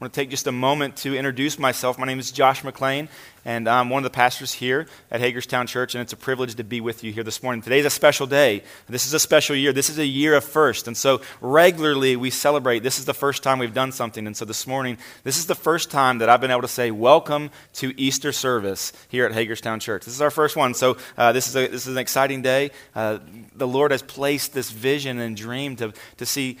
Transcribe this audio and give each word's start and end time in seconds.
I 0.00 0.04
want 0.04 0.14
to 0.14 0.20
take 0.22 0.30
just 0.30 0.46
a 0.46 0.52
moment 0.52 0.96
to 0.98 1.14
introduce 1.14 1.58
myself. 1.58 1.98
My 1.98 2.06
name 2.06 2.18
is 2.18 2.32
Josh 2.32 2.64
McLean, 2.64 3.10
and 3.44 3.68
I'm 3.68 3.90
one 3.90 3.98
of 3.98 4.04
the 4.04 4.16
pastors 4.16 4.50
here 4.50 4.86
at 5.10 5.20
Hagerstown 5.20 5.66
Church, 5.66 5.94
and 5.94 6.00
it's 6.00 6.14
a 6.14 6.16
privilege 6.16 6.54
to 6.54 6.64
be 6.64 6.80
with 6.80 7.04
you 7.04 7.12
here 7.12 7.22
this 7.22 7.42
morning. 7.42 7.60
Today's 7.60 7.84
a 7.84 7.90
special 7.90 8.26
day. 8.26 8.62
This 8.88 9.04
is 9.04 9.12
a 9.12 9.18
special 9.18 9.54
year. 9.56 9.74
This 9.74 9.90
is 9.90 9.98
a 9.98 10.06
year 10.06 10.34
of 10.36 10.42
first, 10.42 10.86
and 10.86 10.96
so 10.96 11.20
regularly 11.42 12.16
we 12.16 12.30
celebrate. 12.30 12.78
This 12.78 12.98
is 12.98 13.04
the 13.04 13.12
first 13.12 13.42
time 13.42 13.58
we've 13.58 13.74
done 13.74 13.92
something, 13.92 14.26
and 14.26 14.34
so 14.34 14.46
this 14.46 14.66
morning, 14.66 14.96
this 15.22 15.36
is 15.36 15.44
the 15.44 15.54
first 15.54 15.90
time 15.90 16.16
that 16.20 16.30
I've 16.30 16.40
been 16.40 16.50
able 16.50 16.62
to 16.62 16.68
say, 16.68 16.90
Welcome 16.90 17.50
to 17.74 17.92
Easter 18.00 18.32
service 18.32 18.94
here 19.10 19.26
at 19.26 19.32
Hagerstown 19.32 19.80
Church. 19.80 20.06
This 20.06 20.14
is 20.14 20.22
our 20.22 20.30
first 20.30 20.56
one, 20.56 20.72
so 20.72 20.96
uh, 21.18 21.32
this, 21.32 21.46
is 21.46 21.56
a, 21.56 21.68
this 21.68 21.86
is 21.86 21.92
an 21.92 21.98
exciting 21.98 22.40
day. 22.40 22.70
Uh, 22.94 23.18
the 23.54 23.68
Lord 23.68 23.90
has 23.90 24.00
placed 24.00 24.54
this 24.54 24.70
vision 24.70 25.18
and 25.18 25.36
dream 25.36 25.76
to, 25.76 25.92
to 26.16 26.24
see 26.24 26.56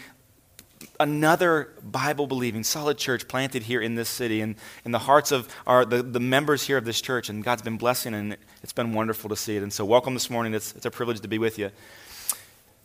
another 0.98 1.72
Bible 1.82 2.26
believing, 2.26 2.64
solid 2.64 2.98
church 2.98 3.28
planted 3.28 3.64
here 3.64 3.80
in 3.80 3.94
this 3.94 4.08
city 4.08 4.40
and 4.40 4.54
in 4.84 4.92
the 4.92 4.98
hearts 4.98 5.32
of 5.32 5.48
our, 5.66 5.84
the, 5.84 6.02
the 6.02 6.20
members 6.20 6.66
here 6.66 6.76
of 6.76 6.84
this 6.84 7.00
church. 7.00 7.28
And 7.28 7.44
God's 7.44 7.62
been 7.62 7.76
blessing, 7.76 8.14
and 8.14 8.36
it's 8.62 8.72
been 8.72 8.92
wonderful 8.92 9.28
to 9.30 9.36
see 9.36 9.56
it. 9.56 9.62
And 9.62 9.72
so, 9.72 9.84
welcome 9.84 10.14
this 10.14 10.30
morning. 10.30 10.54
It's, 10.54 10.74
it's 10.74 10.86
a 10.86 10.90
privilege 10.90 11.20
to 11.20 11.28
be 11.28 11.38
with 11.38 11.58
you. 11.58 11.70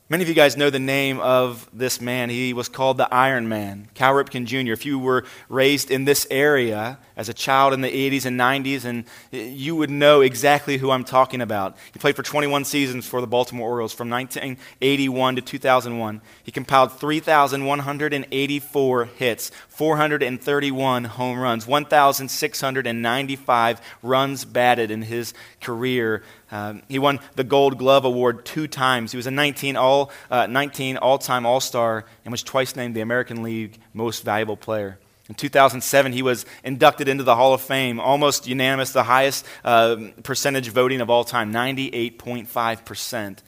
Many 0.07 0.21
of 0.21 0.29
you 0.29 0.35
guys 0.35 0.55
know 0.55 0.69
the 0.69 0.77
name 0.77 1.19
of 1.19 1.67
this 1.73 1.99
man. 1.99 2.29
He 2.29 2.53
was 2.53 2.69
called 2.69 2.97
the 2.97 3.11
Iron 3.11 3.49
Man, 3.49 3.87
Cal 3.95 4.13
Ripken 4.13 4.45
Jr. 4.45 4.71
If 4.71 4.85
you 4.85 4.99
were 4.99 5.25
raised 5.49 5.89
in 5.89 6.05
this 6.05 6.27
area 6.29 6.99
as 7.17 7.27
a 7.27 7.33
child 7.33 7.73
in 7.73 7.81
the 7.81 7.89
80s 7.89 8.27
and 8.27 8.39
90s, 8.39 8.85
and 8.85 9.05
you 9.31 9.75
would 9.75 9.89
know 9.89 10.21
exactly 10.21 10.77
who 10.77 10.91
I'm 10.91 11.05
talking 11.05 11.41
about. 11.41 11.75
He 11.91 11.97
played 11.97 12.15
for 12.15 12.21
21 12.21 12.65
seasons 12.65 13.07
for 13.07 13.19
the 13.19 13.25
Baltimore 13.25 13.67
Orioles 13.67 13.93
from 13.93 14.11
1981 14.11 15.37
to 15.37 15.41
2001. 15.41 16.21
He 16.43 16.51
compiled 16.51 16.99
3,184 16.99 19.05
hits, 19.05 19.49
431 19.75 21.03
home 21.03 21.37
runs, 21.37 21.67
1,695 21.67 23.81
runs 24.01 24.45
batted 24.45 24.89
in 24.89 25.01
his 25.01 25.33
career. 25.61 26.23
Um, 26.51 26.81
he 26.87 26.97
won 26.97 27.19
the 27.35 27.43
Gold 27.43 27.77
Glove 27.77 28.05
Award 28.05 28.45
two 28.45 28.67
times. 28.67 29.11
He 29.11 29.17
was 29.17 29.27
a 29.27 29.31
19 29.31 29.75
all 29.75 30.11
uh, 30.31 30.47
19 30.47 30.95
all-time 30.97 31.45
All-Star 31.45 32.05
and 32.23 32.31
was 32.31 32.41
twice 32.41 32.77
named 32.77 32.95
the 32.95 33.01
American 33.01 33.43
League 33.43 33.77
Most 33.93 34.23
Valuable 34.23 34.55
Player. 34.55 34.97
In 35.27 35.35
2007, 35.35 36.13
he 36.13 36.21
was 36.21 36.45
inducted 36.63 37.07
into 37.07 37.23
the 37.23 37.35
Hall 37.35 37.53
of 37.53 37.61
Fame, 37.61 37.99
almost 37.99 38.47
unanimous, 38.47 38.91
the 38.91 39.03
highest 39.03 39.45
uh, 39.63 39.97
percentage 40.23 40.69
voting 40.69 41.01
of 41.01 41.09
all 41.09 41.23
time, 41.23 41.51
98.5%. 41.51 42.85
There's 42.85 43.43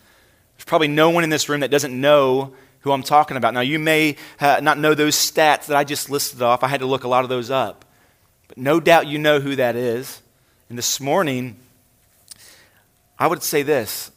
probably 0.66 0.88
no 0.88 1.12
one 1.12 1.24
in 1.24 1.30
this 1.30 1.50
room 1.50 1.60
that 1.60 1.70
doesn't 1.70 2.00
know 2.00 2.56
who 2.88 2.94
I'm 2.94 3.04
talking 3.04 3.38
about. 3.38 3.54
Now, 3.54 3.62
you 3.62 3.80
may 3.80 4.16
uh, 4.40 4.60
not 4.64 4.80
know 4.80 4.94
those 4.94 5.16
stats 5.16 5.68
that 5.68 5.76
I 5.76 5.84
just 5.84 6.10
listed 6.10 6.42
off. 6.42 6.64
I 6.64 6.68
had 6.68 6.80
to 6.80 6.86
look 6.86 7.04
a 7.04 7.08
lot 7.08 7.24
of 7.24 7.30
those 7.30 7.52
up. 7.52 7.86
But 8.48 8.58
no 8.58 8.80
doubt 8.80 9.08
you 9.08 9.20
know 9.20 9.40
who 9.40 9.56
that 9.58 9.76
is. 9.76 10.22
And 10.70 10.78
this 10.78 11.00
morning, 11.00 11.58
I 13.20 13.28
would 13.28 13.44
say 13.44 13.62
this. 13.64 14.12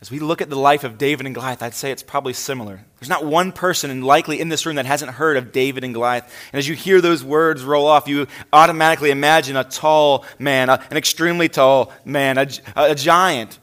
As 0.00 0.12
we 0.12 0.20
look 0.20 0.40
at 0.40 0.48
the 0.48 0.56
life 0.56 0.84
of 0.84 0.96
David 0.96 1.26
and 1.26 1.34
Goliath, 1.34 1.60
I'd 1.60 1.74
say 1.74 1.90
it's 1.90 2.04
probably 2.04 2.32
similar. 2.32 2.84
There's 3.00 3.08
not 3.08 3.26
one 3.26 3.50
person, 3.50 3.90
and 3.90 4.04
likely 4.04 4.40
in 4.40 4.48
this 4.48 4.64
room, 4.64 4.76
that 4.76 4.86
hasn't 4.86 5.10
heard 5.10 5.36
of 5.36 5.50
David 5.50 5.82
and 5.82 5.92
Goliath. 5.92 6.32
And 6.52 6.58
as 6.60 6.68
you 6.68 6.76
hear 6.76 7.00
those 7.00 7.24
words 7.24 7.64
roll 7.64 7.88
off, 7.88 8.06
you 8.06 8.28
automatically 8.52 9.10
imagine 9.10 9.56
a 9.56 9.64
tall 9.64 10.24
man, 10.38 10.68
a, 10.68 10.80
an 10.90 10.96
extremely 10.96 11.48
tall 11.48 11.92
man, 12.04 12.38
a, 12.38 12.48
a 12.76 12.94
giant 12.94 13.58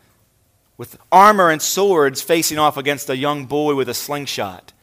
with 0.78 0.98
armor 1.12 1.50
and 1.50 1.62
swords 1.62 2.22
facing 2.22 2.60
off 2.60 2.78
against 2.78 3.10
a 3.10 3.18
young 3.18 3.46
boy 3.46 3.76
with 3.76 3.90
a 3.90 3.94
slingshot. 3.94 4.74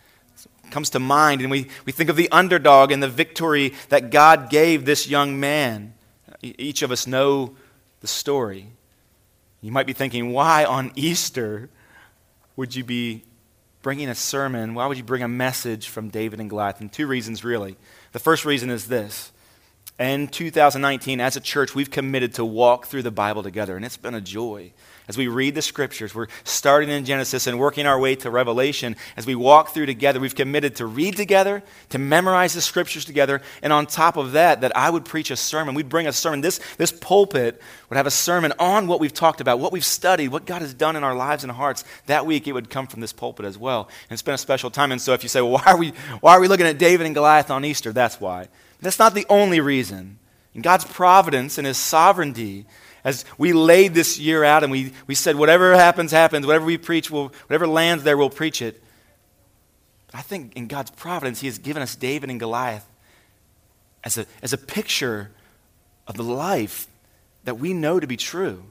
Comes 0.71 0.91
to 0.91 0.99
mind, 0.99 1.43
and 1.43 1.51
we, 1.51 1.69
we 1.85 1.93
think 1.93 2.09
of 2.09 2.17
the 2.17 2.31
underdog 2.31 2.93
and 2.93 3.03
the 3.03 3.09
victory 3.09 3.75
that 3.91 4.11
God 4.11 4.49
gave 4.49 4.85
this 4.85 5.07
young 5.07 5.39
man. 5.39 5.93
Each 6.41 6.83
of 6.83 6.91
us 6.91 7.07
know 7.07 7.57
the 8.01 8.07
story. 8.07 8.69
You 9.61 9.71
might 9.71 9.87
be 9.87 9.93
thinking, 9.93 10.33
why 10.33 10.65
on 10.65 10.93
Easter 10.97 11.69
would 12.57 12.75
you 12.75 12.85
be 12.85 13.23
bringing 13.83 14.09
a 14.09 14.15
sermon? 14.15 14.75
Why 14.75 14.87
would 14.87 14.97
you 14.97 15.05
bring 15.05 15.23
a 15.23 15.29
message 15.29 15.89
from 15.89 16.09
David 16.09 16.41
and 16.41 16.49
Goliath? 16.49 16.81
And 16.81 16.91
two 16.91 17.07
reasons, 17.07 17.45
really. 17.45 17.77
The 18.13 18.19
first 18.19 18.45
reason 18.45 18.71
is 18.71 18.89
this. 18.89 19.31
In 19.99 20.29
2019, 20.29 21.21
as 21.21 21.37
a 21.37 21.41
church, 21.41 21.75
we've 21.75 21.91
committed 21.91 22.35
to 22.35 22.45
walk 22.45 22.87
through 22.87 23.03
the 23.03 23.11
Bible 23.11 23.43
together, 23.43 23.77
and 23.77 23.85
it's 23.85 23.97
been 23.97 24.15
a 24.15 24.21
joy. 24.21 24.73
As 25.13 25.19
we 25.19 25.29
read 25.29 25.55
the 25.55 25.61
scriptures, 25.61 26.15
we're 26.15 26.29
starting 26.43 26.89
in 26.89 27.05
Genesis 27.05 27.47
and 27.47 27.59
working 27.59 27.85
our 27.85 28.01
way 28.01 28.15
to 28.15 28.31
Revelation. 28.31 28.97
As 29.15 29.27
we 29.27 29.35
walk 29.35 29.75
through 29.75 29.85
together, 29.85 30.19
we've 30.19 30.35
committed 30.35 30.77
to 30.77 30.87
read 30.87 31.19
together, 31.19 31.63
to 31.91 31.99
memorize 31.99 32.55
the 32.55 32.63
scriptures 32.63 33.05
together, 33.05 33.43
and 33.61 33.75
on 33.75 33.85
top 33.85 34.17
of 34.17 34.33
that, 34.33 34.63
that 34.63 34.75
I 34.75 34.89
would 34.89 35.05
preach 35.05 35.31
a 35.31 35.37
sermon. 35.37 35.75
We'd 35.75 35.91
bring 35.91 36.07
a 36.07 36.15
sermon. 36.15 36.41
This, 36.41 36.61
this 36.79 36.93
pulpit 36.93 37.61
would 37.91 37.99
have 37.99 38.07
a 38.07 38.11
sermon 38.11 38.55
on 38.59 38.87
what 38.87 39.01
we've 39.01 39.13
talked 39.13 39.43
about, 39.43 39.61
what 39.61 39.71
we've 39.71 39.85
studied, 39.85 40.29
what 40.29 40.47
God 40.47 40.63
has 40.63 40.73
done 40.73 40.97
in 40.97 41.05
our 41.05 41.15
lives 41.15 41.45
and 41.45 41.53
hearts. 41.53 41.85
That 42.07 42.25
week, 42.25 42.49
it 42.49 42.53
would 42.53 42.71
come 42.71 42.87
from 42.87 43.03
this 43.03 43.13
pulpit 43.13 43.45
as 43.45 43.59
well. 43.59 43.91
And 44.09 44.15
it's 44.15 44.23
been 44.23 44.33
a 44.33 44.39
special 44.39 44.71
time. 44.71 44.93
And 44.93 45.01
so 45.01 45.13
if 45.13 45.23
you 45.23 45.29
say, 45.29 45.43
well, 45.43 45.53
why 45.53 45.65
are 45.67 45.77
we, 45.77 45.91
why 46.23 46.33
are 46.33 46.41
we 46.41 46.49
looking 46.49 46.65
at 46.65 46.79
David 46.79 47.05
and 47.05 47.15
Goliath 47.15 47.51
on 47.51 47.67
Easter? 47.67 47.93
That's 47.93 48.19
why. 48.19 48.49
That's 48.81 48.99
not 48.99 49.13
the 49.13 49.27
only 49.29 49.61
reason. 49.61 50.19
In 50.55 50.63
God's 50.63 50.87
providence 50.87 51.59
and 51.59 51.67
His 51.67 51.77
sovereignty, 51.77 52.65
as 53.05 53.25
we 53.37 53.53
laid 53.53 53.95
this 53.95 54.19
year 54.19 54.45
out 54.45 54.63
and 54.63 54.71
we, 54.71 54.93
we 55.07 55.15
said, 55.15 55.37
whatever 55.37 55.75
happens, 55.75 56.13
happens. 56.13 56.47
Whatever 56.47 56.65
we 56.65 56.79
preach, 56.79 57.11
we'll, 57.11 57.33
whatever 57.47 57.67
lands 57.67 58.05
there, 58.05 58.17
we'll 58.17 58.31
preach 58.31 58.63
it. 58.63 58.83
I 60.15 60.23
think 60.23 60.57
in 60.57 60.69
God's 60.69 60.91
providence, 60.91 61.41
He 61.41 61.47
has 61.47 61.59
given 61.59 61.83
us 61.83 61.97
David 61.97 62.31
and 62.31 62.39
Goliath 62.39 62.87
as 64.05 64.19
a, 64.19 64.27
as 64.43 64.53
a 64.53 64.59
picture 64.59 65.31
of 66.07 66.17
the 66.17 66.23
life 66.23 66.87
that 67.45 67.59
we 67.59 67.73
know 67.73 67.99
to 67.99 68.07
be 68.07 68.17
true. 68.17 68.63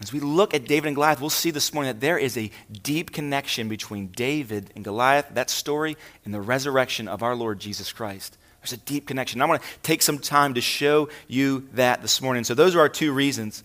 As 0.00 0.12
we 0.12 0.20
look 0.20 0.52
at 0.52 0.66
David 0.66 0.88
and 0.88 0.96
Goliath, 0.96 1.20
we'll 1.20 1.30
see 1.30 1.50
this 1.50 1.72
morning 1.72 1.92
that 1.92 2.00
there 2.00 2.18
is 2.18 2.36
a 2.36 2.50
deep 2.82 3.12
connection 3.12 3.68
between 3.68 4.08
David 4.08 4.70
and 4.74 4.84
Goliath, 4.84 5.26
that 5.32 5.48
story, 5.48 5.96
and 6.24 6.34
the 6.34 6.40
resurrection 6.40 7.08
of 7.08 7.22
our 7.22 7.34
Lord 7.34 7.58
Jesus 7.58 7.92
Christ. 7.92 8.36
There's 8.66 8.80
a 8.80 8.84
deep 8.84 9.06
connection. 9.06 9.40
I 9.40 9.44
want 9.44 9.62
to 9.62 9.68
take 9.84 10.02
some 10.02 10.18
time 10.18 10.54
to 10.54 10.60
show 10.60 11.08
you 11.28 11.68
that 11.74 12.02
this 12.02 12.20
morning. 12.20 12.42
So 12.42 12.52
those 12.52 12.74
are 12.74 12.80
our 12.80 12.88
two 12.88 13.12
reasons. 13.12 13.62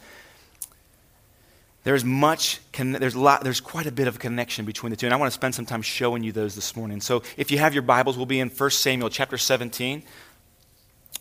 There's 1.84 2.06
much, 2.06 2.60
there's, 2.78 3.16
lot, 3.16 3.44
there's 3.44 3.62
quite 3.62 3.88
a 3.88 3.92
bit 3.92 4.08
of 4.08 4.18
a 4.18 4.20
connection 4.20 4.64
between 4.64 4.92
the 4.92 4.96
two, 4.96 5.08
and 5.08 5.14
I 5.14 5.18
want 5.18 5.32
to 5.32 5.34
spend 5.34 5.56
some 5.56 5.66
time 5.66 5.82
showing 5.82 6.22
you 6.22 6.32
those 6.32 6.54
this 6.54 6.76
morning. 6.76 7.02
So 7.02 7.24
if 7.36 7.50
you 7.50 7.58
have 7.58 7.74
your 7.74 7.82
Bibles, 7.82 8.16
we'll 8.16 8.28
be 8.28 8.40
in 8.40 8.50
1 8.50 8.70
Samuel 8.70 9.10
chapter 9.10 9.40
17. 9.40 10.04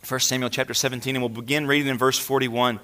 1 0.06 0.20
Samuel 0.20 0.50
chapter 0.50 0.74
17, 0.74 1.16
and 1.16 1.22
we'll 1.22 1.30
begin 1.30 1.66
reading 1.66 1.88
in 1.88 1.96
verse 1.96 2.18
41. 2.18 2.80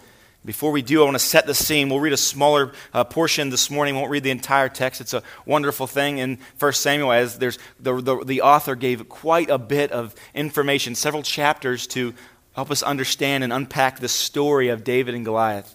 Before 0.46 0.70
we 0.70 0.80
do, 0.80 1.02
I 1.02 1.04
want 1.04 1.16
to 1.16 1.18
set 1.18 1.44
the 1.46 1.56
scene. 1.56 1.88
We'll 1.88 1.98
read 1.98 2.12
a 2.12 2.16
smaller 2.16 2.70
uh, 2.94 3.02
portion 3.02 3.50
this 3.50 3.68
morning. 3.68 3.96
We 3.96 4.00
won't 4.00 4.12
read 4.12 4.22
the 4.22 4.30
entire 4.30 4.68
text. 4.68 5.00
It's 5.00 5.12
a 5.12 5.24
wonderful 5.44 5.88
thing 5.88 6.18
in 6.18 6.38
1 6.60 6.72
Samuel, 6.72 7.10
as 7.10 7.40
there's, 7.40 7.58
the, 7.80 8.00
the, 8.00 8.24
the 8.24 8.42
author 8.42 8.76
gave 8.76 9.08
quite 9.08 9.50
a 9.50 9.58
bit 9.58 9.90
of 9.90 10.14
information, 10.34 10.94
several 10.94 11.24
chapters 11.24 11.88
to 11.88 12.14
help 12.52 12.70
us 12.70 12.84
understand 12.84 13.42
and 13.42 13.52
unpack 13.52 13.98
the 13.98 14.08
story 14.08 14.68
of 14.68 14.84
David 14.84 15.16
and 15.16 15.24
Goliath. 15.24 15.74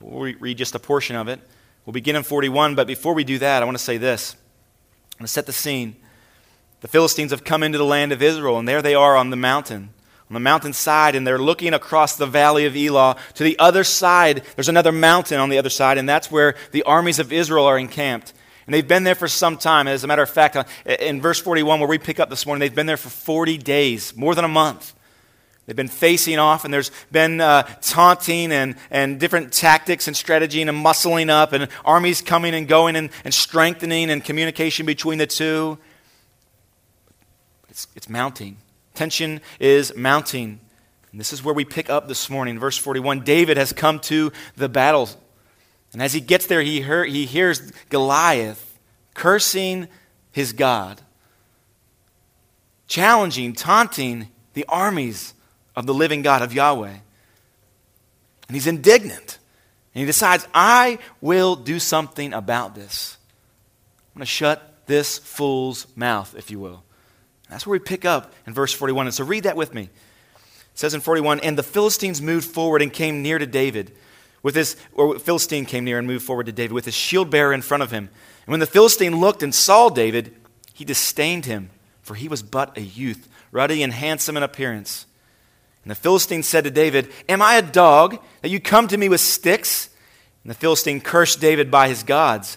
We'll 0.00 0.34
read 0.40 0.56
just 0.56 0.74
a 0.74 0.78
portion 0.78 1.14
of 1.14 1.28
it. 1.28 1.38
We'll 1.84 1.92
begin 1.92 2.16
in 2.16 2.22
41, 2.22 2.74
but 2.74 2.86
before 2.86 3.12
we 3.12 3.24
do 3.24 3.38
that, 3.40 3.62
I 3.62 3.66
want 3.66 3.76
to 3.76 3.84
say 3.84 3.98
this. 3.98 4.36
I 5.18 5.22
want 5.22 5.28
to 5.28 5.32
set 5.32 5.44
the 5.44 5.52
scene. 5.52 5.96
The 6.80 6.88
Philistines 6.88 7.30
have 7.30 7.44
come 7.44 7.62
into 7.62 7.76
the 7.76 7.84
land 7.84 8.10
of 8.10 8.22
Israel, 8.22 8.58
and 8.58 8.66
there 8.66 8.80
they 8.80 8.94
are 8.94 9.16
on 9.16 9.28
the 9.28 9.36
mountain 9.36 9.90
on 10.32 10.34
the 10.34 10.40
mountainside, 10.40 11.14
and 11.14 11.26
they're 11.26 11.38
looking 11.38 11.74
across 11.74 12.16
the 12.16 12.24
valley 12.24 12.64
of 12.64 12.74
Elah. 12.74 13.18
To 13.34 13.44
the 13.44 13.58
other 13.58 13.84
side, 13.84 14.42
there's 14.56 14.70
another 14.70 14.90
mountain 14.90 15.38
on 15.38 15.50
the 15.50 15.58
other 15.58 15.68
side, 15.68 15.98
and 15.98 16.08
that's 16.08 16.30
where 16.30 16.54
the 16.70 16.84
armies 16.84 17.18
of 17.18 17.34
Israel 17.34 17.66
are 17.66 17.78
encamped. 17.78 18.32
And 18.66 18.72
they've 18.72 18.86
been 18.88 19.04
there 19.04 19.14
for 19.14 19.28
some 19.28 19.58
time. 19.58 19.86
As 19.86 20.04
a 20.04 20.06
matter 20.06 20.22
of 20.22 20.30
fact, 20.30 20.56
uh, 20.56 20.64
in 20.86 21.20
verse 21.20 21.38
41, 21.38 21.80
where 21.80 21.88
we 21.88 21.98
pick 21.98 22.18
up 22.18 22.30
this 22.30 22.46
morning, 22.46 22.60
they've 22.60 22.74
been 22.74 22.86
there 22.86 22.96
for 22.96 23.10
40 23.10 23.58
days, 23.58 24.16
more 24.16 24.34
than 24.34 24.46
a 24.46 24.48
month. 24.48 24.94
They've 25.66 25.76
been 25.76 25.88
facing 25.88 26.38
off, 26.38 26.64
and 26.64 26.72
there's 26.72 26.90
been 27.10 27.42
uh, 27.42 27.64
taunting 27.82 28.52
and, 28.52 28.76
and 28.90 29.20
different 29.20 29.52
tactics 29.52 30.06
and 30.06 30.16
strategy 30.16 30.62
and 30.62 30.70
muscling 30.70 31.28
up, 31.28 31.52
and 31.52 31.68
armies 31.84 32.22
coming 32.22 32.54
and 32.54 32.66
going 32.66 32.96
and, 32.96 33.10
and 33.26 33.34
strengthening 33.34 34.10
and 34.10 34.24
communication 34.24 34.86
between 34.86 35.18
the 35.18 35.26
two. 35.26 35.76
It's, 37.68 37.86
it's 37.94 38.08
mounting. 38.08 38.56
Tension 38.94 39.40
is 39.58 39.94
mounting. 39.96 40.60
And 41.10 41.20
this 41.20 41.32
is 41.32 41.42
where 41.42 41.54
we 41.54 41.64
pick 41.64 41.90
up 41.90 42.08
this 42.08 42.28
morning. 42.30 42.58
Verse 42.58 42.76
41 42.76 43.20
David 43.20 43.56
has 43.56 43.72
come 43.72 44.00
to 44.00 44.32
the 44.56 44.68
battle. 44.68 45.08
And 45.92 46.02
as 46.02 46.12
he 46.12 46.20
gets 46.20 46.46
there, 46.46 46.62
he, 46.62 46.80
he 46.80 47.26
hears 47.26 47.60
Goliath 47.90 48.78
cursing 49.14 49.88
his 50.30 50.54
God, 50.54 51.00
challenging, 52.86 53.52
taunting 53.52 54.28
the 54.54 54.64
armies 54.68 55.34
of 55.76 55.86
the 55.86 55.94
living 55.94 56.22
God 56.22 56.42
of 56.42 56.54
Yahweh. 56.54 56.96
And 58.48 58.56
he's 58.56 58.66
indignant. 58.66 59.38
And 59.94 60.00
he 60.00 60.06
decides, 60.06 60.46
I 60.54 60.98
will 61.20 61.56
do 61.56 61.78
something 61.78 62.32
about 62.32 62.74
this. 62.74 63.18
I'm 64.14 64.20
going 64.20 64.22
to 64.22 64.26
shut 64.26 64.86
this 64.86 65.18
fool's 65.18 65.86
mouth, 65.94 66.34
if 66.36 66.50
you 66.50 66.58
will. 66.58 66.84
That's 67.52 67.66
where 67.66 67.72
we 67.72 67.80
pick 67.80 68.06
up 68.06 68.32
in 68.46 68.54
verse 68.54 68.72
41. 68.72 69.06
And 69.06 69.14
so 69.14 69.24
read 69.24 69.44
that 69.44 69.56
with 69.56 69.74
me. 69.74 69.82
It 69.82 69.90
says 70.74 70.94
in 70.94 71.02
41 71.02 71.40
And 71.40 71.58
the 71.58 71.62
Philistines 71.62 72.22
moved 72.22 72.48
forward 72.48 72.80
and 72.80 72.90
came 72.90 73.22
near 73.22 73.38
to 73.38 73.46
David. 73.46 73.92
With 74.42 74.54
his, 74.54 74.74
or 74.94 75.18
Philistine 75.18 75.66
came 75.66 75.84
near 75.84 75.98
and 75.98 76.06
moved 76.06 76.24
forward 76.24 76.46
to 76.46 76.52
David 76.52 76.72
with 76.72 76.86
his 76.86 76.94
shield 76.94 77.30
bearer 77.30 77.52
in 77.52 77.62
front 77.62 77.82
of 77.82 77.90
him. 77.90 78.08
And 78.46 78.50
when 78.50 78.60
the 78.60 78.66
Philistine 78.66 79.20
looked 79.20 79.42
and 79.42 79.54
saw 79.54 79.90
David, 79.90 80.34
he 80.72 80.84
disdained 80.84 81.44
him, 81.44 81.70
for 82.00 82.14
he 82.14 82.26
was 82.26 82.42
but 82.42 82.76
a 82.76 82.80
youth, 82.80 83.28
ruddy 83.52 83.82
and 83.82 83.92
handsome 83.92 84.36
in 84.36 84.42
appearance. 84.42 85.06
And 85.84 85.90
the 85.90 85.94
Philistine 85.94 86.42
said 86.42 86.64
to 86.64 86.70
David, 86.70 87.12
Am 87.28 87.42
I 87.42 87.56
a 87.56 87.62
dog 87.62 88.18
that 88.40 88.48
you 88.48 88.60
come 88.60 88.88
to 88.88 88.96
me 88.96 89.08
with 89.08 89.20
sticks? 89.20 89.90
And 90.42 90.50
the 90.50 90.54
Philistine 90.54 91.02
cursed 91.02 91.40
David 91.40 91.70
by 91.70 91.88
his 91.88 92.02
gods. 92.02 92.56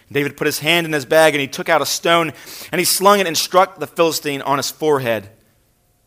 David 0.11 0.35
put 0.35 0.45
his 0.45 0.59
hand 0.59 0.85
in 0.85 0.93
his 0.93 1.05
bag 1.05 1.33
and 1.33 1.41
he 1.41 1.47
took 1.47 1.69
out 1.69 1.81
a 1.81 1.85
stone 1.85 2.33
and 2.71 2.79
he 2.79 2.85
slung 2.85 3.19
it 3.19 3.27
and 3.27 3.37
struck 3.37 3.79
the 3.79 3.87
Philistine 3.87 4.41
on 4.41 4.57
his 4.57 4.69
forehead. 4.69 5.29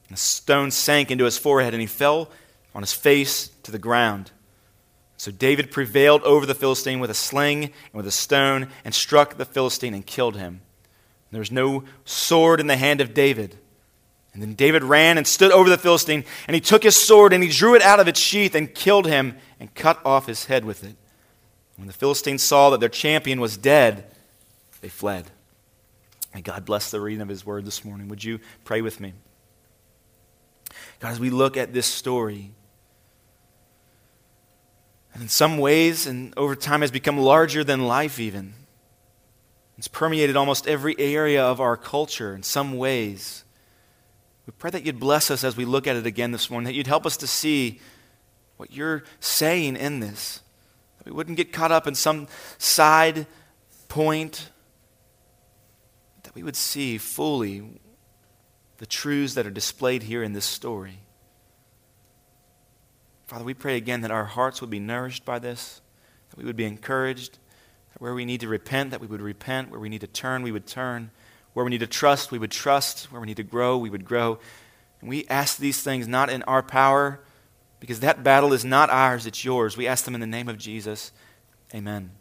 And 0.09 0.17
the 0.17 0.21
stone 0.21 0.71
sank 0.71 1.11
into 1.11 1.25
his 1.25 1.39
forehead 1.39 1.75
and 1.75 1.81
he 1.81 1.87
fell 1.87 2.31
on 2.75 2.83
his 2.83 2.93
face 2.93 3.49
to 3.63 3.71
the 3.71 3.79
ground. 3.79 4.31
So 5.17 5.31
David 5.31 5.71
prevailed 5.71 6.23
over 6.23 6.45
the 6.45 6.55
Philistine 6.55 7.01
with 7.01 7.11
a 7.11 7.15
sling 7.15 7.65
and 7.65 7.73
with 7.95 8.07
a 8.07 8.11
stone 8.11 8.69
and 8.85 8.95
struck 8.95 9.37
the 9.37 9.47
Philistine 9.47 9.95
and 9.95 10.05
killed 10.05 10.37
him. 10.37 10.61
There 11.31 11.41
was 11.41 11.51
no 11.51 11.85
sword 12.05 12.61
in 12.61 12.67
the 12.67 12.77
hand 12.77 13.01
of 13.01 13.15
David. 13.15 13.57
And 14.33 14.43
then 14.43 14.55
David 14.55 14.85
ran 14.85 15.17
and 15.17 15.27
stood 15.27 15.53
over 15.53 15.69
the 15.69 15.79
Philistine, 15.79 16.25
and 16.47 16.55
he 16.55 16.61
took 16.61 16.83
his 16.83 16.97
sword 16.97 17.33
and 17.33 17.43
he 17.43 17.49
drew 17.49 17.75
it 17.75 17.83
out 17.83 18.01
of 18.01 18.09
its 18.09 18.21
sheath 18.21 18.55
and 18.55 18.73
killed 18.73 19.07
him 19.07 19.37
and 19.59 19.73
cut 19.75 20.01
off 20.05 20.27
his 20.27 20.45
head 20.47 20.65
with 20.65 20.85
it. 20.85 20.97
When 21.77 21.87
the 21.87 21.93
Philistines 21.93 22.43
saw 22.43 22.71
that 22.71 22.81
their 22.81 22.89
champion 22.89 23.41
was 23.41 23.57
dead, 23.57 24.07
they 24.81 24.89
fled. 24.89 25.31
May 26.35 26.43
God 26.43 26.65
bless 26.65 26.91
the 26.91 27.01
reading 27.01 27.21
of 27.21 27.29
his 27.29 27.47
word 27.47 27.65
this 27.65 27.85
morning. 27.85 28.09
Would 28.09 28.25
you 28.25 28.41
pray 28.65 28.83
with 28.83 29.01
me? 29.01 29.13
God, 31.01 31.11
as 31.11 31.21
we 31.21 31.31
look 31.31 31.57
at 31.57 31.73
this 31.73 31.87
story, 31.87 32.53
and 35.13 35.23
in 35.23 35.29
some 35.29 35.59
ways, 35.59 36.07
and 36.07 36.35
over 36.37 36.57
time 36.57 36.81
has 36.81 36.91
become 36.91 37.19
larger 37.19 37.63
than 37.63 37.87
life, 37.87 38.19
even. 38.19 38.55
It's 39.79 39.89
permeated 39.89 40.37
almost 40.37 40.67
every 40.67 40.99
area 40.99 41.45
of 41.45 41.61
our 41.61 41.77
culture 41.77 42.35
in 42.35 42.43
some 42.43 42.77
ways. 42.77 43.45
We 44.47 44.53
pray 44.59 44.71
that 44.71 44.85
you'd 44.85 45.01
bless 45.01 45.31
us 45.31 45.45
as 45.45 45.57
we 45.57 45.65
look 45.65 45.87
at 45.87 45.97
it 45.97 46.07
again 46.07 46.33
this 46.33 46.51
morning, 46.51 46.67
that 46.67 46.75
you'd 46.75 46.87
help 46.87 47.07
us 47.07 47.17
to 47.19 47.27
see 47.27 47.81
what 48.57 48.73
you're 48.73 49.05
saying 49.21 49.77
in 49.77 50.01
this. 50.01 50.41
That 51.05 51.11
we 51.11 51.17
wouldn't 51.17 51.37
get 51.37 51.53
caught 51.53 51.73
up 51.73 51.87
in 51.87 51.95
some 51.95 52.27
side 52.59 53.27
point, 53.89 54.51
that 56.23 56.35
we 56.35 56.43
would 56.43 56.57
see 56.57 56.99
fully 56.99 57.81
the 58.79 58.87
truths 58.87 59.35
that 59.35 59.47
are 59.47 59.51
displayed 59.51 60.03
here 60.03 60.23
in 60.23 60.33
this 60.33 60.45
story. 60.45 60.99
Father, 63.27 63.45
we 63.45 63.55
pray 63.55 63.77
again 63.77 64.01
that 64.01 64.11
our 64.11 64.25
hearts 64.25 64.61
would 64.61 64.71
be 64.71 64.81
nourished 64.81 65.25
by 65.25 65.39
this, 65.39 65.81
that 66.31 66.39
we 66.39 66.45
would 66.45 66.57
be 66.57 66.65
encouraged 66.65 67.39
where 67.99 68.15
we 68.15 68.25
need 68.25 68.41
to 68.41 68.49
repent, 68.49 68.91
that 68.91 69.01
we 69.01 69.07
would 69.07 69.23
repent. 69.23 69.71
Where 69.71 69.81
we 69.81 69.89
need 69.89 70.01
to 70.01 70.07
turn, 70.07 70.43
we 70.43 70.53
would 70.53 70.67
turn. 70.67 71.11
Where 71.53 71.65
we 71.65 71.71
need 71.71 71.81
to 71.81 71.87
trust, 71.87 72.33
we 72.33 72.39
would 72.39 72.51
trust. 72.51 73.11
Where 73.13 73.21
we 73.21 73.27
need 73.27 73.37
to 73.37 73.43
grow, 73.43 73.79
we 73.79 73.91
would 73.91 74.05
grow. 74.05 74.39
And 75.01 75.09
we 75.09 75.27
ask 75.29 75.59
these 75.59 75.83
things 75.83 76.09
not 76.09 76.31
in 76.31 76.43
our 76.45 76.63
power, 76.63 77.21
because 77.85 78.01
that 78.01 78.23
battle 78.23 78.55
is 78.55 78.65
not 78.65 78.89
ours, 78.89 79.27
it's 79.27 79.45
yours. 79.45 79.77
We 79.77 79.87
ask 79.87 80.07
them 80.07 80.15
in 80.15 80.21
the 80.23 80.27
name 80.27 80.49
of 80.49 80.57
Jesus. 80.57 81.13
Amen. 81.75 82.13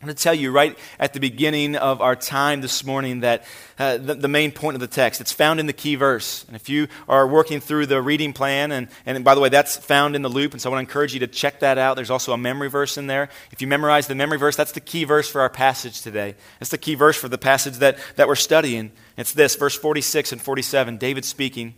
I 0.00 0.06
want 0.06 0.16
to 0.16 0.22
tell 0.22 0.34
you 0.34 0.52
right 0.52 0.78
at 1.00 1.14
the 1.14 1.18
beginning 1.18 1.74
of 1.74 2.00
our 2.00 2.14
time 2.14 2.60
this 2.60 2.84
morning 2.84 3.22
that 3.22 3.42
uh, 3.76 3.96
the, 3.96 4.14
the, 4.14 4.28
main 4.28 4.52
point 4.52 4.76
of 4.76 4.80
the 4.80 4.86
text, 4.86 5.20
it's 5.20 5.32
found 5.32 5.58
in 5.58 5.66
the 5.66 5.72
key 5.72 5.96
verse. 5.96 6.44
And 6.46 6.54
if 6.54 6.68
you 6.68 6.86
are 7.08 7.26
working 7.26 7.58
through 7.58 7.86
the 7.86 8.00
reading 8.00 8.32
plan, 8.32 8.70
and, 8.70 8.86
and 9.04 9.24
by 9.24 9.34
the 9.34 9.40
way, 9.40 9.48
that's 9.48 9.76
found 9.76 10.14
in 10.14 10.22
the 10.22 10.28
loop, 10.28 10.52
and 10.52 10.62
so 10.62 10.70
I 10.70 10.74
want 10.74 10.86
to 10.86 10.88
encourage 10.88 11.12
you 11.12 11.18
to 11.20 11.26
check 11.26 11.58
that 11.58 11.76
out. 11.76 11.96
There's 11.96 12.08
also 12.08 12.32
a 12.32 12.38
memory 12.38 12.70
verse 12.70 12.96
in 12.96 13.08
there. 13.08 13.30
If 13.50 13.60
you 13.60 13.66
memorize 13.66 14.06
the 14.06 14.14
memory 14.14 14.38
verse, 14.38 14.54
that's 14.54 14.70
the 14.70 14.78
key 14.78 15.02
verse 15.02 15.28
for 15.28 15.40
our 15.40 15.50
passage 15.50 16.02
today. 16.02 16.36
It's 16.60 16.70
the 16.70 16.78
key 16.78 16.94
verse 16.94 17.16
for 17.16 17.28
the 17.28 17.36
passage 17.36 17.78
that, 17.78 17.98
that 18.14 18.28
we're 18.28 18.36
studying. 18.36 18.92
It's 19.16 19.32
this, 19.32 19.56
verse 19.56 19.76
46 19.76 20.30
and 20.30 20.40
47, 20.40 20.98
David 20.98 21.24
speaking. 21.24 21.74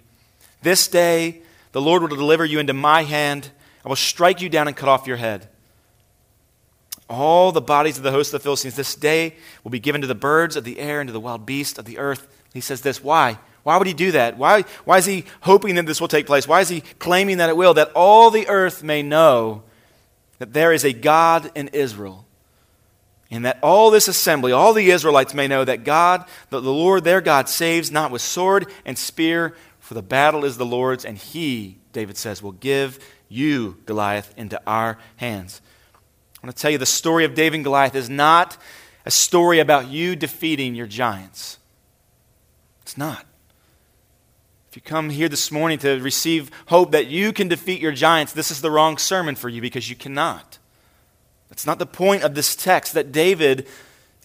This 0.60 0.86
day 0.86 1.40
the 1.72 1.80
Lord 1.80 2.02
will 2.02 2.08
deliver 2.08 2.44
you 2.44 2.58
into 2.58 2.72
my 2.72 3.02
hand. 3.02 3.50
I 3.84 3.88
will 3.88 3.96
strike 3.96 4.40
you 4.40 4.48
down 4.48 4.68
and 4.68 4.76
cut 4.76 4.88
off 4.88 5.06
your 5.06 5.16
head 5.16 5.48
all 7.10 7.50
the 7.50 7.60
bodies 7.60 7.96
of 7.96 8.04
the 8.04 8.12
host 8.12 8.32
of 8.32 8.40
the 8.40 8.44
Philistines 8.44 8.76
this 8.76 8.94
day 8.94 9.34
will 9.64 9.72
be 9.72 9.80
given 9.80 10.00
to 10.00 10.06
the 10.06 10.14
birds 10.14 10.54
of 10.54 10.62
the 10.62 10.78
air 10.78 11.00
and 11.00 11.08
to 11.08 11.12
the 11.12 11.20
wild 11.20 11.44
beasts 11.44 11.78
of 11.78 11.84
the 11.84 11.98
earth. 11.98 12.26
He 12.54 12.60
says 12.60 12.80
this. 12.80 13.02
Why? 13.02 13.38
Why 13.64 13.76
would 13.76 13.88
he 13.88 13.92
do 13.92 14.12
that? 14.12 14.38
Why, 14.38 14.62
why 14.84 14.98
is 14.98 15.06
he 15.06 15.24
hoping 15.42 15.74
that 15.74 15.86
this 15.86 16.00
will 16.00 16.08
take 16.08 16.26
place? 16.26 16.46
Why 16.46 16.60
is 16.60 16.68
he 16.68 16.80
claiming 16.80 17.38
that 17.38 17.48
it 17.48 17.56
will? 17.56 17.74
That 17.74 17.90
all 17.94 18.30
the 18.30 18.48
earth 18.48 18.82
may 18.82 19.02
know 19.02 19.64
that 20.38 20.52
there 20.52 20.72
is 20.72 20.84
a 20.84 20.92
God 20.92 21.50
in 21.54 21.68
Israel. 21.68 22.24
And 23.32 23.44
that 23.44 23.58
all 23.62 23.90
this 23.90 24.08
assembly, 24.08 24.50
all 24.52 24.72
the 24.72 24.90
Israelites 24.90 25.34
may 25.34 25.46
know 25.46 25.64
that 25.64 25.84
God, 25.84 26.24
that 26.50 26.60
the 26.60 26.72
Lord 26.72 27.04
their 27.04 27.20
God, 27.20 27.48
saves 27.48 27.90
not 27.90 28.10
with 28.10 28.22
sword 28.22 28.66
and 28.84 28.96
spear, 28.96 29.54
for 29.90 29.94
the 29.94 30.02
battle 30.02 30.44
is 30.44 30.56
the 30.56 30.64
Lord's, 30.64 31.04
and 31.04 31.18
he, 31.18 31.76
David 31.92 32.16
says, 32.16 32.40
will 32.40 32.52
give 32.52 33.04
you, 33.28 33.76
Goliath, 33.86 34.32
into 34.36 34.62
our 34.64 34.98
hands. 35.16 35.60
I 36.40 36.46
want 36.46 36.56
to 36.56 36.62
tell 36.62 36.70
you 36.70 36.78
the 36.78 36.86
story 36.86 37.24
of 37.24 37.34
David 37.34 37.56
and 37.56 37.64
Goliath 37.64 37.96
is 37.96 38.08
not 38.08 38.56
a 39.04 39.10
story 39.10 39.58
about 39.58 39.88
you 39.88 40.14
defeating 40.14 40.76
your 40.76 40.86
giants. 40.86 41.58
It's 42.82 42.96
not. 42.96 43.26
If 44.68 44.76
you 44.76 44.82
come 44.82 45.10
here 45.10 45.28
this 45.28 45.50
morning 45.50 45.80
to 45.80 45.98
receive 45.98 46.52
hope 46.66 46.92
that 46.92 47.08
you 47.08 47.32
can 47.32 47.48
defeat 47.48 47.80
your 47.80 47.90
giants, 47.90 48.32
this 48.32 48.52
is 48.52 48.60
the 48.60 48.70
wrong 48.70 48.96
sermon 48.96 49.34
for 49.34 49.48
you 49.48 49.60
because 49.60 49.90
you 49.90 49.96
cannot. 49.96 50.58
That's 51.48 51.66
not 51.66 51.80
the 51.80 51.84
point 51.84 52.22
of 52.22 52.36
this 52.36 52.54
text 52.54 52.92
that 52.94 53.10
David, 53.10 53.66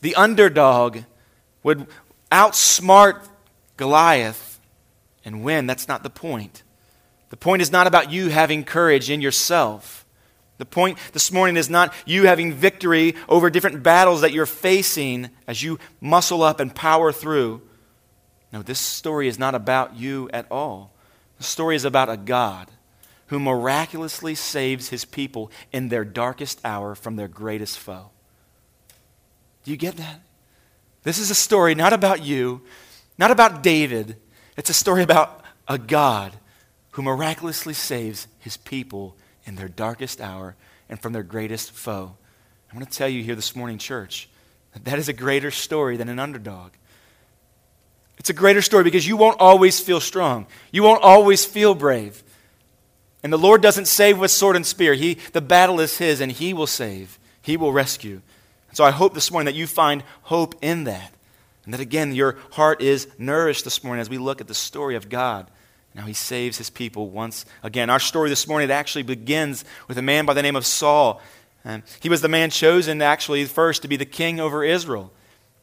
the 0.02 0.14
underdog, 0.14 1.00
would 1.64 1.88
outsmart 2.32 3.28
Goliath 3.78 4.55
and 5.26 5.44
win. 5.44 5.68
That's 5.68 5.88
not 5.88 6.04
the 6.04 6.10
point. 6.10 6.64
The 7.30 7.38
point 7.38 7.62
is 7.62 7.72
not 7.72 7.88
about 7.88 8.12
you 8.12 8.30
having 8.30 8.64
courage 8.64 9.10
in 9.10 9.20
yourself. 9.20 10.06
The 10.58 10.66
point 10.66 10.98
this 11.12 11.32
morning 11.32 11.58
is 11.58 11.70
not 11.70 11.94
you 12.06 12.28
having 12.28 12.54
victory 12.54 13.16
over 13.28 13.50
different 13.50 13.84
battles 13.84 14.22
that 14.22 14.32
you're 14.32 14.46
facing 14.46 15.30
as 15.48 15.62
you 15.62 15.80
muscle 16.00 16.44
up 16.44 16.62
and 16.62 16.74
power 16.74 17.12
through. 17.12 17.62
No, 18.54 18.62
this 18.62 18.80
story 18.80 19.28
is 19.28 19.38
not 19.38 19.54
about 19.54 19.98
you 19.98 20.30
at 20.32 20.50
all. 20.50 20.94
The 21.38 21.44
story 21.44 21.76
is 21.76 21.84
about 21.84 22.10
a 22.10 22.16
God 22.16 22.70
who 23.28 23.40
miraculously 23.40 24.36
saves 24.36 24.90
his 24.90 25.04
people 25.04 25.52
in 25.74 25.90
their 25.90 26.06
darkest 26.06 26.62
hour 26.64 26.96
from 26.96 27.16
their 27.16 27.28
greatest 27.28 27.80
foe. 27.80 28.12
Do 29.64 29.72
you 29.72 29.78
get 29.78 29.98
that? 29.98 30.22
This 31.04 31.18
is 31.18 31.30
a 31.30 31.36
story 31.36 31.76
not 31.76 31.92
about 31.92 32.24
you, 32.24 32.62
not 33.18 33.32
about 33.32 33.62
David. 33.62 34.18
It's 34.58 34.70
a 34.70 34.74
story 34.74 35.04
about 35.04 35.44
a 35.68 35.78
God 35.78 36.34
who 36.92 37.02
miraculously 37.02 37.74
saves 37.74 38.28
his 38.40 38.58
people 38.58 39.16
in 39.46 39.56
their 39.56 39.68
darkest 39.68 40.22
hour 40.22 40.56
and 40.90 41.00
from 41.00 41.14
their 41.14 41.24
greatest 41.24 41.72
foe. 41.72 42.16
I 42.72 42.76
want 42.76 42.90
to 42.90 42.98
tell 42.98 43.10
you 43.10 43.24
here 43.24 43.36
this 43.36 43.56
morning, 43.56 43.78
church, 43.78 44.30
that 44.74 44.86
that 44.86 45.00
is 45.00 45.10
a 45.10 45.14
greater 45.14 45.52
story 45.52 45.98
than 45.98 46.10
an 46.10 46.20
underdog. 46.20 46.72
It's 48.18 48.30
a 48.30 48.34
greater 48.34 48.62
story 48.62 48.84
because 48.84 49.08
you 49.08 49.18
won't 49.18 49.40
always 49.40 49.80
feel 49.80 50.00
strong. 50.00 50.48
You 50.72 50.84
won't 50.84 51.04
always 51.04 51.46
feel 51.46 51.76
brave. 51.76 52.24
And 53.24 53.34
the 53.34 53.38
Lord 53.38 53.62
doesn't 53.62 53.88
save 53.88 54.20
with 54.20 54.32
sword 54.32 54.56
and 54.56 54.66
spear. 54.66 54.94
He, 54.94 55.16
the 55.34 55.42
battle 55.42 55.80
is 55.80 55.98
His, 55.98 56.22
and 56.22 56.32
He 56.32 56.54
will 56.54 56.68
save. 56.68 57.20
He 57.42 57.58
will 57.58 57.74
rescue. 57.74 58.22
So 58.72 58.84
I 58.84 58.92
hope 58.92 59.14
this 59.14 59.32
morning 59.32 59.46
that 59.46 59.58
you 59.58 59.68
find 59.68 60.04
hope 60.24 60.56
in 60.62 60.84
that. 60.86 61.15
And 61.66 61.74
that 61.74 61.82
again, 61.82 62.14
your 62.14 62.38
heart 62.52 62.82
is 62.82 63.08
nourished 63.18 63.64
this 63.64 63.84
morning 63.84 64.02
as 64.02 64.10
we 64.10 64.18
look 64.18 64.40
at 64.40 64.48
the 64.48 64.54
story 64.54 64.96
of 64.96 65.10
God. 65.10 65.50
Now 65.96 66.04
he 66.04 66.14
saves 66.14 66.58
his 66.58 66.70
people 66.70 67.10
once 67.10 67.46
again. 67.64 67.90
Our 67.90 68.00
story 68.00 68.30
this 68.30 68.48
morning 68.48 68.70
it 68.70 68.74
actually 68.74 69.04
begins 69.04 69.66
with 69.88 69.98
a 69.98 70.02
man 70.02 70.26
by 70.26 70.34
the 70.34 70.42
name 70.42 70.56
of 70.56 70.66
Saul. 70.66 71.22
And 71.64 71.84
he 72.00 72.10
was 72.10 72.22
the 72.22 72.28
man 72.28 72.52
chosen 72.52 73.02
actually 73.02 73.46
first 73.46 73.82
to 73.82 73.88
be 73.88 73.96
the 73.96 74.06
king 74.06 74.40
over 74.40 74.64
Israel. 74.64 75.12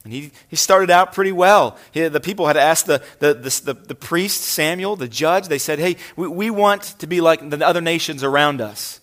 And 0.05 0.13
he, 0.13 0.33
he 0.49 0.57
started 0.57 0.91
out 0.91 1.13
pretty 1.13 1.31
well. 1.31 1.77
He, 1.93 2.09
the 2.09 2.19
people 2.19 2.49
had 2.49 2.57
asked 2.57 2.87
the, 2.87 3.03
the, 3.21 3.35
the, 3.35 3.75
the, 3.75 3.95
priest, 3.95 4.41
Samuel, 4.41 4.97
the 4.97 5.07
judge, 5.07 5.47
they 5.47 5.59
said, 5.59 5.79
Hey, 5.79 5.97
we, 6.17 6.27
we 6.27 6.51
want 6.51 6.83
to 6.99 7.07
be 7.07 7.21
like 7.21 7.49
the 7.49 7.65
other 7.65 7.81
nations 7.81 8.25
around 8.25 8.61
us. 8.61 9.01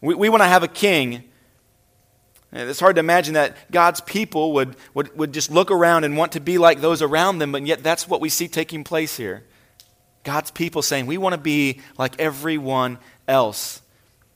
We, 0.00 0.14
we 0.14 0.28
want 0.28 0.42
to 0.42 0.48
have 0.48 0.64
a 0.64 0.68
king. 0.68 1.24
It's 2.54 2.78
hard 2.78 2.94
to 2.96 3.00
imagine 3.00 3.34
that 3.34 3.56
God's 3.72 4.00
people 4.00 4.52
would, 4.52 4.76
would, 4.94 5.16
would 5.18 5.32
just 5.34 5.50
look 5.50 5.72
around 5.72 6.04
and 6.04 6.16
want 6.16 6.32
to 6.32 6.40
be 6.40 6.56
like 6.56 6.80
those 6.80 7.02
around 7.02 7.38
them, 7.40 7.50
but 7.50 7.66
yet 7.66 7.82
that's 7.82 8.08
what 8.08 8.20
we 8.20 8.28
see 8.28 8.46
taking 8.46 8.84
place 8.84 9.16
here. 9.16 9.42
God's 10.22 10.52
people 10.52 10.80
saying, 10.80 11.06
We 11.06 11.18
want 11.18 11.34
to 11.34 11.40
be 11.40 11.80
like 11.98 12.18
everyone 12.20 12.98
else. 13.26 13.82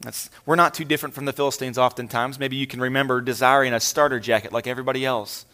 That's, 0.00 0.30
we're 0.46 0.56
not 0.56 0.74
too 0.74 0.84
different 0.84 1.14
from 1.14 1.26
the 1.26 1.32
Philistines 1.32 1.78
oftentimes. 1.78 2.38
Maybe 2.38 2.56
you 2.56 2.66
can 2.66 2.80
remember 2.80 3.20
desiring 3.20 3.72
a 3.72 3.80
starter 3.80 4.18
jacket 4.18 4.52
like 4.52 4.66
everybody 4.66 5.06
else. 5.06 5.46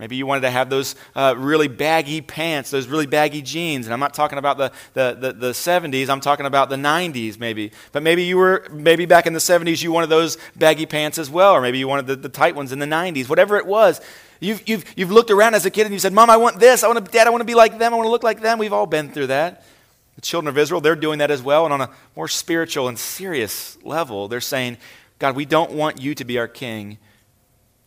Maybe 0.00 0.16
you 0.16 0.24
wanted 0.24 0.40
to 0.40 0.50
have 0.50 0.70
those 0.70 0.94
uh, 1.14 1.34
really 1.36 1.68
baggy 1.68 2.22
pants, 2.22 2.70
those 2.70 2.86
really 2.86 3.04
baggy 3.04 3.42
jeans. 3.42 3.86
And 3.86 3.92
I'm 3.92 4.00
not 4.00 4.14
talking 4.14 4.38
about 4.38 4.56
the, 4.56 4.72
the, 4.94 5.14
the, 5.20 5.32
the, 5.34 5.50
70s, 5.50 6.08
I'm 6.08 6.22
talking 6.22 6.46
about 6.46 6.70
the 6.70 6.76
90s 6.76 7.38
maybe. 7.38 7.70
But 7.92 8.02
maybe 8.02 8.22
you 8.22 8.38
were, 8.38 8.66
maybe 8.72 9.04
back 9.04 9.26
in 9.26 9.34
the 9.34 9.40
70s, 9.40 9.82
you 9.82 9.92
wanted 9.92 10.08
those 10.08 10.38
baggy 10.56 10.86
pants 10.86 11.18
as 11.18 11.28
well. 11.28 11.52
Or 11.52 11.60
maybe 11.60 11.78
you 11.78 11.86
wanted 11.86 12.06
the, 12.06 12.16
the 12.16 12.30
tight 12.30 12.56
ones 12.56 12.72
in 12.72 12.78
the 12.78 12.86
90s. 12.86 13.28
Whatever 13.28 13.58
it 13.58 13.66
was, 13.66 14.00
you've, 14.40 14.66
you've, 14.66 14.86
you've 14.96 15.10
looked 15.10 15.30
around 15.30 15.52
as 15.52 15.66
a 15.66 15.70
kid 15.70 15.84
and 15.84 15.92
you 15.92 15.98
said, 15.98 16.14
Mom, 16.14 16.30
I 16.30 16.38
want 16.38 16.58
this. 16.58 16.82
I 16.82 16.88
want 16.88 17.04
to, 17.04 17.12
Dad, 17.12 17.26
I 17.26 17.30
want 17.30 17.42
to 17.42 17.44
be 17.46 17.54
like 17.54 17.78
them. 17.78 17.92
I 17.92 17.96
want 17.96 18.06
to 18.06 18.10
look 18.10 18.22
like 18.22 18.40
them. 18.40 18.58
We've 18.58 18.72
all 18.72 18.86
been 18.86 19.10
through 19.10 19.26
that. 19.26 19.66
The 20.14 20.22
children 20.22 20.48
of 20.48 20.56
Israel, 20.56 20.80
they're 20.80 20.96
doing 20.96 21.18
that 21.18 21.30
as 21.30 21.42
well. 21.42 21.66
And 21.66 21.74
on 21.74 21.82
a 21.82 21.90
more 22.16 22.26
spiritual 22.26 22.88
and 22.88 22.98
serious 22.98 23.76
level, 23.84 24.28
they're 24.28 24.40
saying, 24.40 24.78
God, 25.18 25.36
we 25.36 25.44
don't 25.44 25.72
want 25.72 26.00
you 26.00 26.14
to 26.14 26.24
be 26.24 26.38
our 26.38 26.48
king. 26.48 26.96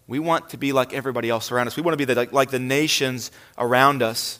We 0.08 0.20
want 0.20 0.50
to 0.50 0.58
be 0.58 0.74
like 0.74 0.94
everybody 0.94 1.30
else 1.30 1.52
around 1.52 1.68
us. 1.68 1.78
We 1.78 1.84
want 1.84 1.94
to 1.94 1.98
be 1.98 2.06
the, 2.06 2.16
like, 2.16 2.34
like 2.34 2.52
the 2.52 2.60
nations 2.60 3.32
around 3.58 4.04
us. 4.04 4.40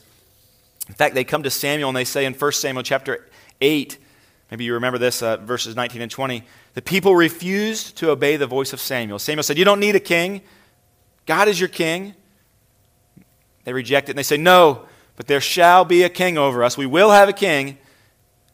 In 0.88 0.94
fact, 0.94 1.14
they 1.14 1.24
come 1.24 1.42
to 1.42 1.50
Samuel 1.50 1.88
and 1.88 1.96
they 1.96 2.04
say 2.04 2.26
in 2.26 2.34
1 2.34 2.52
Samuel 2.52 2.82
chapter 2.82 3.26
8, 3.60 3.96
maybe 4.50 4.64
you 4.64 4.74
remember 4.74 4.98
this, 4.98 5.22
uh, 5.22 5.38
verses 5.38 5.74
19 5.74 6.02
and 6.02 6.10
20, 6.10 6.44
the 6.74 6.82
people 6.82 7.16
refused 7.16 7.96
to 7.98 8.10
obey 8.10 8.36
the 8.36 8.46
voice 8.46 8.72
of 8.72 8.80
Samuel. 8.80 9.18
Samuel 9.18 9.42
said, 9.42 9.56
You 9.56 9.64
don't 9.64 9.80
need 9.80 9.96
a 9.96 10.00
king. 10.00 10.42
God 11.24 11.48
is 11.48 11.58
your 11.58 11.70
king. 11.70 12.14
They 13.64 13.72
reject 13.72 14.08
it 14.08 14.12
and 14.12 14.18
they 14.18 14.24
say, 14.24 14.36
No, 14.36 14.84
but 15.16 15.26
there 15.26 15.40
shall 15.40 15.84
be 15.86 16.02
a 16.02 16.10
king 16.10 16.36
over 16.36 16.62
us. 16.62 16.76
We 16.76 16.86
will 16.86 17.10
have 17.10 17.28
a 17.28 17.32
king, 17.32 17.78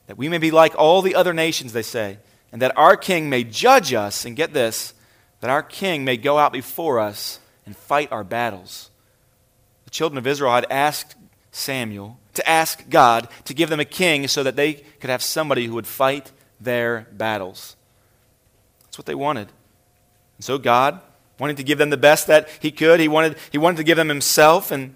that 0.06 0.16
we 0.16 0.28
may 0.28 0.38
be 0.38 0.50
like 0.50 0.74
all 0.78 1.02
the 1.02 1.16
other 1.16 1.32
nations, 1.32 1.72
they 1.72 1.82
say, 1.82 2.18
and 2.52 2.62
that 2.62 2.76
our 2.76 2.96
king 2.96 3.28
may 3.28 3.42
judge 3.42 3.92
us. 3.92 4.24
And 4.24 4.36
get 4.36 4.52
this, 4.52 4.94
that 5.40 5.50
our 5.50 5.62
king 5.62 6.04
may 6.04 6.16
go 6.16 6.38
out 6.38 6.52
before 6.52 7.00
us 7.00 7.40
and 7.66 7.76
fight 7.76 8.12
our 8.12 8.24
battles. 8.24 8.90
The 9.84 9.90
children 9.90 10.18
of 10.18 10.26
Israel 10.26 10.52
had 10.52 10.66
asked 10.70 11.16
Samuel 11.52 12.18
to 12.34 12.48
ask 12.48 12.88
God 12.88 13.28
to 13.44 13.54
give 13.54 13.70
them 13.70 13.80
a 13.80 13.84
king 13.84 14.28
so 14.28 14.42
that 14.42 14.56
they 14.56 14.74
could 14.74 15.10
have 15.10 15.22
somebody 15.22 15.66
who 15.66 15.74
would 15.74 15.86
fight 15.86 16.30
their 16.60 17.06
battles. 17.12 17.76
That's 18.84 18.98
what 18.98 19.06
they 19.06 19.14
wanted. 19.14 19.48
And 20.36 20.44
so 20.44 20.58
God 20.58 21.00
wanted 21.38 21.56
to 21.56 21.64
give 21.64 21.78
them 21.78 21.90
the 21.90 21.96
best 21.96 22.26
that 22.26 22.48
he 22.60 22.70
could. 22.70 23.00
He 23.00 23.08
wanted, 23.08 23.36
he 23.50 23.58
wanted 23.58 23.78
to 23.78 23.84
give 23.84 23.96
them 23.96 24.08
himself, 24.08 24.70
and 24.70 24.94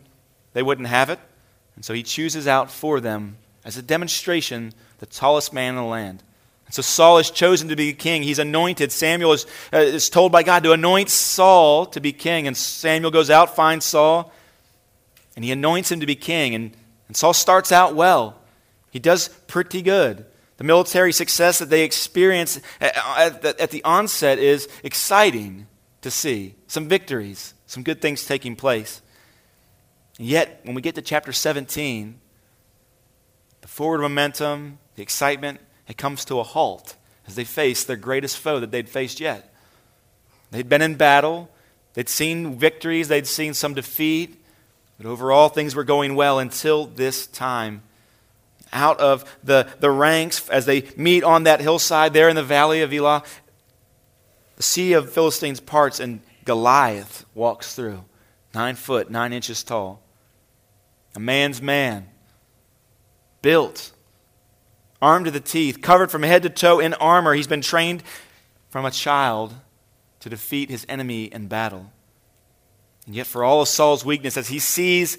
they 0.52 0.62
wouldn't 0.62 0.88
have 0.88 1.10
it. 1.10 1.18
And 1.74 1.84
so 1.84 1.94
he 1.94 2.02
chooses 2.02 2.46
out 2.46 2.70
for 2.70 3.00
them, 3.00 3.36
as 3.64 3.76
a 3.76 3.82
demonstration, 3.82 4.72
the 4.98 5.06
tallest 5.06 5.52
man 5.52 5.70
in 5.70 5.76
the 5.76 5.82
land. 5.82 6.22
So 6.70 6.82
Saul 6.82 7.18
is 7.18 7.30
chosen 7.30 7.68
to 7.68 7.76
be 7.76 7.92
king. 7.92 8.22
He's 8.22 8.38
anointed. 8.38 8.90
Samuel 8.90 9.32
is, 9.32 9.46
uh, 9.72 9.78
is 9.78 10.08
told 10.08 10.32
by 10.32 10.42
God 10.42 10.64
to 10.64 10.72
anoint 10.72 11.10
Saul 11.10 11.86
to 11.86 12.00
be 12.00 12.12
king. 12.12 12.46
And 12.46 12.56
Samuel 12.56 13.10
goes 13.10 13.30
out, 13.30 13.54
finds 13.54 13.84
Saul, 13.84 14.32
and 15.36 15.44
he 15.44 15.52
anoints 15.52 15.92
him 15.92 16.00
to 16.00 16.06
be 16.06 16.16
king. 16.16 16.54
And, 16.54 16.76
and 17.06 17.16
Saul 17.16 17.32
starts 17.32 17.70
out 17.70 17.94
well. 17.94 18.40
He 18.90 18.98
does 18.98 19.28
pretty 19.46 19.82
good. 19.82 20.24
The 20.56 20.64
military 20.64 21.12
success 21.12 21.58
that 21.58 21.70
they 21.70 21.82
experience 21.82 22.60
at, 22.80 22.96
at, 22.96 23.60
at 23.60 23.70
the 23.70 23.84
onset 23.84 24.38
is 24.38 24.68
exciting 24.82 25.66
to 26.02 26.10
see. 26.10 26.54
Some 26.66 26.88
victories, 26.88 27.54
some 27.66 27.82
good 27.82 28.00
things 28.00 28.24
taking 28.24 28.56
place. 28.56 29.02
And 30.18 30.26
yet, 30.26 30.60
when 30.62 30.74
we 30.74 30.82
get 30.82 30.94
to 30.94 31.02
chapter 31.02 31.32
17, 31.32 32.20
the 33.60 33.68
forward 33.68 34.00
momentum, 34.00 34.78
the 34.94 35.02
excitement, 35.02 35.60
it 35.88 35.96
comes 35.96 36.24
to 36.26 36.40
a 36.40 36.42
halt 36.42 36.96
as 37.26 37.34
they 37.34 37.44
face 37.44 37.84
their 37.84 37.96
greatest 37.96 38.38
foe 38.38 38.60
that 38.60 38.70
they'd 38.70 38.88
faced 38.88 39.20
yet. 39.20 39.52
They'd 40.50 40.68
been 40.68 40.82
in 40.82 40.94
battle, 40.94 41.50
they'd 41.94 42.08
seen 42.08 42.58
victories, 42.58 43.08
they'd 43.08 43.26
seen 43.26 43.54
some 43.54 43.74
defeat, 43.74 44.42
but 44.98 45.06
overall 45.06 45.48
things 45.48 45.74
were 45.74 45.84
going 45.84 46.14
well 46.14 46.38
until 46.38 46.86
this 46.86 47.26
time. 47.26 47.82
Out 48.72 48.98
of 49.00 49.24
the, 49.42 49.68
the 49.80 49.90
ranks, 49.90 50.48
as 50.48 50.66
they 50.66 50.84
meet 50.96 51.22
on 51.24 51.44
that 51.44 51.60
hillside 51.60 52.12
there 52.12 52.28
in 52.28 52.36
the 52.36 52.42
valley 52.42 52.82
of 52.82 52.92
Elah, 52.92 53.22
the 54.56 54.62
sea 54.62 54.92
of 54.92 55.12
Philistines 55.12 55.60
parts 55.60 56.00
and 56.00 56.20
Goliath 56.44 57.24
walks 57.34 57.74
through, 57.74 58.04
nine 58.54 58.74
foot, 58.76 59.10
nine 59.10 59.32
inches 59.32 59.62
tall. 59.62 60.02
A 61.14 61.20
man's 61.20 61.62
man, 61.62 62.08
built 63.42 63.92
armed 65.04 65.26
to 65.26 65.30
the 65.30 65.38
teeth, 65.38 65.82
covered 65.82 66.10
from 66.10 66.22
head 66.22 66.42
to 66.42 66.48
toe 66.48 66.80
in 66.80 66.94
armor. 66.94 67.34
He's 67.34 67.46
been 67.46 67.60
trained 67.60 68.02
from 68.70 68.86
a 68.86 68.90
child 68.90 69.52
to 70.20 70.30
defeat 70.30 70.70
his 70.70 70.86
enemy 70.88 71.24
in 71.24 71.46
battle. 71.46 71.92
And 73.04 73.14
yet, 73.14 73.26
for 73.26 73.44
all 73.44 73.60
of 73.60 73.68
Saul's 73.68 74.02
weakness, 74.02 74.38
as 74.38 74.48
he 74.48 74.58
sees 74.58 75.18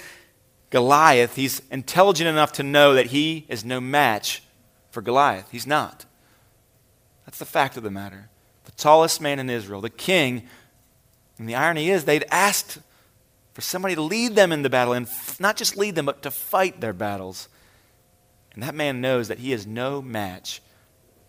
Goliath, 0.72 1.36
he's 1.36 1.62
intelligent 1.70 2.28
enough 2.28 2.54
to 2.54 2.64
know 2.64 2.96
that 2.96 3.08
he 3.08 3.46
is 3.48 3.64
no 3.64 3.80
match 3.80 4.42
for 4.90 5.04
Goliath. 5.04 5.52
He's 5.52 5.68
not. 5.68 6.06
That's 7.28 7.38
the 7.38 7.46
fact 7.46 7.78
of 7.78 7.84
the 7.84 7.92
matter. 7.92 8.30
The 8.64 8.72
tallest 8.72 9.22
man 9.22 9.38
in 9.38 9.52
Israel, 9.52 9.82
the 9.82 9.92
king, 9.92 10.48
and 11.38 11.48
the 11.48 11.54
irony 11.54 11.92
is 11.92 12.06
they'd 12.06 12.26
asked 12.32 12.80
for 13.54 13.62
somebody 13.62 13.94
to 13.94 14.02
lead 14.02 14.36
them 14.36 14.52
in 14.52 14.64
the 14.64 14.70
battle, 14.72 14.94
and 14.94 15.08
not 15.40 15.58
just 15.58 15.78
lead 15.78 15.94
them, 15.94 16.08
but 16.08 16.24
to 16.24 16.32
fight 16.32 16.82
their 16.82 16.92
battles. 16.92 17.50
And 18.56 18.64
that 18.64 18.74
man 18.74 19.02
knows 19.02 19.28
that 19.28 19.40
he 19.40 19.52
is 19.52 19.68
no 19.68 20.02
match 20.02 20.62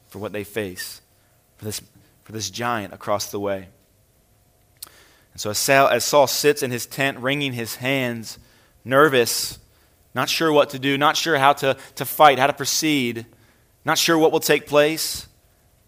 for 0.09 0.21
what 0.21 0.33
they 0.33 0.45
face, 0.45 1.02
for 1.56 1.64
this, 1.64 1.83
for 2.23 2.33
this 2.33 2.49
giant 2.50 2.95
across 2.95 3.30
the 3.30 3.40
way. 3.40 3.68
And 5.33 5.40
so 5.40 5.50
as 5.50 5.59
Saul, 5.59 5.88
as 5.88 6.04
Saul 6.04 6.28
sits 6.28 6.62
in 6.62 6.71
his 6.71 6.87
tent, 6.87 7.18
wringing 7.18 7.52
his 7.52 7.76
hands, 7.76 8.38
nervous, 8.85 9.59
not 10.14 10.28
sure 10.28 10.52
what 10.52 10.71
to 10.71 10.78
do, 10.78 10.97
not 10.97 11.16
sure 11.16 11.37
how 11.37 11.52
to, 11.54 11.76
to 11.97 12.04
fight, 12.04 12.38
how 12.38 12.47
to 12.47 12.52
proceed, 12.52 13.26
not 13.85 13.99
sure 13.99 14.16
what 14.16 14.30
will 14.30 14.40
take 14.40 14.66
place, 14.66 15.26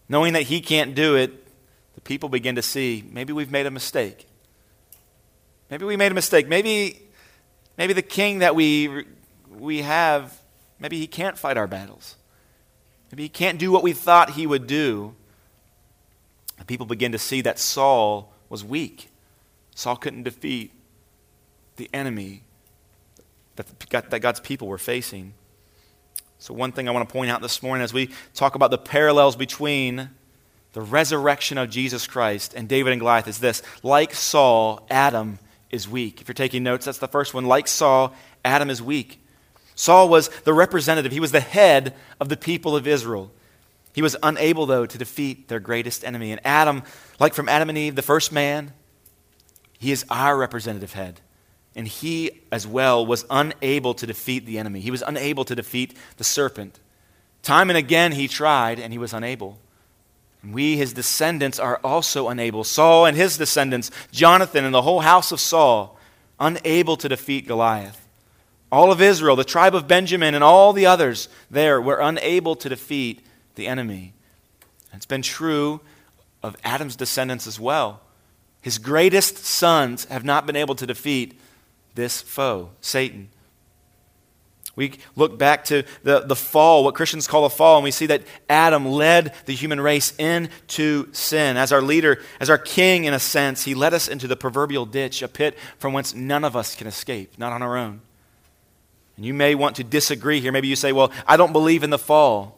knowing 0.08 0.32
that 0.32 0.42
he 0.42 0.60
can't 0.60 0.94
do 0.94 1.14
it, 1.14 1.46
the 1.94 2.00
people 2.00 2.28
begin 2.28 2.56
to 2.56 2.62
see 2.62 3.08
maybe 3.12 3.32
we've 3.32 3.50
made 3.50 3.66
a 3.66 3.70
mistake. 3.70 4.26
Maybe 5.70 5.84
we 5.84 5.96
made 5.96 6.10
a 6.10 6.14
mistake. 6.14 6.48
Maybe, 6.48 7.00
maybe 7.76 7.92
the 7.92 8.02
king 8.02 8.40
that 8.40 8.56
we, 8.56 9.04
we 9.48 9.82
have 9.82 10.36
Maybe 10.80 10.98
he 10.98 11.06
can't 11.06 11.38
fight 11.38 11.56
our 11.56 11.66
battles. 11.66 12.16
Maybe 13.10 13.24
he 13.24 13.28
can't 13.28 13.58
do 13.58 13.72
what 13.72 13.82
we 13.82 13.92
thought 13.92 14.30
he 14.30 14.46
would 14.46 14.66
do. 14.66 15.14
people 16.66 16.86
begin 16.86 17.12
to 17.12 17.18
see 17.18 17.40
that 17.42 17.58
Saul 17.58 18.32
was 18.48 18.64
weak. 18.64 19.10
Saul 19.74 19.96
couldn't 19.96 20.24
defeat 20.24 20.72
the 21.76 21.88
enemy 21.92 22.42
that 23.56 24.20
God's 24.20 24.40
people 24.40 24.68
were 24.68 24.78
facing. 24.78 25.34
So, 26.38 26.54
one 26.54 26.70
thing 26.70 26.88
I 26.88 26.92
want 26.92 27.08
to 27.08 27.12
point 27.12 27.30
out 27.30 27.42
this 27.42 27.62
morning 27.62 27.82
as 27.82 27.92
we 27.92 28.10
talk 28.34 28.54
about 28.54 28.70
the 28.70 28.78
parallels 28.78 29.34
between 29.34 30.10
the 30.72 30.80
resurrection 30.80 31.58
of 31.58 31.70
Jesus 31.70 32.06
Christ 32.06 32.54
and 32.54 32.68
David 32.68 32.92
and 32.92 33.00
Goliath 33.00 33.26
is 33.26 33.40
this 33.40 33.62
like 33.82 34.14
Saul, 34.14 34.86
Adam 34.88 35.40
is 35.70 35.88
weak. 35.88 36.20
If 36.20 36.28
you're 36.28 36.34
taking 36.34 36.62
notes, 36.62 36.84
that's 36.84 36.98
the 36.98 37.08
first 37.08 37.34
one. 37.34 37.46
Like 37.46 37.66
Saul, 37.66 38.14
Adam 38.44 38.70
is 38.70 38.80
weak. 38.80 39.20
Saul 39.78 40.08
was 40.08 40.28
the 40.42 40.52
representative, 40.52 41.12
he 41.12 41.20
was 41.20 41.30
the 41.30 41.38
head 41.38 41.94
of 42.18 42.28
the 42.28 42.36
people 42.36 42.74
of 42.74 42.88
Israel. 42.88 43.30
He 43.92 44.02
was 44.02 44.16
unable, 44.24 44.66
though, 44.66 44.86
to 44.86 44.98
defeat 44.98 45.46
their 45.46 45.60
greatest 45.60 46.04
enemy. 46.04 46.32
And 46.32 46.40
Adam, 46.44 46.82
like 47.20 47.32
from 47.32 47.48
Adam 47.48 47.68
and 47.68 47.78
Eve, 47.78 47.94
the 47.94 48.02
first 48.02 48.32
man, 48.32 48.72
he 49.78 49.92
is 49.92 50.04
our 50.10 50.36
representative 50.36 50.94
head. 50.94 51.20
And 51.76 51.86
he, 51.86 52.40
as 52.50 52.66
well, 52.66 53.06
was 53.06 53.24
unable 53.30 53.94
to 53.94 54.04
defeat 54.04 54.46
the 54.46 54.58
enemy. 54.58 54.80
He 54.80 54.90
was 54.90 55.04
unable 55.06 55.44
to 55.44 55.54
defeat 55.54 55.96
the 56.16 56.24
serpent. 56.24 56.80
Time 57.44 57.70
and 57.70 57.76
again 57.76 58.10
he 58.10 58.26
tried, 58.26 58.80
and 58.80 58.92
he 58.92 58.98
was 58.98 59.12
unable. 59.12 59.60
And 60.42 60.52
we, 60.52 60.76
his 60.76 60.92
descendants, 60.92 61.60
are 61.60 61.80
also 61.84 62.26
unable. 62.26 62.64
Saul 62.64 63.06
and 63.06 63.16
his 63.16 63.38
descendants, 63.38 63.92
Jonathan 64.10 64.64
and 64.64 64.74
the 64.74 64.82
whole 64.82 65.00
house 65.00 65.30
of 65.30 65.38
Saul, 65.38 65.96
unable 66.40 66.96
to 66.96 67.08
defeat 67.08 67.46
Goliath. 67.46 68.07
All 68.70 68.92
of 68.92 69.00
Israel, 69.00 69.36
the 69.36 69.44
tribe 69.44 69.74
of 69.74 69.88
Benjamin, 69.88 70.34
and 70.34 70.44
all 70.44 70.72
the 70.72 70.86
others 70.86 71.28
there 71.50 71.80
were 71.80 72.00
unable 72.00 72.54
to 72.56 72.68
defeat 72.68 73.24
the 73.54 73.66
enemy. 73.66 74.12
It's 74.92 75.06
been 75.06 75.22
true 75.22 75.80
of 76.42 76.56
Adam's 76.64 76.96
descendants 76.96 77.46
as 77.46 77.58
well. 77.58 78.00
His 78.60 78.78
greatest 78.78 79.38
sons 79.38 80.04
have 80.06 80.24
not 80.24 80.46
been 80.46 80.56
able 80.56 80.74
to 80.74 80.86
defeat 80.86 81.38
this 81.94 82.20
foe, 82.20 82.70
Satan. 82.80 83.28
We 84.76 84.92
look 85.16 85.38
back 85.38 85.64
to 85.64 85.82
the, 86.04 86.20
the 86.20 86.36
fall, 86.36 86.84
what 86.84 86.94
Christians 86.94 87.26
call 87.26 87.42
the 87.42 87.50
fall, 87.50 87.78
and 87.78 87.84
we 87.84 87.90
see 87.90 88.06
that 88.06 88.22
Adam 88.48 88.86
led 88.86 89.34
the 89.46 89.54
human 89.54 89.80
race 89.80 90.14
into 90.18 91.12
sin. 91.12 91.56
As 91.56 91.72
our 91.72 91.82
leader, 91.82 92.22
as 92.38 92.48
our 92.48 92.58
king, 92.58 93.04
in 93.04 93.12
a 93.12 93.18
sense, 93.18 93.64
he 93.64 93.74
led 93.74 93.92
us 93.92 94.06
into 94.06 94.28
the 94.28 94.36
proverbial 94.36 94.86
ditch, 94.86 95.20
a 95.20 95.26
pit 95.26 95.58
from 95.78 95.92
whence 95.92 96.14
none 96.14 96.44
of 96.44 96.54
us 96.54 96.76
can 96.76 96.86
escape, 96.86 97.36
not 97.38 97.52
on 97.52 97.60
our 97.60 97.76
own. 97.76 98.02
And 99.18 99.26
you 99.26 99.34
may 99.34 99.56
want 99.56 99.76
to 99.76 99.84
disagree 99.84 100.40
here. 100.40 100.52
Maybe 100.52 100.68
you 100.68 100.76
say, 100.76 100.92
well, 100.92 101.10
I 101.26 101.36
don't 101.36 101.52
believe 101.52 101.82
in 101.82 101.90
the 101.90 101.98
fall. 101.98 102.56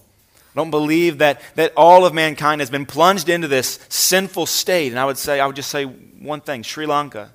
I 0.54 0.58
don't 0.58 0.70
believe 0.70 1.16
that, 1.18 1.40
that 1.54 1.72
all 1.74 2.04
of 2.04 2.12
mankind 2.12 2.60
has 2.60 2.68
been 2.68 2.84
plunged 2.84 3.30
into 3.30 3.48
this 3.48 3.78
sinful 3.88 4.44
state. 4.44 4.92
And 4.92 4.98
I 4.98 5.06
would 5.06 5.16
say, 5.16 5.40
I 5.40 5.46
would 5.46 5.56
just 5.56 5.70
say 5.70 5.84
one 5.84 6.42
thing 6.42 6.62
Sri 6.62 6.84
Lanka. 6.84 7.32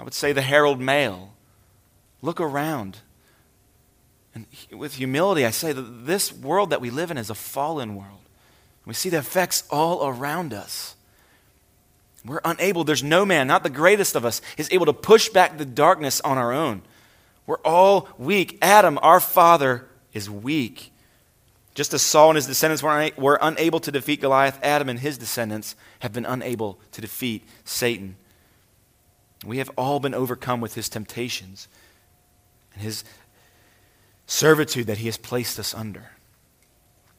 I 0.00 0.02
would 0.02 0.14
say 0.14 0.32
the 0.32 0.42
Herald 0.42 0.80
Mail. 0.80 1.32
Look 2.22 2.40
around. 2.40 2.98
And 4.34 4.46
with 4.72 4.94
humility, 4.94 5.46
I 5.46 5.50
say 5.50 5.72
that 5.72 6.06
this 6.06 6.32
world 6.32 6.70
that 6.70 6.80
we 6.80 6.90
live 6.90 7.12
in 7.12 7.18
is 7.18 7.30
a 7.30 7.36
fallen 7.36 7.94
world. 7.94 8.18
We 8.84 8.94
see 8.94 9.10
the 9.10 9.18
effects 9.18 9.62
all 9.70 10.08
around 10.08 10.52
us. 10.52 10.96
We're 12.24 12.40
unable, 12.44 12.82
there's 12.82 13.04
no 13.04 13.24
man, 13.24 13.46
not 13.46 13.62
the 13.62 13.70
greatest 13.70 14.16
of 14.16 14.24
us, 14.24 14.42
is 14.56 14.68
able 14.72 14.86
to 14.86 14.92
push 14.92 15.28
back 15.28 15.56
the 15.56 15.64
darkness 15.64 16.20
on 16.20 16.36
our 16.36 16.52
own. 16.52 16.82
We're 17.50 17.56
all 17.64 18.08
weak. 18.16 18.58
Adam, 18.62 18.96
our 19.02 19.18
father, 19.18 19.88
is 20.12 20.30
weak. 20.30 20.92
Just 21.74 21.92
as 21.92 22.00
Saul 22.00 22.30
and 22.30 22.36
his 22.36 22.46
descendants 22.46 22.80
were, 22.80 23.38
unable 23.42 23.80
to 23.80 23.90
defeat 23.90 24.20
Goliath, 24.20 24.60
Adam 24.62 24.88
and 24.88 25.00
his 25.00 25.18
descendants 25.18 25.74
have 25.98 26.12
been 26.12 26.24
unable 26.24 26.78
to 26.92 27.00
defeat 27.00 27.42
Satan. 27.64 28.14
We 29.44 29.58
have 29.58 29.68
all 29.76 29.98
been 29.98 30.14
overcome 30.14 30.60
with 30.60 30.74
his 30.74 30.88
temptations 30.88 31.66
and 32.74 32.84
his 32.84 33.02
servitude 34.28 34.86
that 34.86 34.98
He 34.98 35.06
has 35.06 35.16
placed 35.16 35.58
us 35.58 35.74
under. 35.74 36.12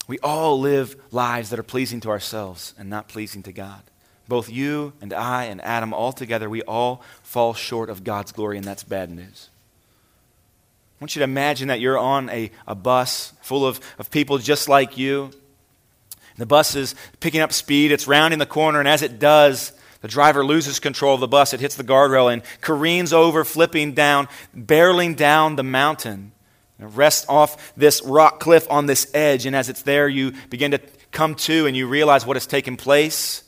We 0.07 0.17
all 0.19 0.57
live 0.57 0.95
lives 1.11 1.49
that 1.49 1.59
are 1.59 1.63
pleasing 1.63 1.99
to 1.99 2.09
ourselves 2.09 2.73
and 2.79 2.89
not 2.89 3.09
pleasing 3.09 3.43
to 3.43 3.51
God. 3.51 3.81
Both 4.29 4.49
you 4.49 4.93
and 5.01 5.11
I 5.11 5.43
and 5.43 5.59
Adam, 5.59 5.93
all 5.93 6.13
together, 6.13 6.49
we 6.49 6.61
all 6.61 7.03
fall 7.21 7.53
short 7.53 7.89
of 7.89 8.05
God's 8.05 8.31
glory, 8.31 8.55
and 8.55 8.65
that's 8.65 8.85
bad 8.85 9.09
news. 9.09 9.49
I 11.01 11.03
want 11.03 11.15
you 11.15 11.21
to 11.21 11.23
imagine 11.23 11.69
that 11.69 11.79
you're 11.79 11.97
on 11.97 12.29
a, 12.29 12.51
a 12.67 12.75
bus 12.75 13.33
full 13.41 13.65
of, 13.65 13.79
of 13.97 14.11
people 14.11 14.37
just 14.37 14.69
like 14.69 14.99
you. 14.99 15.31
The 16.37 16.45
bus 16.45 16.75
is 16.75 16.93
picking 17.19 17.41
up 17.41 17.51
speed, 17.53 17.91
it's 17.91 18.07
rounding 18.07 18.37
the 18.37 18.45
corner, 18.45 18.77
and 18.77 18.87
as 18.87 19.01
it 19.01 19.17
does, 19.17 19.73
the 20.01 20.07
driver 20.07 20.45
loses 20.45 20.79
control 20.79 21.15
of 21.15 21.19
the 21.19 21.27
bus. 21.27 21.55
It 21.55 21.59
hits 21.59 21.73
the 21.73 21.83
guardrail 21.83 22.31
and 22.31 22.43
careens 22.61 23.13
over, 23.13 23.43
flipping 23.43 23.93
down, 23.93 24.27
barreling 24.55 25.15
down 25.15 25.55
the 25.55 25.63
mountain. 25.63 26.33
Rest 26.77 27.25
off 27.27 27.73
this 27.75 28.03
rock 28.03 28.39
cliff 28.39 28.69
on 28.69 28.85
this 28.85 29.09
edge, 29.15 29.47
and 29.47 29.55
as 29.55 29.69
it's 29.69 29.81
there, 29.81 30.07
you 30.07 30.33
begin 30.51 30.69
to 30.69 30.79
come 31.09 31.33
to 31.33 31.65
and 31.65 31.75
you 31.75 31.87
realize 31.87 32.27
what 32.27 32.35
has 32.35 32.45
taken 32.45 32.77
place. 32.77 33.41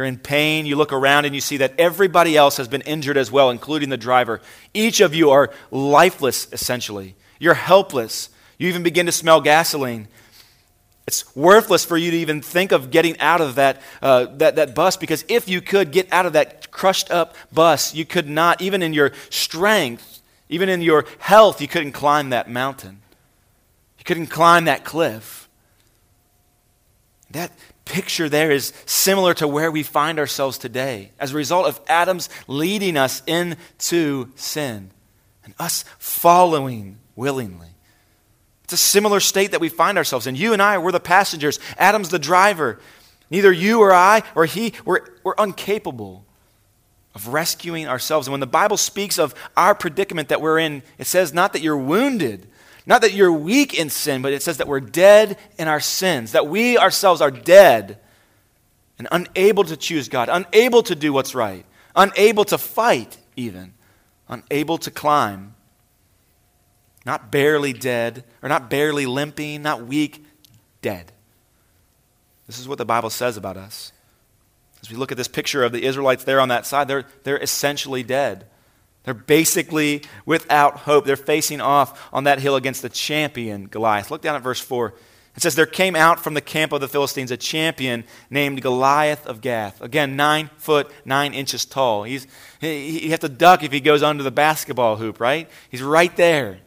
You're 0.00 0.06
in 0.06 0.16
pain. 0.16 0.64
You 0.64 0.76
look 0.76 0.94
around 0.94 1.26
and 1.26 1.34
you 1.34 1.42
see 1.42 1.58
that 1.58 1.74
everybody 1.76 2.34
else 2.34 2.56
has 2.56 2.68
been 2.68 2.80
injured 2.80 3.18
as 3.18 3.30
well, 3.30 3.50
including 3.50 3.90
the 3.90 3.98
driver. 3.98 4.40
Each 4.72 5.02
of 5.02 5.14
you 5.14 5.28
are 5.28 5.52
lifeless, 5.70 6.50
essentially. 6.52 7.16
You're 7.38 7.52
helpless. 7.52 8.30
You 8.56 8.70
even 8.70 8.82
begin 8.82 9.04
to 9.04 9.12
smell 9.12 9.42
gasoline. 9.42 10.08
It's 11.06 11.36
worthless 11.36 11.84
for 11.84 11.98
you 11.98 12.12
to 12.12 12.16
even 12.16 12.40
think 12.40 12.72
of 12.72 12.90
getting 12.90 13.20
out 13.20 13.42
of 13.42 13.56
that, 13.56 13.82
uh, 14.00 14.24
that, 14.38 14.56
that 14.56 14.74
bus 14.74 14.96
because 14.96 15.22
if 15.28 15.50
you 15.50 15.60
could 15.60 15.92
get 15.92 16.10
out 16.10 16.24
of 16.24 16.32
that 16.32 16.70
crushed 16.70 17.10
up 17.10 17.34
bus, 17.52 17.94
you 17.94 18.06
could 18.06 18.26
not, 18.26 18.62
even 18.62 18.82
in 18.82 18.94
your 18.94 19.12
strength, 19.28 20.22
even 20.48 20.70
in 20.70 20.80
your 20.80 21.04
health, 21.18 21.60
you 21.60 21.68
couldn't 21.68 21.92
climb 21.92 22.30
that 22.30 22.48
mountain. 22.48 23.02
You 23.98 24.04
couldn't 24.04 24.28
climb 24.28 24.64
that 24.64 24.82
cliff. 24.82 25.46
That 27.32 27.52
picture 27.90 28.28
there 28.28 28.52
is 28.52 28.72
similar 28.86 29.34
to 29.34 29.48
where 29.48 29.70
we 29.70 29.82
find 29.82 30.20
ourselves 30.20 30.58
today 30.58 31.10
as 31.18 31.32
a 31.32 31.36
result 31.36 31.66
of 31.66 31.80
Adam's 31.88 32.28
leading 32.46 32.96
us 32.96 33.20
into 33.26 34.28
sin 34.36 34.90
and 35.44 35.54
us 35.58 35.84
following 35.98 36.98
willingly. 37.16 37.66
It's 38.62 38.74
a 38.74 38.76
similar 38.76 39.18
state 39.18 39.50
that 39.50 39.60
we 39.60 39.68
find 39.68 39.98
ourselves 39.98 40.28
in. 40.28 40.36
You 40.36 40.52
and 40.52 40.62
I, 40.62 40.78
we're 40.78 40.92
the 40.92 41.00
passengers. 41.00 41.58
Adam's 41.76 42.10
the 42.10 42.20
driver. 42.20 42.78
Neither 43.28 43.50
you 43.50 43.80
or 43.80 43.92
I 43.92 44.22
or 44.36 44.46
he, 44.46 44.72
we're, 44.84 45.00
we're 45.24 45.34
incapable 45.36 46.24
of 47.16 47.26
rescuing 47.28 47.88
ourselves. 47.88 48.28
And 48.28 48.32
when 48.32 48.40
the 48.40 48.46
Bible 48.46 48.76
speaks 48.76 49.18
of 49.18 49.34
our 49.56 49.74
predicament 49.74 50.28
that 50.28 50.40
we're 50.40 50.60
in, 50.60 50.84
it 50.98 51.08
says 51.08 51.34
not 51.34 51.52
that 51.54 51.62
you're 51.62 51.76
wounded, 51.76 52.46
not 52.86 53.02
that 53.02 53.12
you're 53.12 53.32
weak 53.32 53.78
in 53.78 53.90
sin, 53.90 54.22
but 54.22 54.32
it 54.32 54.42
says 54.42 54.56
that 54.58 54.68
we're 54.68 54.80
dead 54.80 55.38
in 55.58 55.68
our 55.68 55.80
sins, 55.80 56.32
that 56.32 56.46
we 56.46 56.78
ourselves 56.78 57.20
are 57.20 57.30
dead 57.30 57.98
and 58.98 59.08
unable 59.12 59.64
to 59.64 59.76
choose 59.76 60.08
God, 60.08 60.28
unable 60.30 60.82
to 60.82 60.94
do 60.94 61.12
what's 61.12 61.34
right, 61.34 61.64
unable 61.96 62.44
to 62.44 62.58
fight, 62.58 63.18
even, 63.36 63.74
unable 64.28 64.78
to 64.78 64.90
climb. 64.90 65.54
Not 67.06 67.32
barely 67.32 67.72
dead, 67.72 68.24
or 68.42 68.48
not 68.48 68.68
barely 68.68 69.06
limping, 69.06 69.62
not 69.62 69.86
weak, 69.86 70.22
dead. 70.82 71.12
This 72.46 72.58
is 72.58 72.68
what 72.68 72.78
the 72.78 72.84
Bible 72.84 73.10
says 73.10 73.36
about 73.36 73.56
us. 73.56 73.92
As 74.82 74.90
we 74.90 74.96
look 74.96 75.10
at 75.10 75.18
this 75.18 75.28
picture 75.28 75.64
of 75.64 75.72
the 75.72 75.84
Israelites 75.84 76.24
there 76.24 76.40
on 76.40 76.48
that 76.48 76.66
side, 76.66 76.88
they're, 76.88 77.06
they're 77.22 77.38
essentially 77.38 78.02
dead. 78.02 78.46
They're 79.10 79.14
basically 79.14 80.02
without 80.24 80.76
hope. 80.76 81.04
They're 81.04 81.16
facing 81.16 81.60
off 81.60 82.08
on 82.12 82.22
that 82.24 82.38
hill 82.38 82.54
against 82.54 82.80
the 82.80 82.88
champion, 82.88 83.66
Goliath. 83.66 84.08
Look 84.08 84.22
down 84.22 84.36
at 84.36 84.42
verse 84.42 84.60
4. 84.60 84.94
It 85.34 85.42
says, 85.42 85.56
There 85.56 85.66
came 85.66 85.96
out 85.96 86.20
from 86.20 86.34
the 86.34 86.40
camp 86.40 86.70
of 86.70 86.80
the 86.80 86.86
Philistines 86.86 87.32
a 87.32 87.36
champion 87.36 88.04
named 88.30 88.62
Goliath 88.62 89.26
of 89.26 89.40
Gath. 89.40 89.82
Again, 89.82 90.14
nine 90.14 90.48
foot, 90.58 90.92
nine 91.04 91.34
inches 91.34 91.64
tall. 91.64 92.04
He's, 92.04 92.28
he, 92.60 93.06
you 93.06 93.10
have 93.10 93.18
to 93.18 93.28
duck 93.28 93.64
if 93.64 93.72
he 93.72 93.80
goes 93.80 94.00
under 94.00 94.22
the 94.22 94.30
basketball 94.30 94.94
hoop, 94.94 95.18
right? 95.18 95.50
He's 95.68 95.82
right 95.82 96.14
there. 96.16 96.60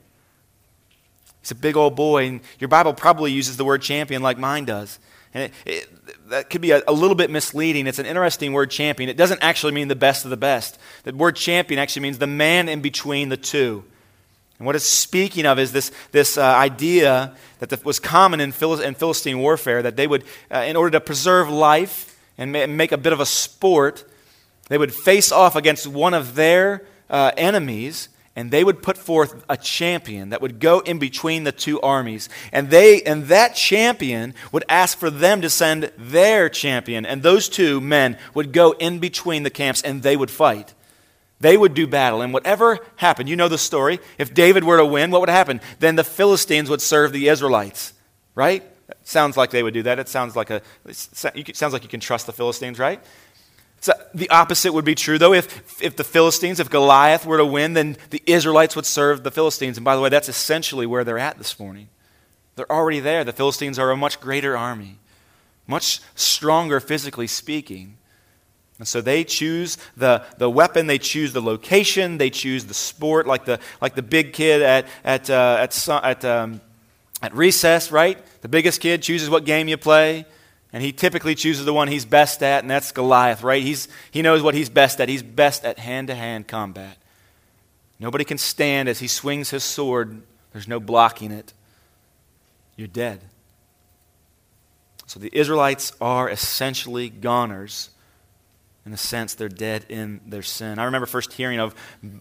He's 1.40 1.52
a 1.52 1.56
big 1.56 1.78
old 1.78 1.96
boy. 1.96 2.28
And 2.28 2.42
your 2.60 2.68
Bible 2.68 2.94
probably 2.94 3.32
uses 3.32 3.56
the 3.56 3.64
word 3.64 3.82
champion 3.82 4.22
like 4.22 4.38
mine 4.38 4.66
does. 4.66 5.00
And 5.34 5.44
it, 5.44 5.54
it, 5.66 5.90
that 6.34 6.50
could 6.50 6.62
be 6.62 6.72
a, 6.72 6.82
a, 6.88 6.92
little 6.92 7.16
bit 7.16 7.30
misleading. 7.30 7.86
It's 7.86 8.00
an 8.00 8.08
interesting 8.08 8.54
word, 8.54 8.72
champion. 8.72 9.08
It 9.08 9.18
doesn't 9.18 9.44
actually 9.44 9.72
mean 9.74 9.88
the 9.88 9.96
best 9.96 10.26
of 10.26 10.32
the 10.32 10.38
best. 10.38 10.80
The 11.04 11.14
word 11.14 11.36
champion 11.36 11.80
actually 11.80 12.02
means 12.02 12.18
the 12.18 12.28
man 12.28 12.68
in 12.70 12.82
between 12.82 13.30
the 13.30 13.38
two. 13.38 13.84
And 14.58 14.66
what 14.66 14.76
it's 14.76 14.86
speaking 14.86 15.46
of 15.46 15.60
is 15.60 15.72
this, 15.72 15.92
this 16.12 16.38
uh, 16.38 16.44
idea 16.44 17.36
that 17.60 17.70
the, 17.70 17.80
was 17.84 18.00
common 18.00 18.40
in, 18.40 18.50
in, 18.50 18.96
Philistine 18.96 19.40
warfare 19.40 19.84
that 19.84 19.96
they 19.96 20.08
would, 20.08 20.24
uh, 20.52 20.60
in 20.60 20.76
order 20.76 20.92
to 20.92 21.02
preserve 21.02 21.50
life 21.50 22.20
and 22.38 22.52
ma- 22.52 22.66
make 22.66 22.92
a 22.92 22.98
bit 22.98 23.14
of 23.14 23.20
a 23.20 23.26
sport, 23.26 24.04
they 24.70 24.78
would 24.78 24.94
face 24.94 25.32
off 25.32 25.56
against 25.56 25.86
one 25.86 26.16
of 26.16 26.34
their 26.34 26.84
uh, 27.10 27.32
enemies 27.38 28.10
and 28.36 28.50
they 28.50 28.64
would 28.64 28.82
put 28.82 28.98
forth 28.98 29.44
a 29.48 29.58
champion 29.58 30.30
that 30.30 30.42
would 30.42 30.60
go 30.60 30.80
in 30.80 30.98
between 30.98 31.44
the 31.44 31.52
two 31.52 31.80
armies. 31.82 32.30
And 32.52 32.70
they 32.70 33.02
and 33.04 33.26
that 33.26 33.56
champion 33.56 34.34
would 34.52 34.66
ask 34.68 34.98
for 34.98 35.10
them 35.10 35.42
to 35.42 35.50
send 35.50 35.92
their 35.98 36.50
champion. 36.50 37.06
And 37.06 37.22
those 37.22 37.48
two 37.48 37.80
men 37.80 38.18
would 38.34 38.52
go 38.52 38.72
in 38.72 39.00
between 39.00 39.44
the 39.44 39.50
camps 39.52 39.82
and 39.82 40.02
they 40.02 40.18
would 40.18 40.32
fight. 40.32 40.74
They 41.40 41.58
would 41.58 41.74
do 41.74 41.86
battle. 41.86 42.22
And 42.22 42.34
whatever 42.34 42.80
happened 42.96 43.30
you 43.30 43.36
know 43.36 43.50
the 43.50 43.58
story. 43.58 44.00
If 44.18 44.34
david 44.34 44.64
were 44.64 44.78
to 44.78 44.86
win 44.86 45.12
what 45.12 45.22
would 45.22 45.30
happen? 45.30 45.62
Then 45.80 45.96
the 45.96 46.04
philistines 46.04 46.70
would 46.70 46.82
serve 46.82 47.12
the 47.12 47.28
israelites 47.28 47.94
right? 48.36 48.64
Sounds 49.04 49.38
like 49.38 49.52
they 49.52 49.64
would 49.64 49.74
do 49.74 49.84
that. 49.84 50.00
It 50.00 50.10
sounds 50.10 50.36
like 50.36 50.50
a 50.50 50.62
it 50.86 51.56
sounds 51.56 51.74
like 51.74 51.84
you 51.84 51.90
can 51.90 52.00
trust 52.00 52.26
the 52.26 52.34
philistines 52.34 52.80
right 52.80 53.04
so 53.84 53.92
the 54.14 54.30
opposite 54.30 54.72
would 54.72 54.86
be 54.86 54.96
true, 54.96 55.18
though. 55.18 55.34
If, 55.34 55.84
if 55.84 55.98
the 55.98 56.06
Philistines, 56.06 56.62
if 56.62 56.70
Goliath 56.70 57.26
were 57.26 57.36
to 57.36 57.46
win, 57.46 57.74
then 57.74 57.98
the 58.12 58.24
Israelites 58.26 58.78
would 58.78 58.86
serve 58.86 59.26
the 59.26 59.30
Philistines. 59.30 59.78
And 59.78 59.84
by 59.84 59.98
the 59.98 60.02
way, 60.02 60.08
that's 60.08 60.30
essentially 60.30 60.86
where 60.86 61.04
they're 61.04 61.20
at 61.20 61.38
this 61.38 61.60
morning. 61.60 61.90
They're 62.56 62.72
already 62.72 63.02
there. 63.02 63.26
The 63.26 63.34
Philistines 63.34 63.78
are 63.78 63.92
a 63.92 63.98
much 63.98 64.22
greater 64.22 64.56
army, 64.56 65.00
much 65.68 66.00
stronger 66.16 66.80
physically 66.80 67.28
speaking. 67.28 67.98
And 68.80 68.88
so 68.88 69.02
they 69.02 69.26
choose 69.26 69.78
the, 69.98 70.24
the 70.38 70.50
weapon, 70.50 70.88
they 70.88 70.98
choose 70.98 71.34
the 71.34 71.42
location, 71.42 72.20
they 72.20 72.30
choose 72.30 72.64
the 72.64 72.74
sport, 72.74 73.28
like 73.28 73.44
the, 73.44 73.60
like 73.82 73.96
the 73.96 74.02
big 74.02 74.32
kid 74.32 74.62
at, 74.62 74.88
at, 75.04 75.30
uh, 75.30 75.58
at, 75.60 75.90
at, 75.90 76.24
um, 76.24 76.62
at 77.22 77.36
recess, 77.36 77.92
right? 77.92 78.18
The 78.44 78.48
biggest 78.48 78.80
kid 78.80 79.02
chooses 79.02 79.30
what 79.30 79.44
game 79.44 79.68
you 79.68 79.76
play. 79.76 80.26
And 80.74 80.82
he 80.82 80.92
typically 80.92 81.36
chooses 81.36 81.66
the 81.66 81.74
one 81.74 81.88
he's 81.88 82.04
best 82.04 82.42
at, 82.42 82.64
and 82.64 82.72
that's 82.72 82.92
Goliath, 82.92 83.44
right? 83.44 83.62
He's, 83.62 83.88
he 84.10 84.24
knows 84.24 84.42
what 84.42 84.56
he's 84.56 84.70
best 84.70 85.00
at. 85.00 85.08
He's 85.08 85.22
best 85.22 85.64
at 85.64 85.78
hand 85.78 86.08
to 86.08 86.16
hand 86.16 86.48
combat. 86.48 86.98
Nobody 88.00 88.26
can 88.26 88.40
stand 88.40 88.90
as 88.90 89.00
he 89.00 89.08
swings 89.08 89.52
his 89.52 89.64
sword, 89.64 90.24
there's 90.52 90.68
no 90.68 90.80
blocking 90.80 91.32
it. 91.32 91.54
You're 92.76 92.88
dead. 92.88 93.22
So 95.06 95.20
the 95.20 95.30
Israelites 95.32 95.94
are 96.02 96.28
essentially 96.28 97.10
goners. 97.10 97.92
In 98.86 98.94
a 98.94 98.98
sense, 98.98 99.36
they're 99.36 99.48
dead 99.48 99.86
in 99.90 100.22
their 100.26 100.42
sin. 100.42 100.80
I 100.80 100.86
remember 100.86 101.06
first 101.06 101.34
hearing 101.34 101.60
of 101.60 101.76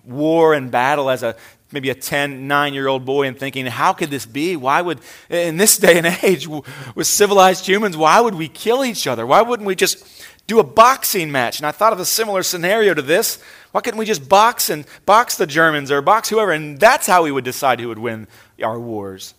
war 0.04 0.54
and 0.54 0.70
battle 0.70 1.10
as 1.10 1.22
a 1.22 1.36
maybe 1.72 1.90
a 1.90 1.94
10, 1.94 2.46
9 2.46 2.74
year 2.74 2.88
old 2.88 3.04
boy 3.04 3.26
and 3.26 3.38
thinking, 3.38 3.66
how 3.66 3.92
could 3.92 4.10
this 4.10 4.26
be? 4.26 4.56
Why 4.56 4.80
would, 4.80 5.00
in 5.28 5.56
this 5.56 5.76
day 5.76 5.98
and 5.98 6.06
age, 6.22 6.46
with 6.46 7.06
civilized 7.06 7.66
humans, 7.66 7.96
why 7.96 8.20
would 8.20 8.34
we 8.34 8.48
kill 8.48 8.84
each 8.84 9.06
other? 9.06 9.26
Why 9.26 9.42
wouldn't 9.42 9.66
we 9.66 9.74
just 9.74 10.24
do 10.46 10.58
a 10.58 10.64
boxing 10.64 11.30
match? 11.30 11.58
And 11.58 11.66
I 11.66 11.72
thought 11.72 11.92
of 11.92 12.00
a 12.00 12.04
similar 12.04 12.42
scenario 12.42 12.94
to 12.94 13.02
this. 13.02 13.42
Why 13.72 13.80
couldn't 13.80 13.98
we 13.98 14.06
just 14.06 14.28
box 14.28 14.70
and 14.70 14.84
box 15.06 15.36
the 15.36 15.46
Germans 15.46 15.90
or 15.90 16.02
box 16.02 16.28
whoever? 16.28 16.52
And 16.52 16.78
that's 16.78 17.06
how 17.06 17.22
we 17.22 17.32
would 17.32 17.44
decide 17.44 17.80
who 17.80 17.88
would 17.88 17.98
win 17.98 18.28
our 18.62 18.78
wars. 18.78 19.34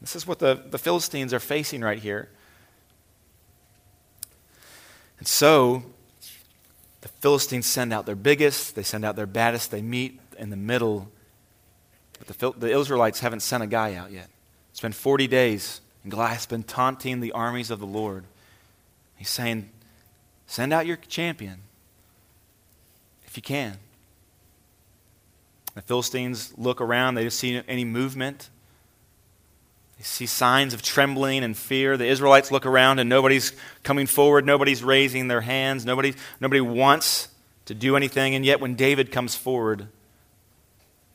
This 0.00 0.14
is 0.14 0.26
what 0.26 0.38
the, 0.38 0.62
the 0.70 0.78
Philistines 0.78 1.34
are 1.34 1.40
facing 1.40 1.80
right 1.80 1.98
here. 1.98 2.28
And 5.18 5.26
so, 5.26 5.82
the 7.00 7.08
Philistines 7.08 7.66
send 7.66 7.92
out 7.92 8.06
their 8.06 8.14
biggest, 8.14 8.76
they 8.76 8.82
send 8.82 9.04
out 9.04 9.16
their 9.16 9.26
baddest, 9.26 9.70
they 9.70 9.82
meet 9.82 10.20
in 10.38 10.50
the 10.50 10.56
middle. 10.56 11.10
The, 12.28 12.52
the 12.52 12.78
Israelites 12.78 13.20
haven't 13.20 13.40
sent 13.40 13.62
a 13.62 13.66
guy 13.66 13.94
out 13.94 14.12
yet. 14.12 14.28
It's 14.70 14.80
been 14.80 14.92
40 14.92 15.26
days, 15.26 15.80
and 16.02 16.12
Goliath's 16.12 16.46
been 16.46 16.62
taunting 16.62 17.20
the 17.20 17.32
armies 17.32 17.70
of 17.70 17.80
the 17.80 17.86
Lord. 17.86 18.24
He's 19.16 19.30
saying, 19.30 19.70
Send 20.46 20.72
out 20.72 20.86
your 20.86 20.96
champion 20.96 21.60
if 23.26 23.36
you 23.36 23.42
can. 23.42 23.76
The 25.74 25.82
Philistines 25.82 26.54
look 26.56 26.80
around, 26.80 27.14
they 27.14 27.22
don't 27.22 27.30
see 27.30 27.62
any 27.68 27.84
movement. 27.84 28.48
They 29.98 30.04
see 30.04 30.26
signs 30.26 30.74
of 30.74 30.82
trembling 30.82 31.42
and 31.42 31.56
fear. 31.56 31.96
The 31.96 32.06
Israelites 32.06 32.50
look 32.52 32.66
around 32.66 33.00
and 33.00 33.08
nobody's 33.10 33.52
coming 33.82 34.06
forward, 34.06 34.46
nobody's 34.46 34.82
raising 34.82 35.28
their 35.28 35.40
hands, 35.40 35.84
nobody, 35.84 36.14
nobody 36.40 36.60
wants 36.60 37.28
to 37.66 37.74
do 37.74 37.96
anything. 37.96 38.34
And 38.34 38.44
yet, 38.44 38.60
when 38.60 38.74
David 38.74 39.12
comes 39.12 39.34
forward, 39.34 39.88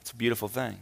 it's 0.02 0.12
a 0.12 0.16
beautiful 0.16 0.48
thing. 0.48 0.78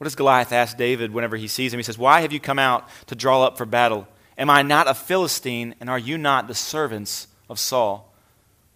What 0.00 0.06
does 0.06 0.14
Goliath 0.14 0.50
ask 0.50 0.78
David 0.78 1.12
whenever 1.12 1.36
he 1.36 1.46
sees 1.46 1.74
him? 1.74 1.78
He 1.78 1.84
says, 1.84 1.98
Why 1.98 2.22
have 2.22 2.32
you 2.32 2.40
come 2.40 2.58
out 2.58 2.88
to 3.08 3.14
draw 3.14 3.44
up 3.44 3.58
for 3.58 3.66
battle? 3.66 4.08
Am 4.38 4.48
I 4.48 4.62
not 4.62 4.88
a 4.88 4.94
Philistine, 4.94 5.74
and 5.78 5.90
are 5.90 5.98
you 5.98 6.16
not 6.16 6.48
the 6.48 6.54
servants 6.54 7.28
of 7.50 7.58
Saul? 7.58 8.10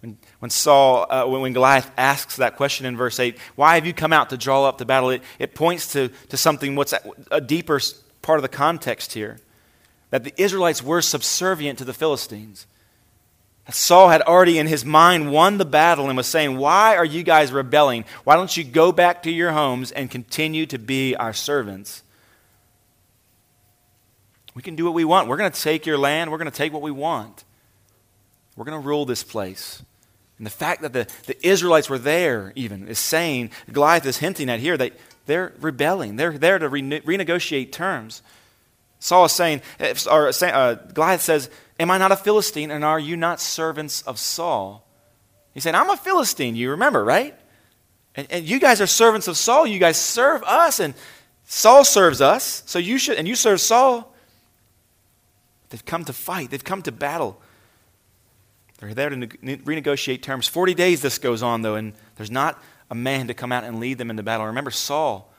When, 0.00 0.18
when 0.40 0.50
Saul, 0.50 1.06
uh, 1.08 1.24
when, 1.24 1.40
when, 1.40 1.54
Goliath 1.54 1.90
asks 1.96 2.36
that 2.36 2.56
question 2.56 2.84
in 2.84 2.94
verse 2.94 3.18
8, 3.18 3.38
why 3.56 3.76
have 3.76 3.86
you 3.86 3.94
come 3.94 4.12
out 4.12 4.28
to 4.30 4.36
draw 4.36 4.66
up 4.66 4.76
the 4.76 4.84
battle? 4.84 5.08
It, 5.08 5.22
it 5.38 5.54
points 5.54 5.94
to, 5.94 6.10
to 6.28 6.36
something, 6.36 6.76
what's 6.76 6.92
a 7.30 7.40
deeper 7.40 7.80
part 8.20 8.38
of 8.38 8.42
the 8.42 8.48
context 8.50 9.14
here 9.14 9.38
that 10.10 10.24
the 10.24 10.34
Israelites 10.36 10.82
were 10.82 11.00
subservient 11.00 11.78
to 11.78 11.86
the 11.86 11.94
Philistines. 11.94 12.66
Saul 13.70 14.10
had 14.10 14.20
already 14.22 14.58
in 14.58 14.66
his 14.66 14.84
mind 14.84 15.32
won 15.32 15.56
the 15.56 15.64
battle 15.64 16.08
and 16.08 16.16
was 16.16 16.26
saying, 16.26 16.58
Why 16.58 16.96
are 16.96 17.04
you 17.04 17.22
guys 17.22 17.50
rebelling? 17.50 18.04
Why 18.24 18.36
don't 18.36 18.54
you 18.54 18.62
go 18.62 18.92
back 18.92 19.22
to 19.22 19.30
your 19.30 19.52
homes 19.52 19.90
and 19.90 20.10
continue 20.10 20.66
to 20.66 20.78
be 20.78 21.16
our 21.16 21.32
servants? 21.32 22.02
We 24.54 24.62
can 24.62 24.76
do 24.76 24.84
what 24.84 24.94
we 24.94 25.04
want. 25.04 25.28
We're 25.28 25.38
going 25.38 25.50
to 25.50 25.60
take 25.60 25.86
your 25.86 25.98
land. 25.98 26.30
We're 26.30 26.38
going 26.38 26.50
to 26.50 26.56
take 26.56 26.72
what 26.72 26.82
we 26.82 26.90
want. 26.90 27.44
We're 28.54 28.66
going 28.66 28.80
to 28.80 28.86
rule 28.86 29.04
this 29.06 29.24
place. 29.24 29.82
And 30.38 30.46
the 30.46 30.50
fact 30.50 30.82
that 30.82 30.92
the, 30.92 31.08
the 31.26 31.46
Israelites 31.46 31.88
were 31.88 31.98
there, 31.98 32.52
even, 32.54 32.86
is 32.86 32.98
saying, 32.98 33.50
Goliath 33.72 34.04
is 34.04 34.18
hinting 34.18 34.50
at 34.50 34.60
here 34.60 34.76
that 34.76 34.92
they're 35.26 35.54
rebelling. 35.60 36.16
They're 36.16 36.36
there 36.36 36.58
to 36.58 36.68
rene- 36.68 37.00
renegotiate 37.00 37.72
terms. 37.72 38.22
Saul 38.98 39.24
is 39.24 39.32
saying, 39.32 39.62
or 40.10 40.28
uh, 40.28 40.74
Goliath 40.74 41.22
says, 41.22 41.50
Am 41.78 41.90
I 41.90 41.98
not 41.98 42.12
a 42.12 42.16
Philistine, 42.16 42.70
and 42.70 42.84
are 42.84 42.98
you 42.98 43.16
not 43.16 43.40
servants 43.40 44.02
of 44.02 44.18
Saul? 44.18 44.86
He 45.52 45.60
said, 45.60 45.74
I'm 45.74 45.90
a 45.90 45.96
Philistine, 45.96 46.56
you 46.56 46.70
remember, 46.70 47.04
right? 47.04 47.34
And, 48.14 48.26
and 48.30 48.44
you 48.44 48.60
guys 48.60 48.80
are 48.80 48.86
servants 48.86 49.28
of 49.28 49.36
Saul. 49.36 49.66
You 49.66 49.78
guys 49.78 49.96
serve 49.96 50.42
us, 50.44 50.80
and 50.80 50.94
Saul 51.44 51.84
serves 51.84 52.20
us, 52.20 52.62
so 52.66 52.78
you 52.78 52.98
should, 52.98 53.18
and 53.18 53.26
you 53.26 53.34
serve 53.34 53.60
Saul. 53.60 54.12
They've 55.70 55.84
come 55.84 56.04
to 56.04 56.12
fight, 56.12 56.50
they've 56.50 56.62
come 56.62 56.82
to 56.82 56.92
battle. 56.92 57.40
They're 58.78 58.94
there 58.94 59.10
to 59.10 59.16
ne- 59.16 59.28
renegotiate 59.56 60.22
terms. 60.22 60.48
40 60.48 60.74
days 60.74 61.00
this 61.00 61.18
goes 61.18 61.42
on, 61.42 61.62
though, 61.62 61.76
and 61.76 61.92
there's 62.16 62.30
not 62.30 62.62
a 62.90 62.94
man 62.94 63.28
to 63.28 63.34
come 63.34 63.52
out 63.52 63.64
and 63.64 63.80
lead 63.80 63.98
them 63.98 64.10
into 64.10 64.22
battle. 64.22 64.46
Remember, 64.46 64.70
Saul 64.70 65.32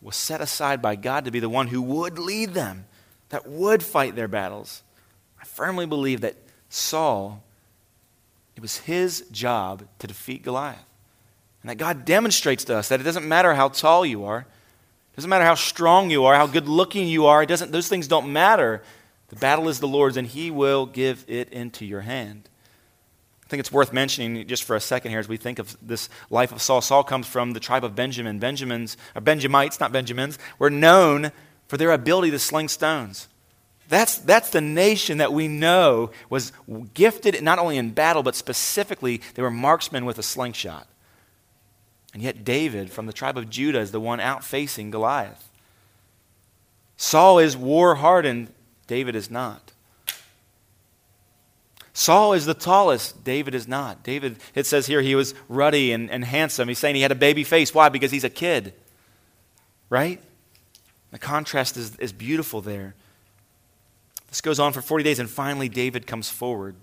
was 0.00 0.16
set 0.16 0.40
aside 0.40 0.80
by 0.80 0.96
God 0.96 1.24
to 1.24 1.30
be 1.30 1.40
the 1.40 1.48
one 1.48 1.68
who 1.68 1.82
would 1.82 2.18
lead 2.18 2.54
them, 2.54 2.86
that 3.30 3.48
would 3.48 3.82
fight 3.82 4.14
their 4.14 4.28
battles. 4.28 4.83
I 5.44 5.46
firmly 5.46 5.84
believe 5.84 6.22
that 6.22 6.36
Saul, 6.70 7.42
it 8.56 8.62
was 8.62 8.78
his 8.78 9.26
job 9.30 9.84
to 9.98 10.06
defeat 10.06 10.42
Goliath. 10.42 10.82
And 11.60 11.68
that 11.68 11.74
God 11.74 12.06
demonstrates 12.06 12.64
to 12.64 12.76
us 12.76 12.88
that 12.88 12.98
it 12.98 13.02
doesn't 13.02 13.28
matter 13.28 13.52
how 13.52 13.68
tall 13.68 14.06
you 14.06 14.24
are, 14.24 14.38
it 14.38 15.16
doesn't 15.16 15.28
matter 15.28 15.44
how 15.44 15.54
strong 15.54 16.10
you 16.10 16.24
are, 16.24 16.34
how 16.34 16.46
good 16.46 16.66
looking 16.66 17.08
you 17.08 17.26
are, 17.26 17.42
it 17.42 17.46
doesn't, 17.46 17.72
those 17.72 17.88
things 17.88 18.08
don't 18.08 18.32
matter. 18.32 18.82
The 19.28 19.36
battle 19.36 19.68
is 19.68 19.80
the 19.80 19.86
Lord's, 19.86 20.16
and 20.16 20.26
He 20.26 20.50
will 20.50 20.86
give 20.86 21.26
it 21.28 21.50
into 21.50 21.84
your 21.84 22.00
hand. 22.00 22.48
I 23.44 23.48
think 23.50 23.60
it's 23.60 23.70
worth 23.70 23.92
mentioning 23.92 24.46
just 24.46 24.64
for 24.64 24.76
a 24.76 24.80
second 24.80 25.10
here 25.10 25.20
as 25.20 25.28
we 25.28 25.36
think 25.36 25.58
of 25.58 25.76
this 25.82 26.08
life 26.30 26.52
of 26.52 26.62
Saul. 26.62 26.80
Saul 26.80 27.04
comes 27.04 27.26
from 27.26 27.52
the 27.52 27.60
tribe 27.60 27.84
of 27.84 27.94
Benjamin. 27.94 28.38
Benjamins, 28.38 28.96
or 29.14 29.20
Benjamites, 29.20 29.78
not 29.78 29.92
Benjamins, 29.92 30.38
were 30.58 30.70
known 30.70 31.32
for 31.68 31.76
their 31.76 31.92
ability 31.92 32.30
to 32.30 32.38
sling 32.38 32.68
stones. 32.68 33.28
That's, 33.88 34.18
that's 34.18 34.50
the 34.50 34.60
nation 34.60 35.18
that 35.18 35.32
we 35.32 35.48
know 35.48 36.10
was 36.30 36.52
gifted 36.94 37.42
not 37.42 37.58
only 37.58 37.76
in 37.76 37.90
battle, 37.90 38.22
but 38.22 38.34
specifically 38.34 39.20
they 39.34 39.42
were 39.42 39.50
marksmen 39.50 40.04
with 40.04 40.18
a 40.18 40.22
slingshot. 40.22 40.86
And 42.14 42.22
yet, 42.22 42.44
David 42.44 42.90
from 42.90 43.06
the 43.06 43.12
tribe 43.12 43.36
of 43.36 43.50
Judah 43.50 43.80
is 43.80 43.90
the 43.90 44.00
one 44.00 44.20
out 44.20 44.44
facing 44.44 44.90
Goliath. 44.90 45.50
Saul 46.96 47.40
is 47.40 47.56
war 47.56 47.96
hardened, 47.96 48.52
David 48.86 49.16
is 49.16 49.30
not. 49.30 49.72
Saul 51.92 52.32
is 52.32 52.44
the 52.44 52.54
tallest. 52.54 53.22
David 53.22 53.54
is 53.54 53.68
not. 53.68 54.02
David, 54.02 54.36
it 54.54 54.66
says 54.66 54.86
here, 54.86 55.00
he 55.00 55.14
was 55.14 55.32
ruddy 55.48 55.92
and, 55.92 56.10
and 56.10 56.24
handsome. 56.24 56.66
He's 56.66 56.80
saying 56.80 56.96
he 56.96 57.02
had 57.02 57.12
a 57.12 57.16
baby 57.16 57.44
face. 57.44 57.72
Why? 57.72 57.88
Because 57.88 58.10
he's 58.10 58.24
a 58.24 58.30
kid. 58.30 58.74
Right? 59.88 60.20
The 61.12 61.20
contrast 61.20 61.76
is, 61.76 61.96
is 61.96 62.12
beautiful 62.12 62.60
there. 62.60 62.96
This 64.34 64.40
goes 64.40 64.58
on 64.58 64.72
for 64.72 64.82
40 64.82 65.04
days, 65.04 65.20
and 65.20 65.30
finally, 65.30 65.68
David 65.68 66.08
comes 66.08 66.28
forward 66.28 66.74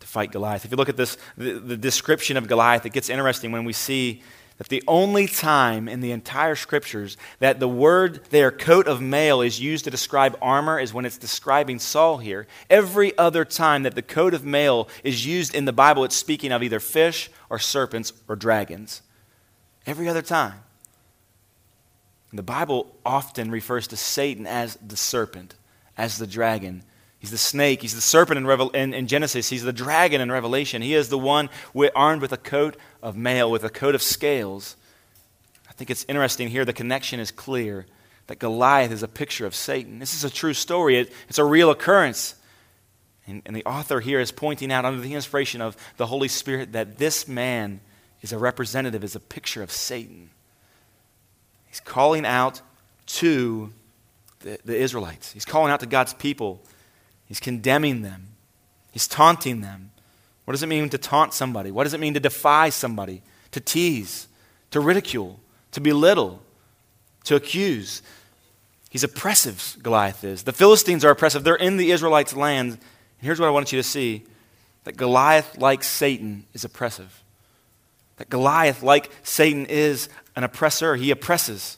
to 0.00 0.06
fight 0.06 0.32
Goliath. 0.32 0.64
If 0.64 0.70
you 0.70 0.78
look 0.78 0.88
at 0.88 0.96
this, 0.96 1.18
the, 1.36 1.58
the 1.58 1.76
description 1.76 2.38
of 2.38 2.48
Goliath, 2.48 2.86
it 2.86 2.94
gets 2.94 3.10
interesting 3.10 3.52
when 3.52 3.66
we 3.66 3.74
see 3.74 4.22
that 4.56 4.68
the 4.68 4.82
only 4.88 5.26
time 5.26 5.86
in 5.86 6.00
the 6.00 6.12
entire 6.12 6.54
scriptures 6.54 7.18
that 7.40 7.60
the 7.60 7.68
word 7.68 8.24
their 8.30 8.50
coat 8.50 8.88
of 8.88 9.02
mail, 9.02 9.42
is 9.42 9.60
used 9.60 9.84
to 9.84 9.90
describe 9.90 10.38
armor 10.40 10.80
is 10.80 10.94
when 10.94 11.04
it's 11.04 11.18
describing 11.18 11.78
Saul 11.78 12.16
here. 12.16 12.46
Every 12.70 13.16
other 13.18 13.44
time 13.44 13.82
that 13.82 13.94
the 13.94 14.00
coat 14.00 14.32
of 14.32 14.46
mail 14.46 14.88
is 15.04 15.26
used 15.26 15.54
in 15.54 15.66
the 15.66 15.74
Bible, 15.74 16.04
it's 16.04 16.16
speaking 16.16 16.52
of 16.52 16.62
either 16.62 16.80
fish 16.80 17.28
or 17.50 17.58
serpents 17.58 18.14
or 18.26 18.34
dragons. 18.34 19.02
Every 19.84 20.08
other 20.08 20.22
time. 20.22 20.60
The 22.32 22.42
Bible 22.42 22.96
often 23.04 23.50
refers 23.50 23.86
to 23.88 23.96
Satan 23.98 24.46
as 24.46 24.76
the 24.76 24.96
serpent, 24.96 25.54
as 25.98 26.16
the 26.16 26.26
dragon. 26.26 26.84
He's 27.18 27.32
the 27.32 27.38
snake. 27.38 27.82
He's 27.82 27.96
the 27.96 28.00
serpent 28.00 28.38
in, 28.38 28.46
Revel- 28.46 28.70
in, 28.70 28.94
in, 28.94 29.08
Genesis. 29.08 29.48
He's 29.48 29.64
the 29.64 29.72
dragon 29.72 30.20
in 30.20 30.30
Revelation. 30.30 30.80
He 30.80 30.94
is 30.94 31.08
the 31.08 31.18
one 31.18 31.50
with, 31.74 31.90
armed 31.96 32.22
with 32.22 32.32
a 32.32 32.36
coat 32.36 32.76
of 33.02 33.16
mail, 33.16 33.50
with 33.50 33.64
a 33.64 33.68
coat 33.68 33.96
of 33.96 34.02
scales. 34.02 34.76
I 35.68 35.72
think 35.72 35.90
it's 35.90 36.06
interesting 36.08 36.48
here. 36.48 36.64
The 36.64 36.72
connection 36.72 37.18
is 37.18 37.32
clear 37.32 37.86
that 38.28 38.38
Goliath 38.38 38.92
is 38.92 39.02
a 39.02 39.08
picture 39.08 39.46
of 39.46 39.54
Satan. 39.54 39.98
This 39.98 40.14
is 40.14 40.22
a 40.22 40.30
true 40.30 40.54
story, 40.54 40.98
it, 40.98 41.12
it's 41.28 41.38
a 41.38 41.44
real 41.44 41.70
occurrence. 41.70 42.36
And, 43.26 43.42
and 43.44 43.54
the 43.54 43.64
author 43.64 44.00
here 44.00 44.20
is 44.20 44.32
pointing 44.32 44.72
out, 44.72 44.84
under 44.84 45.00
the 45.00 45.14
inspiration 45.14 45.60
of 45.60 45.76
the 45.96 46.06
Holy 46.06 46.28
Spirit, 46.28 46.72
that 46.72 46.98
this 46.98 47.26
man 47.28 47.80
is 48.22 48.32
a 48.32 48.38
representative, 48.38 49.04
is 49.04 49.16
a 49.16 49.20
picture 49.20 49.62
of 49.62 49.70
Satan. 49.70 50.30
He's 51.66 51.80
calling 51.80 52.24
out 52.24 52.62
to 53.06 53.72
the, 54.40 54.58
the 54.64 54.76
Israelites, 54.76 55.32
he's 55.32 55.44
calling 55.44 55.72
out 55.72 55.80
to 55.80 55.86
God's 55.86 56.14
people 56.14 56.62
He's 57.28 57.40
condemning 57.40 58.00
them, 58.00 58.28
he's 58.90 59.06
taunting 59.06 59.60
them. 59.60 59.90
What 60.46 60.52
does 60.52 60.62
it 60.62 60.66
mean 60.66 60.88
to 60.88 60.98
taunt 60.98 61.34
somebody? 61.34 61.70
What 61.70 61.84
does 61.84 61.92
it 61.92 62.00
mean 62.00 62.14
to 62.14 62.20
defy 62.20 62.70
somebody? 62.70 63.22
To 63.50 63.60
tease, 63.60 64.28
to 64.70 64.80
ridicule, 64.80 65.38
to 65.72 65.80
belittle, 65.80 66.40
to 67.24 67.36
accuse. 67.36 68.00
He's 68.88 69.04
oppressive, 69.04 69.76
Goliath 69.82 70.24
is. 70.24 70.44
The 70.44 70.54
Philistines 70.54 71.04
are 71.04 71.10
oppressive. 71.10 71.44
They're 71.44 71.54
in 71.54 71.76
the 71.76 71.90
Israelites' 71.90 72.34
land. 72.34 72.72
And 72.72 72.80
here's 73.20 73.38
what 73.38 73.46
I 73.46 73.50
want 73.50 73.72
you 73.72 73.78
to 73.78 73.82
see 73.82 74.24
that 74.84 74.96
Goliath, 74.96 75.58
like 75.58 75.84
Satan, 75.84 76.46
is 76.54 76.64
oppressive. 76.64 77.22
That 78.16 78.30
Goliath, 78.30 78.82
like 78.82 79.10
Satan, 79.22 79.66
is 79.66 80.08
an 80.34 80.44
oppressor. 80.44 80.96
He 80.96 81.10
oppresses. 81.10 81.76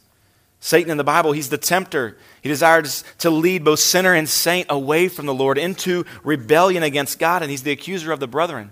Satan 0.61 0.91
in 0.91 0.99
the 0.99 1.05
Bible, 1.05 1.33
he's 1.33 1.49
the 1.49 1.59
tempter. 1.59 2.19
He 2.43 2.49
desires 2.49 3.03
to 3.19 3.31
lead 3.31 3.65
both 3.65 3.81
sinner 3.81 4.13
and 4.13 4.29
saint 4.29 4.67
away 4.69 5.09
from 5.09 5.25
the 5.25 5.35
Lord 5.35 5.57
into 5.57 6.05
rebellion 6.23 6.83
against 6.83 7.19
God, 7.19 7.43
and 7.43 7.51
he's 7.51 7.63
the 7.63 7.73
accuser 7.73 8.13
of 8.13 8.21
the 8.21 8.29
brethren. 8.29 8.71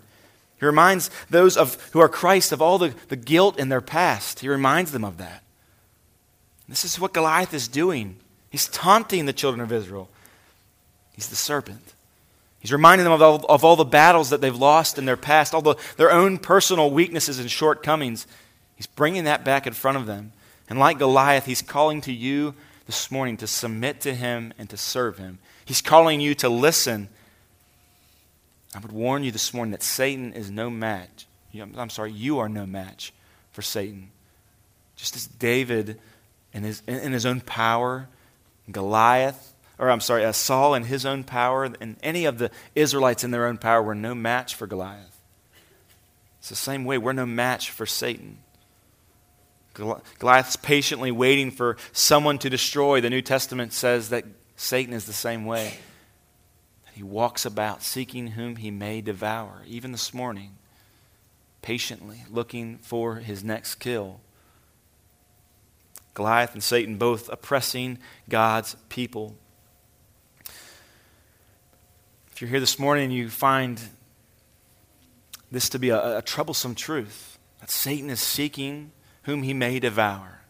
He 0.60 0.66
reminds 0.66 1.10
those 1.30 1.56
of, 1.56 1.76
who 1.92 2.00
are 2.00 2.08
Christ 2.08 2.52
of 2.52 2.60
all 2.60 2.78
the, 2.78 2.94
the 3.08 3.16
guilt 3.16 3.58
in 3.58 3.70
their 3.70 3.80
past. 3.80 4.40
He 4.40 4.48
reminds 4.48 4.92
them 4.92 5.04
of 5.04 5.16
that. 5.18 5.42
This 6.68 6.84
is 6.84 7.00
what 7.00 7.14
Goliath 7.14 7.54
is 7.54 7.68
doing. 7.68 8.16
He's 8.50 8.68
taunting 8.68 9.24
the 9.24 9.32
children 9.32 9.62
of 9.62 9.72
Israel. 9.72 10.10
He's 11.12 11.28
the 11.28 11.36
serpent. 11.36 11.94
He's 12.60 12.72
reminding 12.72 13.04
them 13.04 13.12
of 13.12 13.22
all, 13.22 13.46
of 13.48 13.64
all 13.64 13.76
the 13.76 13.84
battles 13.84 14.30
that 14.30 14.40
they've 14.40 14.54
lost 14.54 14.98
in 14.98 15.06
their 15.06 15.16
past, 15.16 15.54
all 15.54 15.62
the, 15.62 15.76
their 15.96 16.12
own 16.12 16.38
personal 16.38 16.90
weaknesses 16.90 17.38
and 17.38 17.50
shortcomings. 17.50 18.26
He's 18.76 18.86
bringing 18.86 19.24
that 19.24 19.44
back 19.44 19.66
in 19.66 19.72
front 19.72 19.96
of 19.96 20.06
them. 20.06 20.32
And 20.68 20.78
like 20.78 20.98
Goliath, 20.98 21.46
he's 21.46 21.62
calling 21.62 22.00
to 22.02 22.12
you 22.12 22.54
this 22.86 23.10
morning 23.10 23.36
to 23.38 23.46
submit 23.46 24.00
to 24.02 24.14
him 24.14 24.52
and 24.58 24.68
to 24.70 24.76
serve 24.76 25.18
him. 25.18 25.38
He's 25.64 25.82
calling 25.82 26.20
you 26.20 26.34
to 26.36 26.48
listen. 26.48 27.08
I 28.74 28.78
would 28.78 28.92
warn 28.92 29.24
you 29.24 29.30
this 29.30 29.54
morning 29.54 29.72
that 29.72 29.82
Satan 29.82 30.32
is 30.32 30.50
no 30.50 30.70
match. 30.70 31.26
I'm 31.54 31.90
sorry, 31.90 32.12
you 32.12 32.38
are 32.38 32.48
no 32.48 32.66
match 32.66 33.12
for 33.52 33.62
Satan. 33.62 34.10
Just 34.96 35.16
as 35.16 35.26
David, 35.26 35.98
in 36.52 36.62
his, 36.62 36.82
in 36.86 37.12
his 37.12 37.26
own 37.26 37.40
power, 37.40 38.08
Goliath, 38.70 39.54
or 39.78 39.90
I'm 39.90 40.00
sorry, 40.00 40.24
uh, 40.24 40.32
Saul 40.32 40.74
in 40.74 40.84
his 40.84 41.06
own 41.06 41.24
power, 41.24 41.64
and 41.64 41.96
any 42.02 42.24
of 42.24 42.38
the 42.38 42.50
Israelites 42.74 43.24
in 43.24 43.30
their 43.30 43.46
own 43.46 43.58
power 43.58 43.82
were 43.82 43.94
no 43.94 44.14
match 44.14 44.54
for 44.54 44.66
Goliath. 44.66 45.20
It's 46.40 46.48
the 46.48 46.56
same 46.56 46.84
way. 46.84 46.98
We're 46.98 47.12
no 47.12 47.26
match 47.26 47.70
for 47.70 47.86
Satan. 47.86 48.38
Goliath's 50.18 50.56
patiently 50.56 51.10
waiting 51.10 51.50
for 51.50 51.76
someone 51.92 52.38
to 52.38 52.50
destroy. 52.50 53.00
The 53.00 53.10
New 53.10 53.22
Testament 53.22 53.72
says 53.72 54.10
that 54.10 54.24
Satan 54.56 54.92
is 54.92 55.04
the 55.04 55.12
same 55.12 55.44
way. 55.44 55.74
He 56.92 57.02
walks 57.04 57.46
about 57.46 57.82
seeking 57.82 58.28
whom 58.28 58.56
he 58.56 58.72
may 58.72 59.00
devour, 59.00 59.62
even 59.68 59.92
this 59.92 60.12
morning, 60.12 60.56
patiently 61.62 62.24
looking 62.28 62.78
for 62.78 63.16
his 63.16 63.44
next 63.44 63.76
kill. 63.76 64.20
Goliath 66.14 66.54
and 66.54 66.62
Satan 66.62 66.96
both 66.96 67.28
oppressing 67.28 67.98
God's 68.28 68.74
people. 68.88 69.36
If 72.32 72.40
you're 72.40 72.50
here 72.50 72.58
this 72.58 72.80
morning 72.80 73.04
and 73.04 73.12
you 73.12 73.30
find 73.30 73.80
this 75.52 75.68
to 75.68 75.78
be 75.78 75.90
a, 75.90 76.18
a 76.18 76.22
troublesome 76.22 76.74
truth, 76.74 77.38
that 77.60 77.70
Satan 77.70 78.10
is 78.10 78.20
seeking 78.20 78.90
whom 79.28 79.42
he 79.42 79.52
may 79.52 79.78
devour. 79.78 80.40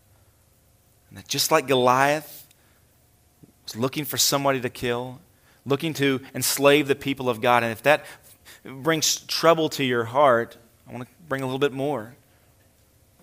And 1.09 1.19
that 1.19 1.27
just 1.27 1.51
like 1.51 1.67
Goliath 1.67 2.47
was 3.64 3.75
looking 3.75 4.05
for 4.05 4.17
somebody 4.17 4.61
to 4.61 4.69
kill, 4.69 5.19
looking 5.67 5.93
to 5.95 6.21
enslave 6.33 6.87
the 6.87 6.95
people 6.95 7.29
of 7.29 7.41
God, 7.41 7.64
and 7.64 7.73
if 7.73 7.83
that 7.83 8.05
brings 8.64 9.17
trouble 9.17 9.69
to 9.71 9.83
your 9.83 10.05
heart, 10.05 10.57
I 10.88 10.93
want 10.93 11.09
to 11.09 11.14
bring 11.29 11.43
a 11.43 11.45
little 11.45 11.59
bit 11.59 11.73
more. 11.73 12.14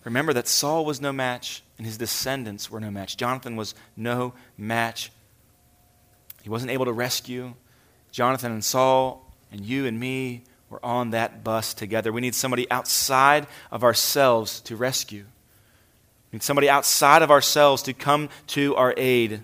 Remember 0.03 0.33
that 0.33 0.49
Saul 0.49 0.83
was 0.83 0.99
no 0.99 1.13
match 1.13 1.63
and 1.77 1.87
his 1.87 1.97
descendants 1.97 2.69
were 2.69 2.81
no 2.81 2.91
match. 2.91 3.15
Jonathan 3.15 3.55
was 3.55 3.75
no 3.95 4.33
match. 4.57 5.09
He 6.43 6.49
wasn't 6.49 6.71
able 6.71 6.83
to 6.83 6.93
rescue. 6.93 7.53
Jonathan 8.11 8.51
and 8.51 8.63
Saul 8.63 9.31
and 9.53 9.61
you 9.61 9.85
and 9.85 9.97
me 9.97 10.43
were 10.69 10.85
on 10.85 11.11
that 11.11 11.45
bus 11.45 11.73
together. 11.73 12.11
We 12.11 12.19
need 12.19 12.35
somebody 12.35 12.69
outside 12.69 13.47
of 13.71 13.85
ourselves 13.85 14.59
to 14.61 14.75
rescue 14.75 15.23
need 16.35 16.43
somebody 16.43 16.69
outside 16.69 17.21
of 17.21 17.31
ourselves 17.31 17.83
to 17.83 17.93
come 17.93 18.29
to 18.47 18.75
our 18.75 18.93
aid. 18.97 19.41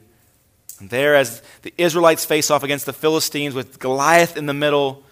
And 0.79 0.89
there, 0.89 1.15
as 1.15 1.41
the 1.61 1.73
Israelites 1.77 2.25
face 2.25 2.51
off 2.51 2.63
against 2.63 2.85
the 2.85 2.93
Philistines 2.93 3.55
with 3.55 3.79
Goliath 3.79 4.35
in 4.35 4.45
the 4.45 4.53
middle, 4.53 5.03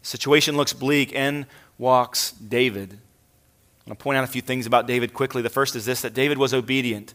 the 0.00 0.06
situation 0.06 0.56
looks 0.56 0.72
bleak. 0.72 1.12
In 1.12 1.46
walks 1.78 2.32
David. 2.32 2.92
I'm 2.92 3.90
going 3.90 3.96
to 3.96 4.02
point 4.02 4.18
out 4.18 4.24
a 4.24 4.28
few 4.28 4.40
things 4.40 4.66
about 4.66 4.86
David 4.86 5.12
quickly. 5.12 5.42
The 5.42 5.50
first 5.50 5.76
is 5.76 5.84
this 5.84 6.00
that 6.00 6.14
David 6.14 6.38
was 6.38 6.54
obedient. 6.54 7.14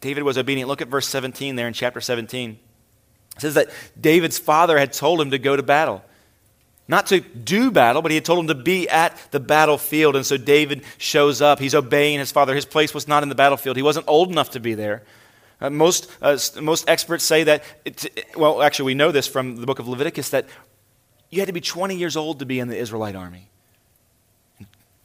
David 0.00 0.22
was 0.22 0.38
obedient. 0.38 0.68
Look 0.68 0.80
at 0.80 0.88
verse 0.88 1.08
17 1.08 1.56
there 1.56 1.66
in 1.66 1.74
chapter 1.74 2.00
17. 2.00 2.58
It 3.36 3.40
says 3.40 3.54
that 3.54 3.70
David's 4.00 4.38
father 4.38 4.78
had 4.78 4.92
told 4.92 5.20
him 5.20 5.32
to 5.32 5.38
go 5.38 5.56
to 5.56 5.62
battle. 5.62 6.04
Not 6.90 7.06
to 7.06 7.20
do 7.20 7.70
battle, 7.70 8.02
but 8.02 8.10
he 8.10 8.16
had 8.16 8.24
told 8.24 8.40
him 8.40 8.48
to 8.48 8.54
be 8.56 8.88
at 8.88 9.16
the 9.30 9.38
battlefield. 9.38 10.16
And 10.16 10.26
so 10.26 10.36
David 10.36 10.82
shows 10.98 11.40
up. 11.40 11.60
He's 11.60 11.72
obeying 11.72 12.18
his 12.18 12.32
father. 12.32 12.52
His 12.52 12.64
place 12.64 12.92
was 12.92 13.06
not 13.06 13.22
in 13.22 13.28
the 13.28 13.36
battlefield, 13.36 13.76
he 13.76 13.82
wasn't 13.82 14.08
old 14.08 14.28
enough 14.28 14.50
to 14.50 14.60
be 14.60 14.74
there. 14.74 15.04
Uh, 15.60 15.70
most, 15.70 16.10
uh, 16.20 16.36
most 16.60 16.88
experts 16.88 17.22
say 17.22 17.44
that, 17.44 17.62
it, 17.84 18.26
well, 18.34 18.60
actually, 18.60 18.86
we 18.86 18.94
know 18.94 19.12
this 19.12 19.28
from 19.28 19.56
the 19.56 19.66
book 19.66 19.78
of 19.78 19.86
Leviticus, 19.86 20.30
that 20.30 20.46
you 21.28 21.38
had 21.38 21.46
to 21.46 21.52
be 21.52 21.60
20 21.60 21.94
years 21.94 22.16
old 22.16 22.40
to 22.40 22.46
be 22.46 22.58
in 22.58 22.66
the 22.66 22.76
Israelite 22.76 23.14
army. 23.14 23.50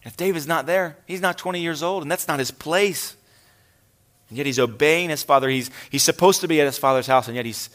If 0.01 0.17
David's 0.17 0.47
not 0.47 0.65
there, 0.65 0.97
he's 1.05 1.21
not 1.21 1.37
20 1.37 1.61
years 1.61 1.83
old, 1.83 2.01
and 2.01 2.11
that's 2.11 2.27
not 2.27 2.39
his 2.39 2.49
place. 2.49 3.15
And 4.29 4.37
yet 4.39 4.47
he's 4.47 4.57
obeying 4.57 5.11
his 5.11 5.21
father. 5.21 5.49
He's, 5.49 5.69
he's 5.91 6.03
supposed 6.03 6.41
to 6.41 6.47
be 6.47 6.59
at 6.61 6.65
his 6.65 6.79
father's 6.79 7.05
house, 7.05 7.27
and 7.27 7.35
yet 7.35 7.45
he's 7.45 7.69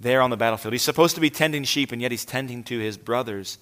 there 0.00 0.20
on 0.20 0.30
the 0.30 0.36
battlefield. 0.36 0.72
He's 0.72 0.82
supposed 0.82 1.14
to 1.16 1.20
be 1.20 1.30
tending 1.30 1.64
sheep, 1.64 1.92
and 1.92 2.00
yet 2.00 2.10
he's 2.10 2.24
tending 2.24 2.64
to 2.64 2.78
his 2.78 2.96
brothers. 2.96 3.58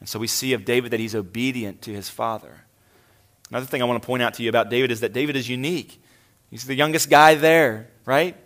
And 0.00 0.08
so 0.08 0.18
we 0.18 0.26
see 0.26 0.52
of 0.52 0.64
David 0.64 0.90
that 0.92 1.00
he's 1.00 1.14
obedient 1.14 1.82
to 1.82 1.92
his 1.92 2.08
father. 2.08 2.64
Another 3.50 3.66
thing 3.66 3.82
I 3.82 3.84
want 3.84 4.02
to 4.02 4.06
point 4.06 4.22
out 4.22 4.34
to 4.34 4.42
you 4.42 4.48
about 4.48 4.70
David 4.70 4.90
is 4.90 5.00
that 5.00 5.12
David 5.12 5.36
is 5.36 5.48
unique. 5.48 6.02
He's 6.50 6.64
the 6.64 6.74
youngest 6.74 7.10
guy 7.10 7.34
there, 7.34 7.88
right? 8.04 8.36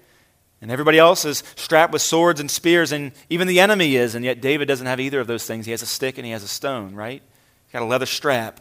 And 0.60 0.70
everybody 0.70 0.98
else 0.98 1.24
is 1.24 1.42
strapped 1.56 1.92
with 1.92 2.02
swords 2.02 2.40
and 2.40 2.50
spears, 2.50 2.92
and 2.92 3.12
even 3.30 3.48
the 3.48 3.60
enemy 3.60 3.96
is, 3.96 4.14
and 4.14 4.24
yet 4.24 4.42
David 4.42 4.68
doesn't 4.68 4.86
have 4.86 5.00
either 5.00 5.20
of 5.20 5.26
those 5.26 5.46
things. 5.46 5.64
He 5.64 5.70
has 5.70 5.82
a 5.82 5.86
stick 5.86 6.18
and 6.18 6.26
he 6.26 6.32
has 6.32 6.42
a 6.42 6.48
stone, 6.48 6.94
right? 6.94 7.22
He's 7.66 7.72
got 7.72 7.82
a 7.82 7.86
leather 7.86 8.06
strap. 8.06 8.60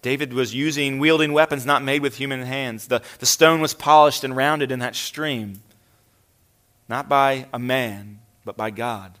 David 0.00 0.32
was 0.32 0.54
using, 0.54 0.98
wielding 0.98 1.32
weapons 1.32 1.64
not 1.64 1.82
made 1.82 2.02
with 2.02 2.16
human 2.16 2.42
hands. 2.42 2.88
The, 2.88 3.02
the 3.18 3.26
stone 3.26 3.60
was 3.60 3.72
polished 3.72 4.24
and 4.24 4.36
rounded 4.36 4.70
in 4.70 4.80
that 4.80 4.96
stream 4.96 5.60
not 6.88 7.08
by 7.08 7.46
a 7.52 7.58
man, 7.58 8.20
but 8.44 8.56
by 8.56 8.70
God. 8.70 9.18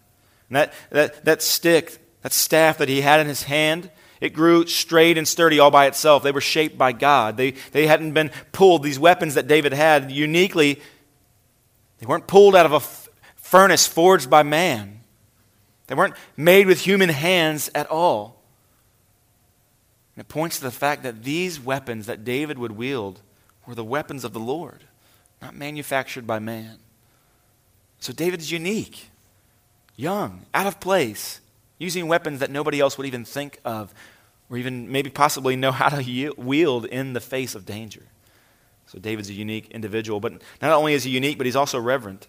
And 0.48 0.56
that, 0.56 0.72
that, 0.90 1.24
that 1.24 1.42
stick, 1.42 1.98
that 2.22 2.32
staff 2.32 2.78
that 2.78 2.88
he 2.88 3.00
had 3.00 3.20
in 3.20 3.26
his 3.26 3.44
hand, 3.44 3.90
it 4.20 4.34
grew 4.34 4.66
straight 4.66 5.18
and 5.18 5.26
sturdy 5.26 5.58
all 5.58 5.70
by 5.70 5.86
itself. 5.86 6.22
They 6.22 6.30
were 6.30 6.40
shaped 6.40 6.78
by 6.78 6.92
God. 6.92 7.36
They, 7.36 7.52
they 7.72 7.86
hadn't 7.86 8.12
been 8.12 8.30
pulled. 8.52 8.82
These 8.82 8.98
weapons 8.98 9.34
that 9.34 9.48
David 9.48 9.72
had, 9.72 10.12
uniquely, 10.12 10.80
they 11.98 12.06
weren't 12.06 12.26
pulled 12.26 12.54
out 12.54 12.66
of 12.66 12.72
a 12.72 12.76
f- 12.76 13.08
furnace 13.36 13.86
forged 13.86 14.30
by 14.30 14.42
man. 14.42 15.00
They 15.88 15.94
weren't 15.94 16.14
made 16.36 16.66
with 16.66 16.80
human 16.80 17.08
hands 17.08 17.68
at 17.74 17.90
all. 17.90 18.42
And 20.14 20.24
it 20.24 20.28
points 20.28 20.58
to 20.58 20.64
the 20.64 20.70
fact 20.70 21.02
that 21.02 21.24
these 21.24 21.58
weapons 21.58 22.06
that 22.06 22.24
David 22.24 22.58
would 22.58 22.72
wield 22.72 23.20
were 23.66 23.74
the 23.74 23.84
weapons 23.84 24.24
of 24.24 24.32
the 24.32 24.40
Lord, 24.40 24.84
not 25.40 25.56
manufactured 25.56 26.26
by 26.26 26.38
man. 26.38 26.78
So 28.02 28.12
David 28.12 28.40
is 28.40 28.50
unique, 28.50 29.10
young, 29.94 30.44
out 30.52 30.66
of 30.66 30.80
place, 30.80 31.40
using 31.78 32.08
weapons 32.08 32.40
that 32.40 32.50
nobody 32.50 32.80
else 32.80 32.98
would 32.98 33.06
even 33.06 33.24
think 33.24 33.60
of 33.64 33.94
or 34.50 34.56
even 34.56 34.90
maybe 34.90 35.08
possibly 35.08 35.54
know 35.54 35.70
how 35.70 35.88
to 35.88 36.34
wield 36.36 36.84
in 36.84 37.12
the 37.12 37.20
face 37.20 37.54
of 37.54 37.64
danger. 37.64 38.02
So 38.86 38.98
David's 38.98 39.30
a 39.30 39.34
unique 39.34 39.70
individual, 39.70 40.18
but 40.18 40.32
not 40.60 40.72
only 40.72 40.94
is 40.94 41.04
he 41.04 41.12
unique, 41.12 41.38
but 41.38 41.46
he's 41.46 41.54
also 41.54 41.78
reverent. 41.78 42.26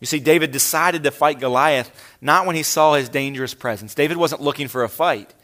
You 0.00 0.06
see, 0.06 0.20
David 0.20 0.52
decided 0.52 1.02
to 1.02 1.10
fight 1.10 1.38
Goliath 1.38 2.16
not 2.22 2.46
when 2.46 2.56
he 2.56 2.62
saw 2.62 2.94
his 2.94 3.10
dangerous 3.10 3.52
presence. 3.52 3.94
David 3.94 4.16
wasn't 4.16 4.40
looking 4.40 4.68
for 4.68 4.84
a 4.84 4.88
fight. 4.88 5.34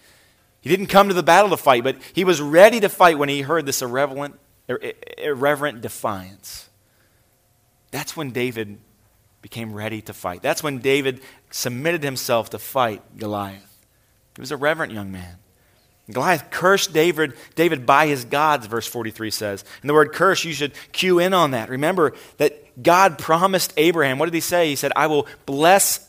He 0.63 0.71
didn't 0.71 0.87
come 0.87 1.09
to 1.09 1.15
the 1.15 1.23
battle 1.23 1.51
to 1.51 1.59
fight, 1.59 1.85
but 1.85 1.99
he 2.15 2.25
was 2.25 2.41
ready 2.41 2.81
to 2.81 2.89
fight 2.89 3.19
when 3.19 3.29
he 3.29 3.43
heard 3.43 3.67
this 3.67 3.83
irreverent, 3.83 4.41
irreverent 5.19 5.83
defiance. 5.83 6.71
That's 7.91 8.17
when 8.17 8.31
David 8.31 8.79
became 9.43 9.73
ready 9.73 10.03
to 10.03 10.13
fight. 10.13 10.43
That's 10.43 10.63
when 10.63 10.79
David 10.79 11.21
submitted 11.51 12.03
himself 12.03 12.51
to 12.51 12.59
fight 12.59 13.03
Goliath. 13.17 13.79
He 14.37 14.41
was 14.41 14.53
a 14.53 14.57
reverent 14.57 14.93
young 14.93 15.11
man. 15.11 15.37
Goliath 16.11 16.51
cursed 16.51 16.93
David, 16.93 17.35
David 17.55 17.87
by 17.87 18.07
his 18.07 18.25
gods, 18.25 18.67
verse 18.67 18.87
43 18.87 19.31
says. 19.31 19.65
And 19.81 19.89
the 19.89 19.95
word 19.95 20.13
curse, 20.13 20.45
you 20.45 20.53
should 20.53 20.73
cue 20.93 21.19
in 21.19 21.33
on 21.33 21.53
that. 21.53 21.69
Remember 21.69 22.15
that 22.39 22.83
God 22.83 23.19
promised 23.19 23.73
Abraham, 23.77 24.19
what 24.19 24.27
did 24.27 24.35
he 24.35 24.41
say? 24.41 24.69
He 24.69 24.77
said, 24.77 24.93
I 24.97 25.07
will 25.07 25.27
bless 25.47 26.09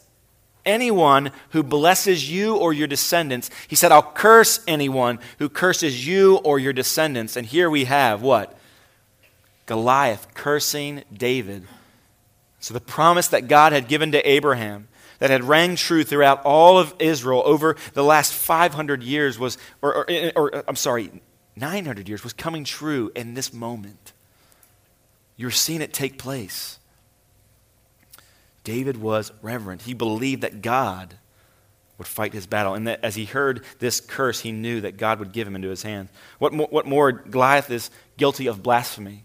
anyone 0.65 1.31
who 1.49 1.63
blesses 1.63 2.29
you 2.29 2.55
or 2.55 2.73
your 2.73 2.87
descendants. 2.87 3.49
He 3.67 3.75
said, 3.75 3.91
I'll 3.91 4.01
curse 4.01 4.59
anyone 4.67 5.19
who 5.39 5.49
curses 5.49 6.05
you 6.05 6.37
or 6.37 6.59
your 6.59 6.73
descendants. 6.73 7.35
And 7.35 7.45
here 7.45 7.69
we 7.69 7.85
have 7.85 8.21
what? 8.21 8.57
Goliath 9.65 10.33
cursing 10.33 11.03
David. 11.13 11.67
So, 12.61 12.73
the 12.73 12.79
promise 12.79 13.27
that 13.29 13.47
God 13.47 13.73
had 13.73 13.87
given 13.87 14.11
to 14.13 14.29
Abraham, 14.29 14.87
that 15.19 15.29
had 15.29 15.43
rang 15.43 15.75
true 15.75 16.03
throughout 16.03 16.43
all 16.45 16.77
of 16.77 16.93
Israel 16.99 17.41
over 17.43 17.75
the 17.93 18.03
last 18.03 18.33
500 18.33 19.03
years, 19.03 19.37
was, 19.37 19.57
or, 19.81 20.09
or, 20.09 20.31
or 20.35 20.63
I'm 20.67 20.75
sorry, 20.75 21.11
900 21.55 22.07
years, 22.07 22.23
was 22.23 22.33
coming 22.33 22.63
true 22.63 23.11
in 23.15 23.33
this 23.33 23.51
moment. 23.51 24.13
You're 25.35 25.51
seeing 25.51 25.81
it 25.81 25.91
take 25.91 26.19
place. 26.19 26.77
David 28.63 28.97
was 28.97 29.31
reverent. 29.41 29.81
He 29.81 29.95
believed 29.95 30.43
that 30.43 30.61
God 30.61 31.15
would 31.97 32.07
fight 32.07 32.33
his 32.33 32.47
battle. 32.47 32.73
And 32.73 32.87
that 32.87 33.03
as 33.03 33.15
he 33.15 33.25
heard 33.25 33.63
this 33.79 33.99
curse, 33.99 34.39
he 34.39 34.51
knew 34.51 34.81
that 34.81 34.97
God 34.97 35.19
would 35.19 35.31
give 35.31 35.47
him 35.47 35.55
into 35.55 35.69
his 35.69 35.83
hands. 35.83 36.09
What 36.39 36.53
what 36.71 36.85
more 36.85 37.11
Goliath 37.11 37.69
is 37.69 37.89
guilty 38.17 38.47
of 38.47 38.63
blasphemy. 38.63 39.23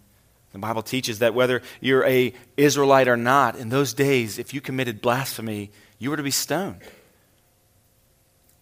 The 0.56 0.60
Bible 0.60 0.80
teaches 0.80 1.18
that 1.18 1.34
whether 1.34 1.60
you're 1.82 2.06
a 2.06 2.32
Israelite 2.56 3.08
or 3.08 3.16
not, 3.18 3.56
in 3.56 3.68
those 3.68 3.92
days, 3.92 4.38
if 4.38 4.54
you 4.54 4.62
committed 4.62 5.02
blasphemy, 5.02 5.70
you 5.98 6.08
were 6.08 6.16
to 6.16 6.22
be 6.22 6.30
stoned. 6.30 6.78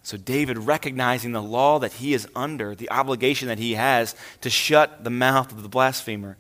So 0.02 0.16
David, 0.16 0.58
recognizing 0.58 1.30
the 1.30 1.40
law 1.40 1.78
that 1.78 1.92
he 1.92 2.12
is 2.12 2.26
under, 2.34 2.74
the 2.74 2.90
obligation 2.90 3.46
that 3.46 3.60
he 3.60 3.74
has 3.74 4.16
to 4.40 4.50
shut 4.50 5.04
the 5.04 5.10
mouth 5.10 5.52
of 5.52 5.62
the 5.62 5.68
blasphemer, 5.68 6.36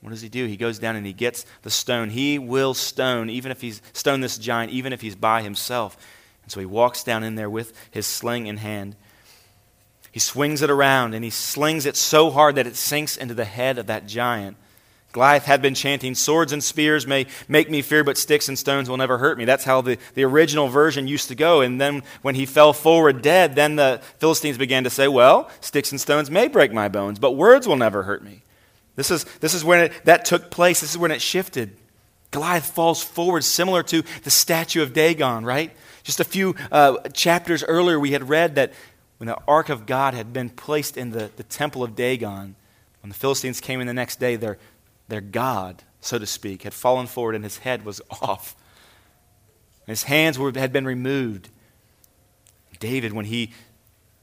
what 0.00 0.08
does 0.08 0.22
he 0.22 0.30
do? 0.30 0.46
He 0.46 0.56
goes 0.56 0.78
down 0.78 0.96
and 0.96 1.04
he 1.04 1.12
gets 1.12 1.44
the 1.60 1.70
stone. 1.70 2.08
He 2.08 2.38
will 2.38 2.72
stone, 2.72 3.28
even 3.28 3.52
if 3.52 3.60
he's 3.60 3.82
stone 3.92 4.22
this 4.22 4.38
giant, 4.38 4.72
even 4.72 4.94
if 4.94 5.02
he's 5.02 5.16
by 5.16 5.42
himself. 5.42 5.98
And 6.44 6.50
so 6.50 6.60
he 6.60 6.66
walks 6.66 7.04
down 7.04 7.24
in 7.24 7.34
there 7.34 7.50
with 7.50 7.74
his 7.90 8.06
sling 8.06 8.46
in 8.46 8.56
hand. 8.56 8.96
He 10.12 10.20
swings 10.20 10.62
it 10.62 10.70
around 10.70 11.12
and 11.12 11.22
he 11.22 11.30
slings 11.30 11.84
it 11.84 11.94
so 11.94 12.30
hard 12.30 12.54
that 12.54 12.66
it 12.66 12.76
sinks 12.76 13.18
into 13.18 13.34
the 13.34 13.44
head 13.44 13.76
of 13.76 13.88
that 13.88 14.06
giant. 14.06 14.56
Goliath 15.14 15.44
had 15.44 15.62
been 15.62 15.76
chanting, 15.76 16.16
Swords 16.16 16.52
and 16.52 16.62
spears 16.62 17.06
may 17.06 17.26
make 17.46 17.70
me 17.70 17.82
fear, 17.82 18.02
but 18.02 18.18
sticks 18.18 18.48
and 18.48 18.58
stones 18.58 18.90
will 18.90 18.96
never 18.96 19.16
hurt 19.16 19.38
me. 19.38 19.44
That's 19.44 19.62
how 19.62 19.80
the, 19.80 19.96
the 20.14 20.24
original 20.24 20.66
version 20.66 21.06
used 21.06 21.28
to 21.28 21.36
go. 21.36 21.60
And 21.60 21.80
then 21.80 22.02
when 22.22 22.34
he 22.34 22.46
fell 22.46 22.72
forward 22.72 23.22
dead, 23.22 23.54
then 23.54 23.76
the 23.76 24.00
Philistines 24.18 24.58
began 24.58 24.82
to 24.82 24.90
say, 24.90 25.06
Well, 25.06 25.48
sticks 25.60 25.92
and 25.92 26.00
stones 26.00 26.32
may 26.32 26.48
break 26.48 26.72
my 26.72 26.88
bones, 26.88 27.20
but 27.20 27.36
words 27.36 27.68
will 27.68 27.76
never 27.76 28.02
hurt 28.02 28.24
me. 28.24 28.42
This 28.96 29.12
is, 29.12 29.22
this 29.38 29.54
is 29.54 29.64
when 29.64 29.84
it, 29.84 29.92
that 30.04 30.24
took 30.24 30.50
place. 30.50 30.80
This 30.80 30.90
is 30.90 30.98
when 30.98 31.12
it 31.12 31.22
shifted. 31.22 31.76
Goliath 32.32 32.66
falls 32.66 33.00
forward, 33.00 33.44
similar 33.44 33.84
to 33.84 34.02
the 34.24 34.30
statue 34.30 34.82
of 34.82 34.92
Dagon, 34.92 35.44
right? 35.44 35.70
Just 36.02 36.18
a 36.18 36.24
few 36.24 36.56
uh, 36.72 36.96
chapters 37.10 37.62
earlier, 37.62 38.00
we 38.00 38.10
had 38.10 38.28
read 38.28 38.56
that 38.56 38.72
when 39.18 39.28
the 39.28 39.38
ark 39.46 39.68
of 39.68 39.86
God 39.86 40.14
had 40.14 40.32
been 40.32 40.50
placed 40.50 40.96
in 40.96 41.12
the, 41.12 41.30
the 41.36 41.44
temple 41.44 41.84
of 41.84 41.94
Dagon, 41.94 42.56
when 43.00 43.10
the 43.10 43.14
Philistines 43.14 43.60
came 43.60 43.80
in 43.80 43.86
the 43.86 43.94
next 43.94 44.18
day, 44.18 44.34
their, 44.36 44.58
their 45.08 45.20
God, 45.20 45.82
so 46.00 46.18
to 46.18 46.26
speak, 46.26 46.62
had 46.62 46.74
fallen 46.74 47.06
forward 47.06 47.34
and 47.34 47.44
his 47.44 47.58
head 47.58 47.84
was 47.84 48.00
off. 48.10 48.56
His 49.86 50.04
hands 50.04 50.38
were, 50.38 50.52
had 50.54 50.72
been 50.72 50.86
removed. 50.86 51.50
David, 52.80 53.12
when 53.12 53.26
he 53.26 53.52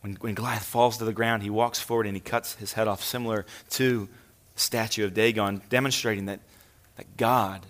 when, 0.01 0.13
when 0.15 0.33
Goliath 0.33 0.65
falls 0.65 0.97
to 0.97 1.05
the 1.05 1.13
ground, 1.13 1.43
he 1.43 1.49
walks 1.49 1.79
forward 1.79 2.07
and 2.07 2.15
he 2.15 2.21
cuts 2.21 2.55
his 2.55 2.73
head 2.73 2.87
off, 2.87 3.03
similar 3.03 3.45
to 3.71 4.09
statue 4.55 5.05
of 5.05 5.13
Dagon, 5.13 5.61
demonstrating 5.69 6.25
that, 6.25 6.39
that 6.97 7.17
God, 7.17 7.65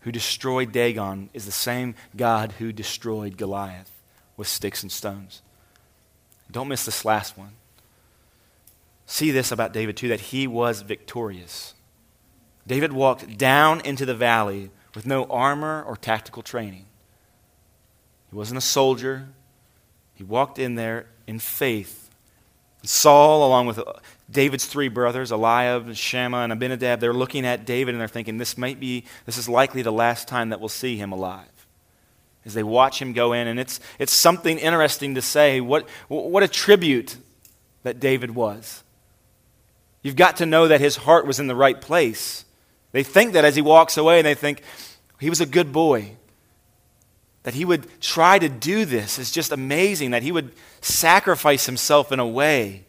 who 0.00 0.12
destroyed 0.12 0.72
Dagon, 0.72 1.30
is 1.34 1.44
the 1.44 1.52
same 1.52 1.94
God 2.16 2.52
who 2.52 2.72
destroyed 2.72 3.36
Goliath 3.36 3.90
with 4.36 4.48
sticks 4.48 4.82
and 4.82 4.90
stones. 4.90 5.42
Don't 6.50 6.68
miss 6.68 6.84
this 6.84 7.04
last 7.04 7.36
one. 7.36 7.52
See 9.06 9.30
this 9.30 9.52
about 9.52 9.72
David, 9.72 9.96
too, 9.96 10.08
that 10.08 10.20
he 10.20 10.46
was 10.46 10.82
victorious. 10.82 11.74
David 12.66 12.92
walked 12.92 13.38
down 13.38 13.80
into 13.82 14.04
the 14.04 14.14
valley 14.14 14.70
with 14.94 15.06
no 15.06 15.24
armor 15.24 15.82
or 15.86 15.96
tactical 15.96 16.42
training. 16.42 16.86
He 18.30 18.36
wasn't 18.36 18.58
a 18.58 18.62
soldier. 18.62 19.28
He 20.14 20.24
walked 20.24 20.58
in 20.58 20.74
there 20.74 21.06
in 21.26 21.38
faith. 21.38 22.10
Saul, 22.82 23.46
along 23.46 23.66
with 23.66 23.78
uh, 23.78 23.84
David's 24.30 24.66
three 24.66 24.88
brothers, 24.88 25.30
Eliab, 25.30 25.94
Shammah, 25.94 26.38
and 26.38 26.52
Abinadab, 26.52 27.00
they're 27.00 27.12
looking 27.12 27.44
at 27.44 27.66
David 27.66 27.94
and 27.94 28.00
they're 28.00 28.08
thinking, 28.08 28.38
this 28.38 28.56
might 28.56 28.80
be, 28.80 29.04
this 29.26 29.36
is 29.36 29.48
likely 29.48 29.82
the 29.82 29.92
last 29.92 30.28
time 30.28 30.50
that 30.50 30.60
we'll 30.60 30.68
see 30.68 30.96
him 30.96 31.12
alive. 31.12 31.46
As 32.44 32.54
they 32.54 32.62
watch 32.62 33.02
him 33.02 33.12
go 33.12 33.32
in, 33.32 33.48
and 33.48 33.58
it's, 33.58 33.80
it's 33.98 34.12
something 34.12 34.58
interesting 34.58 35.16
to 35.16 35.22
say 35.22 35.60
what, 35.60 35.88
what 36.08 36.42
a 36.44 36.48
tribute 36.48 37.16
that 37.82 37.98
David 37.98 38.30
was. 38.30 38.84
You've 40.02 40.16
got 40.16 40.36
to 40.36 40.46
know 40.46 40.68
that 40.68 40.80
his 40.80 40.96
heart 40.96 41.26
was 41.26 41.40
in 41.40 41.48
the 41.48 41.56
right 41.56 41.80
place. 41.80 42.44
They 42.96 43.02
think 43.02 43.34
that 43.34 43.44
as 43.44 43.54
he 43.54 43.62
walks 43.62 43.96
away, 43.96 44.18
and 44.18 44.26
they 44.26 44.34
think 44.34 44.62
he 45.20 45.28
was 45.28 45.40
a 45.40 45.46
good 45.46 45.72
boy. 45.72 46.12
That 47.42 47.54
he 47.54 47.64
would 47.64 48.00
try 48.00 48.38
to 48.38 48.48
do 48.48 48.84
this 48.84 49.18
is 49.18 49.30
just 49.30 49.52
amazing, 49.52 50.10
that 50.10 50.22
he 50.22 50.32
would 50.32 50.50
sacrifice 50.80 51.66
himself 51.66 52.10
in 52.10 52.18
a 52.18 52.26
way 52.26 52.86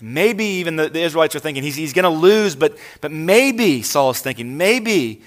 Maybe 0.00 0.44
even 0.44 0.76
the, 0.76 0.88
the 0.88 1.00
Israelites 1.00 1.34
are 1.34 1.40
thinking 1.40 1.62
he's, 1.62 1.74
he's 1.74 1.92
going 1.92 2.04
to 2.04 2.08
lose, 2.08 2.54
but, 2.54 2.76
but 3.00 3.10
maybe, 3.10 3.82
Saul 3.82 4.10
is 4.10 4.20
thinking, 4.20 4.56
maybe 4.56 5.22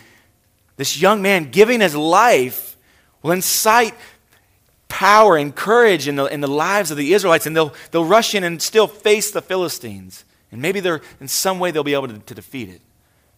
this 0.77 0.99
young 0.99 1.21
man 1.21 1.51
giving 1.51 1.81
his 1.81 1.95
life 1.95 2.77
will 3.21 3.31
incite 3.31 3.93
power 4.87 5.35
and 5.35 5.53
courage 5.53 6.07
in 6.07 6.15
the, 6.15 6.25
in 6.25 6.39
the 6.39 6.47
lives 6.47 6.89
of 6.89 6.97
the 6.97 7.13
Israelites, 7.13 7.45
and 7.45 7.55
they'll, 7.55 7.73
they'll 7.91 8.05
rush 8.05 8.33
in 8.33 8.43
and 8.43 8.61
still 8.61 8.87
face 8.87 9.31
the 9.31 9.41
Philistines. 9.41 10.23
And 10.53 10.61
maybe 10.61 10.79
they're, 10.79 11.01
in 11.19 11.27
some 11.27 11.59
way 11.59 11.71
they'll 11.71 11.83
be 11.83 11.93
able 11.93 12.07
to, 12.07 12.19
to 12.19 12.33
defeat 12.33 12.69
it, 12.69 12.81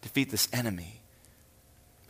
defeat 0.04 0.30
this 0.30 0.48
enemy. 0.54 1.02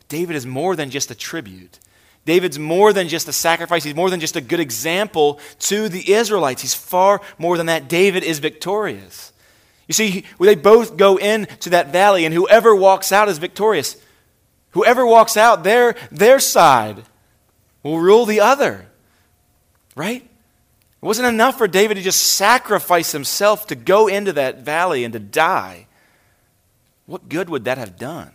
David 0.09 0.35
is 0.35 0.45
more 0.45 0.75
than 0.75 0.89
just 0.89 1.09
a 1.09 1.15
tribute. 1.15 1.79
David's 2.25 2.59
more 2.59 2.93
than 2.93 3.07
just 3.07 3.27
a 3.27 3.33
sacrifice. 3.33 3.83
He's 3.83 3.95
more 3.95 4.09
than 4.09 4.19
just 4.19 4.35
a 4.35 4.41
good 4.41 4.59
example 4.59 5.39
to 5.59 5.89
the 5.89 6.13
Israelites. 6.13 6.61
He's 6.61 6.73
far 6.73 7.21
more 7.37 7.57
than 7.57 7.65
that. 7.65 7.89
David 7.89 8.23
is 8.23 8.39
victorious. 8.39 9.33
You 9.87 9.93
see, 9.93 10.23
they 10.39 10.55
both 10.55 10.95
go 10.95 11.17
into 11.17 11.69
that 11.71 11.91
valley, 11.91 12.25
and 12.25 12.33
whoever 12.33 12.75
walks 12.75 13.11
out 13.11 13.27
is 13.27 13.37
victorious. 13.37 13.97
Whoever 14.71 15.05
walks 15.05 15.35
out, 15.35 15.63
their, 15.63 15.95
their 16.11 16.39
side 16.39 17.03
will 17.83 17.99
rule 17.99 18.25
the 18.25 18.39
other. 18.39 18.87
Right? 19.95 20.23
It 20.23 21.05
wasn't 21.05 21.27
enough 21.27 21.57
for 21.57 21.67
David 21.67 21.95
to 21.95 22.01
just 22.01 22.21
sacrifice 22.21 23.11
himself 23.11 23.67
to 23.67 23.75
go 23.75 24.07
into 24.07 24.31
that 24.33 24.59
valley 24.59 25.03
and 25.03 25.11
to 25.11 25.19
die. 25.19 25.87
What 27.05 27.29
good 27.29 27.49
would 27.49 27.65
that 27.65 27.77
have 27.77 27.97
done? 27.97 28.31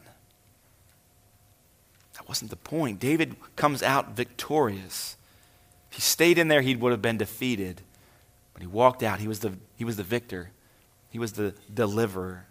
That 2.15 2.29
wasn't 2.29 2.51
the 2.51 2.57
point. 2.57 3.01
David 3.01 3.37
comes 3.57 3.83
out 3.83 4.17
victorious. 4.17 5.17
If 5.91 5.97
he 5.97 6.03
stayed 6.03 6.37
in 6.39 6.49
there, 6.49 6.61
he 6.61 6.77
would 6.77 6.91
have 6.93 7.03
been 7.03 7.17
defeated. 7.17 7.81
But 8.53 8.63
he 8.63 8.67
walked 8.67 9.03
out. 9.03 9.21
He 9.21 9.29
was 9.29 9.41
the, 9.41 9.55
he 9.77 9.85
was 9.85 9.97
the 9.97 10.03
victor, 10.03 10.51
he 11.11 11.19
was 11.19 11.33
the 11.33 11.55
deliverer. 11.73 12.45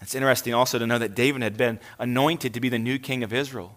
It's 0.00 0.16
interesting 0.16 0.52
also 0.52 0.80
to 0.80 0.86
know 0.86 0.98
that 0.98 1.14
David 1.14 1.42
had 1.42 1.56
been 1.56 1.78
anointed 1.98 2.54
to 2.54 2.60
be 2.60 2.68
the 2.68 2.78
new 2.78 2.98
king 2.98 3.22
of 3.22 3.32
Israel. 3.32 3.76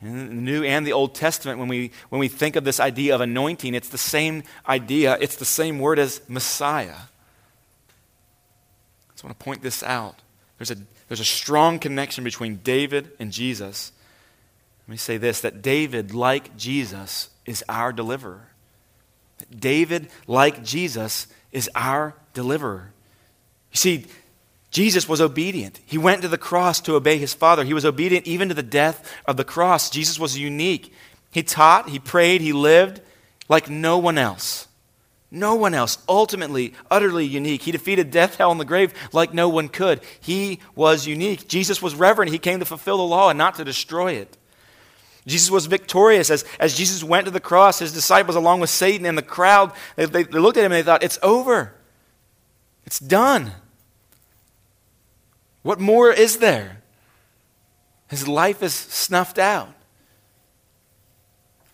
In 0.00 0.28
the 0.28 0.34
New 0.34 0.64
and 0.64 0.84
the 0.86 0.92
Old 0.92 1.14
Testament, 1.14 1.58
when 1.58 1.68
we, 1.68 1.92
when 2.08 2.18
we 2.18 2.28
think 2.28 2.56
of 2.56 2.64
this 2.64 2.80
idea 2.80 3.14
of 3.14 3.20
anointing, 3.20 3.74
it's 3.74 3.88
the 3.88 3.98
same 3.98 4.42
idea, 4.68 5.16
it's 5.20 5.36
the 5.36 5.44
same 5.44 5.78
word 5.78 5.98
as 5.98 6.20
Messiah. 6.28 6.94
I 9.08 9.12
just 9.12 9.22
want 9.22 9.38
to 9.38 9.44
point 9.44 9.62
this 9.62 9.82
out. 9.82 10.22
There's 10.58 10.70
a, 10.70 10.76
there's 11.08 11.20
a 11.20 11.24
strong 11.24 11.78
connection 11.78 12.24
between 12.24 12.56
David 12.56 13.10
and 13.18 13.32
Jesus. 13.32 13.92
Let 14.86 14.92
me 14.92 14.96
say 14.96 15.16
this 15.16 15.40
that 15.40 15.62
David, 15.62 16.14
like 16.14 16.56
Jesus, 16.56 17.30
is 17.46 17.64
our 17.68 17.92
deliverer. 17.92 18.48
David, 19.56 20.08
like 20.26 20.64
Jesus, 20.64 21.28
is 21.52 21.70
our 21.74 22.14
deliverer. 22.34 22.92
You 23.72 23.76
see, 23.76 24.06
Jesus 24.70 25.08
was 25.08 25.20
obedient. 25.20 25.80
He 25.86 25.96
went 25.98 26.22
to 26.22 26.28
the 26.28 26.38
cross 26.38 26.80
to 26.82 26.94
obey 26.94 27.18
his 27.18 27.34
Father. 27.34 27.64
He 27.64 27.74
was 27.74 27.84
obedient 27.84 28.26
even 28.26 28.48
to 28.48 28.54
the 28.54 28.62
death 28.62 29.10
of 29.26 29.36
the 29.36 29.44
cross. 29.44 29.90
Jesus 29.90 30.18
was 30.18 30.38
unique. 30.38 30.92
He 31.30 31.42
taught, 31.42 31.88
he 31.88 31.98
prayed, 31.98 32.40
he 32.40 32.52
lived 32.52 33.00
like 33.48 33.70
no 33.70 33.98
one 33.98 34.18
else. 34.18 34.67
No 35.30 35.54
one 35.54 35.74
else. 35.74 35.98
Ultimately, 36.08 36.74
utterly 36.90 37.26
unique. 37.26 37.62
He 37.62 37.72
defeated 37.72 38.10
death, 38.10 38.36
hell, 38.36 38.50
and 38.50 38.60
the 38.60 38.64
grave 38.64 38.94
like 39.12 39.34
no 39.34 39.48
one 39.48 39.68
could. 39.68 40.00
He 40.20 40.60
was 40.74 41.06
unique. 41.06 41.48
Jesus 41.48 41.82
was 41.82 41.94
reverent. 41.94 42.32
He 42.32 42.38
came 42.38 42.60
to 42.60 42.64
fulfill 42.64 42.96
the 42.96 43.02
law 43.02 43.28
and 43.28 43.36
not 43.36 43.56
to 43.56 43.64
destroy 43.64 44.12
it. 44.12 44.36
Jesus 45.26 45.50
was 45.50 45.66
victorious. 45.66 46.30
As, 46.30 46.44
as 46.58 46.74
Jesus 46.74 47.04
went 47.04 47.26
to 47.26 47.30
the 47.30 47.40
cross, 47.40 47.78
his 47.78 47.92
disciples, 47.92 48.36
along 48.36 48.60
with 48.60 48.70
Satan 48.70 49.04
and 49.04 49.18
the 49.18 49.22
crowd, 49.22 49.72
they, 49.96 50.06
they, 50.06 50.22
they 50.22 50.38
looked 50.38 50.56
at 50.56 50.64
him 50.64 50.72
and 50.72 50.78
they 50.78 50.82
thought, 50.82 51.02
It's 51.02 51.18
over. 51.22 51.74
It's 52.86 52.98
done. 52.98 53.52
What 55.62 55.78
more 55.78 56.10
is 56.10 56.38
there? 56.38 56.80
His 58.08 58.26
life 58.26 58.62
is 58.62 58.72
snuffed 58.72 59.38
out. 59.38 59.74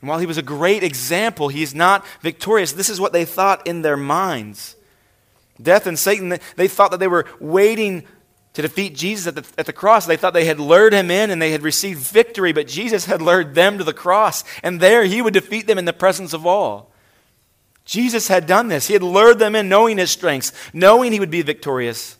And 0.05 0.09
while 0.11 0.18
he 0.18 0.26
was 0.26 0.36
a 0.36 0.42
great 0.42 0.82
example, 0.82 1.48
he 1.48 1.62
is 1.62 1.74
not 1.74 2.05
victorious. 2.20 2.74
This 2.74 2.90
is 2.90 3.00
what 3.00 3.14
they 3.14 3.24
thought 3.24 3.66
in 3.66 3.80
their 3.80 3.96
minds. 3.96 4.76
Death 5.62 5.86
and 5.86 5.98
Satan, 5.98 6.38
they 6.57 6.68
thought 6.68 6.90
that 6.90 7.00
they 7.00 7.09
were 7.09 7.24
waiting 7.40 8.05
to 8.52 8.61
defeat 8.61 8.94
Jesus 8.94 9.28
at 9.28 9.34
the, 9.34 9.46
at 9.57 9.64
the 9.64 9.72
cross. 9.72 10.05
They 10.05 10.18
thought 10.18 10.34
they 10.34 10.44
had 10.44 10.61
lured 10.61 10.92
him 10.92 11.11
in 11.11 11.30
and 11.30 11.40
they 11.40 11.52
had 11.52 11.62
received 11.62 12.00
victory, 12.00 12.52
but 12.52 12.68
Jesus 12.68 13.07
had 13.07 13.22
lured 13.22 13.55
them 13.55 13.78
to 13.78 13.84
the 13.84 13.94
cross, 13.94 14.44
and 14.62 14.78
there 14.78 15.05
he 15.05 15.22
would 15.22 15.32
defeat 15.32 15.66
them 15.66 15.78
in 15.78 15.86
the 15.86 15.94
presence 15.94 16.34
of 16.34 16.44
all. 16.44 16.92
Jesus 17.86 18.28
had 18.28 18.46
done 18.46 18.68
this. 18.68 18.88
He 18.88 18.92
had 18.92 19.02
lured 19.02 19.38
them 19.38 19.55
in, 19.55 19.70
knowing 19.70 19.96
his 19.96 20.11
strengths, 20.11 20.52
knowing 20.74 21.12
he 21.12 21.20
would 21.20 21.30
be 21.30 21.40
victorious, 21.40 22.18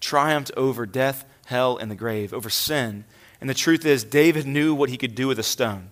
triumphed 0.00 0.52
over 0.56 0.86
death, 0.86 1.26
hell, 1.44 1.76
and 1.76 1.90
the 1.90 1.94
grave, 1.94 2.32
over 2.32 2.48
sin. 2.48 3.04
And 3.42 3.50
the 3.50 3.52
truth 3.52 3.84
is, 3.84 4.04
David 4.04 4.46
knew 4.46 4.74
what 4.74 4.88
he 4.88 4.96
could 4.96 5.14
do 5.14 5.28
with 5.28 5.38
a 5.38 5.42
stone. 5.42 5.90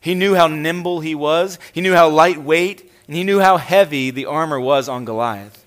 He 0.00 0.14
knew 0.14 0.34
how 0.34 0.46
nimble 0.46 1.00
he 1.00 1.14
was, 1.14 1.58
he 1.72 1.80
knew 1.80 1.94
how 1.94 2.08
lightweight, 2.08 2.90
and 3.06 3.16
he 3.16 3.24
knew 3.24 3.40
how 3.40 3.56
heavy 3.56 4.10
the 4.10 4.26
armor 4.26 4.60
was 4.60 4.88
on 4.88 5.04
Goliath. 5.04 5.64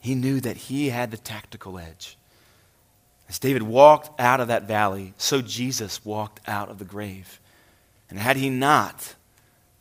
He 0.00 0.14
knew 0.14 0.40
that 0.40 0.56
he 0.56 0.90
had 0.90 1.10
the 1.10 1.16
tactical 1.16 1.78
edge. 1.78 2.18
As 3.28 3.38
David 3.38 3.62
walked 3.62 4.20
out 4.20 4.40
of 4.40 4.48
that 4.48 4.68
valley, 4.68 5.14
so 5.16 5.40
Jesus 5.40 6.04
walked 6.04 6.46
out 6.46 6.68
of 6.68 6.78
the 6.78 6.84
grave. 6.84 7.40
And 8.10 8.18
had 8.18 8.36
he 8.36 8.50
not, 8.50 9.14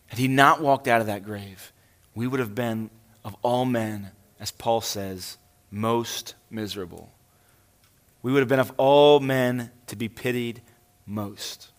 had 0.08 0.20
he 0.20 0.30
not 0.30 0.62
walked 0.62 0.88
out 0.88 1.02
of 1.02 1.08
that 1.08 1.26
grave, 1.26 1.74
we 2.16 2.26
would 2.26 2.40
have 2.40 2.56
been, 2.56 2.90
of 3.26 3.36
all 3.42 3.66
men, 3.66 4.12
as 4.40 4.52
Paul 4.52 4.80
says, 4.80 5.38
most 5.70 6.36
miserable. 6.50 7.12
We 8.22 8.32
would 8.32 8.40
have 8.40 8.48
been, 8.48 8.60
of 8.60 8.72
all 8.78 9.20
men, 9.20 9.72
to 9.88 9.98
be 9.98 10.08
pitied 10.08 10.62
most. 11.06 11.72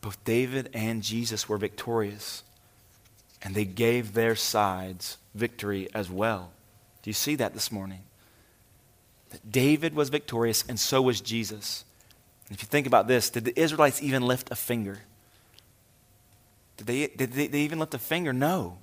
Both 0.00 0.22
David 0.24 0.70
and 0.72 1.02
Jesus 1.02 1.48
were 1.48 1.58
victorious, 1.58 2.42
and 3.42 3.54
they 3.54 3.64
gave 3.64 4.14
their 4.14 4.34
sides 4.34 5.18
victory 5.34 5.88
as 5.94 6.10
well. 6.10 6.52
Do 7.02 7.10
you 7.10 7.14
see 7.14 7.34
that 7.36 7.54
this 7.54 7.70
morning? 7.70 8.00
That 9.30 9.50
David 9.50 9.94
was 9.94 10.08
victorious, 10.08 10.64
and 10.68 10.78
so 10.80 11.02
was 11.02 11.20
Jesus. 11.20 11.84
And 12.48 12.56
if 12.56 12.62
you 12.62 12.66
think 12.66 12.86
about 12.86 13.08
this, 13.08 13.30
did 13.30 13.44
the 13.44 13.58
Israelites 13.58 14.02
even 14.02 14.22
lift 14.22 14.50
a 14.50 14.56
finger? 14.56 14.98
Did 16.78 16.86
they, 16.86 17.06
did 17.08 17.32
they, 17.32 17.46
they 17.46 17.60
even 17.60 17.78
lift 17.78 17.94
a 17.94 17.98
finger? 17.98 18.32
No. 18.32 18.78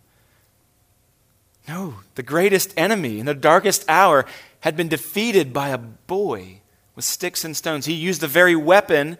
No. 1.67 1.95
The 2.15 2.23
greatest 2.23 2.73
enemy 2.77 3.19
in 3.19 3.25
the 3.25 3.33
darkest 3.33 3.83
hour 3.89 4.25
had 4.61 4.77
been 4.77 4.87
defeated 4.87 5.51
by 5.51 5.69
a 5.69 5.77
boy 5.77 6.61
with 6.95 7.05
sticks 7.05 7.43
and 7.43 7.57
stones. 7.57 7.85
He 7.85 7.93
used 7.93 8.21
the 8.21 8.27
very 8.27 8.55
weapon 8.55 9.17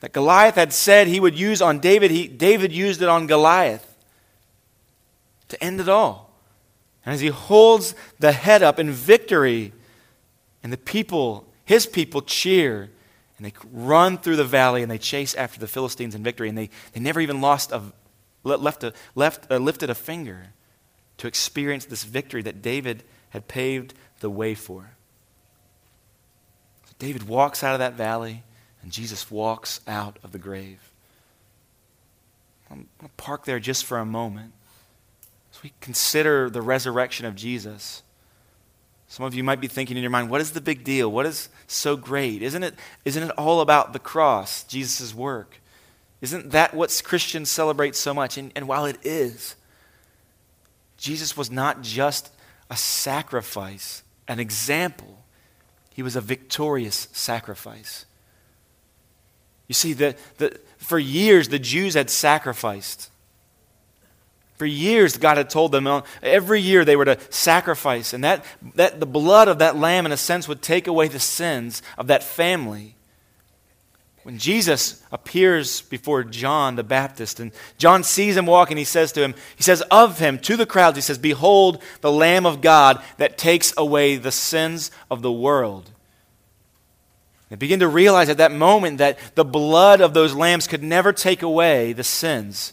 that 0.00 0.12
Goliath 0.12 0.54
had 0.54 0.72
said 0.72 1.06
he 1.06 1.20
would 1.20 1.38
use 1.38 1.62
on 1.62 1.78
David. 1.78 2.10
He, 2.10 2.28
David 2.28 2.72
used 2.72 3.00
it 3.02 3.08
on 3.08 3.26
Goliath 3.26 3.96
to 5.48 5.62
end 5.62 5.80
it 5.80 5.88
all. 5.88 6.30
And 7.04 7.14
as 7.14 7.20
he 7.20 7.28
holds 7.28 7.94
the 8.18 8.32
head 8.32 8.62
up 8.62 8.78
in 8.78 8.90
victory, 8.90 9.72
and 10.62 10.72
the 10.72 10.78
people, 10.78 11.46
his 11.64 11.86
people, 11.86 12.22
cheer, 12.22 12.90
and 13.36 13.46
they 13.46 13.52
run 13.72 14.18
through 14.18 14.36
the 14.36 14.44
valley 14.44 14.82
and 14.82 14.90
they 14.90 14.98
chase 14.98 15.34
after 15.34 15.60
the 15.60 15.66
Philistines 15.66 16.14
in 16.14 16.22
victory, 16.22 16.48
and 16.48 16.56
they, 16.56 16.70
they 16.92 17.00
never 17.00 17.20
even 17.20 17.40
lost 17.40 17.72
a, 17.72 17.82
left 18.42 18.84
a, 18.84 18.92
left, 19.14 19.50
uh, 19.50 19.58
lifted 19.58 19.90
a 19.90 19.94
finger 19.94 20.48
to 21.18 21.26
experience 21.26 21.84
this 21.84 22.04
victory 22.04 22.42
that 22.42 22.62
David 22.62 23.02
had 23.30 23.48
paved 23.48 23.94
the 24.20 24.30
way 24.30 24.54
for. 24.54 24.90
David 26.98 27.28
walks 27.28 27.62
out 27.62 27.74
of 27.74 27.80
that 27.80 27.94
valley, 27.94 28.42
and 28.84 28.92
Jesus 28.92 29.30
walks 29.30 29.80
out 29.88 30.18
of 30.22 30.32
the 30.32 30.38
grave. 30.38 30.78
I'm 32.70 32.86
going 32.98 33.08
to 33.08 33.16
park 33.16 33.46
there 33.46 33.58
just 33.58 33.86
for 33.86 33.98
a 33.98 34.04
moment 34.04 34.52
as 35.54 35.62
we 35.62 35.72
consider 35.80 36.50
the 36.50 36.60
resurrection 36.60 37.24
of 37.24 37.34
Jesus. 37.34 38.02
Some 39.08 39.24
of 39.24 39.34
you 39.34 39.42
might 39.42 39.60
be 39.60 39.68
thinking 39.68 39.96
in 39.96 40.02
your 40.02 40.10
mind, 40.10 40.28
what 40.28 40.42
is 40.42 40.52
the 40.52 40.60
big 40.60 40.84
deal? 40.84 41.10
What 41.10 41.24
is 41.24 41.48
so 41.66 41.96
great? 41.96 42.42
Isn't 42.42 42.62
it, 42.62 42.74
isn't 43.06 43.22
it 43.22 43.30
all 43.38 43.62
about 43.62 43.94
the 43.94 43.98
cross, 43.98 44.64
Jesus' 44.64 45.14
work? 45.14 45.60
Isn't 46.20 46.50
that 46.50 46.74
what 46.74 47.00
Christians 47.06 47.50
celebrate 47.50 47.96
so 47.96 48.12
much? 48.12 48.36
And, 48.36 48.52
and 48.54 48.68
while 48.68 48.84
it 48.84 48.98
is, 49.02 49.56
Jesus 50.98 51.38
was 51.38 51.50
not 51.50 51.80
just 51.80 52.30
a 52.68 52.76
sacrifice, 52.76 54.02
an 54.28 54.40
example, 54.40 55.24
he 55.94 56.02
was 56.02 56.16
a 56.16 56.20
victorious 56.20 57.08
sacrifice. 57.12 58.04
You 59.68 59.74
see, 59.74 59.92
the, 59.92 60.16
the, 60.38 60.58
for 60.78 60.98
years 60.98 61.48
the 61.48 61.58
Jews 61.58 61.94
had 61.94 62.10
sacrificed. 62.10 63.10
For 64.56 64.66
years, 64.66 65.16
God 65.16 65.36
had 65.36 65.50
told 65.50 65.72
them 65.72 66.02
every 66.22 66.60
year 66.60 66.84
they 66.84 66.96
were 66.96 67.04
to 67.06 67.18
sacrifice, 67.30 68.12
and 68.12 68.22
that, 68.22 68.44
that 68.76 69.00
the 69.00 69.06
blood 69.06 69.48
of 69.48 69.58
that 69.58 69.76
lamb, 69.76 70.06
in 70.06 70.12
a 70.12 70.16
sense, 70.16 70.46
would 70.46 70.62
take 70.62 70.86
away 70.86 71.08
the 71.08 71.18
sins 71.18 71.82
of 71.98 72.06
that 72.06 72.22
family. 72.22 72.94
When 74.22 74.38
Jesus 74.38 75.02
appears 75.10 75.82
before 75.82 76.22
John 76.22 76.76
the 76.76 76.84
Baptist, 76.84 77.40
and 77.40 77.52
John 77.78 78.04
sees 78.04 78.36
him 78.36 78.46
walking, 78.46 78.76
he 78.76 78.84
says 78.84 79.12
to 79.12 79.22
him, 79.22 79.34
he 79.56 79.62
says 79.62 79.82
of 79.90 80.18
him 80.18 80.38
to 80.38 80.56
the 80.56 80.66
crowds, 80.66 80.96
he 80.96 81.02
says, 81.02 81.18
Behold, 81.18 81.82
the 82.00 82.12
Lamb 82.12 82.46
of 82.46 82.62
God 82.62 83.02
that 83.18 83.36
takes 83.36 83.74
away 83.76 84.16
the 84.16 84.32
sins 84.32 84.90
of 85.10 85.20
the 85.20 85.32
world. 85.32 85.90
They 87.50 87.56
begin 87.56 87.80
to 87.80 87.88
realize 87.88 88.28
at 88.28 88.38
that 88.38 88.52
moment 88.52 88.98
that 88.98 89.18
the 89.34 89.44
blood 89.44 90.00
of 90.00 90.14
those 90.14 90.34
lambs 90.34 90.66
could 90.66 90.82
never 90.82 91.12
take 91.12 91.42
away 91.42 91.92
the 91.92 92.04
sins 92.04 92.72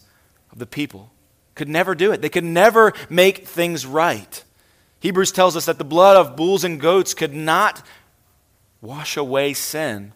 of 0.52 0.60
the 0.60 0.66
people 0.66 1.12
could 1.56 1.70
never 1.70 1.96
do 1.96 2.12
it. 2.12 2.22
They 2.22 2.30
could 2.30 2.44
never 2.44 2.94
make 3.10 3.48
things 3.48 3.86
right. 3.86 4.44
Hebrews 5.00 5.32
tells 5.32 5.56
us 5.56 5.66
that 5.66 5.78
the 5.78 5.84
blood 5.84 6.18
of 6.18 6.36
bulls 6.36 6.64
and 6.64 6.80
goats 6.80 7.14
could 7.14 7.34
not 7.34 7.86
wash 8.82 9.18
away 9.18 9.54
sin. 9.54 10.14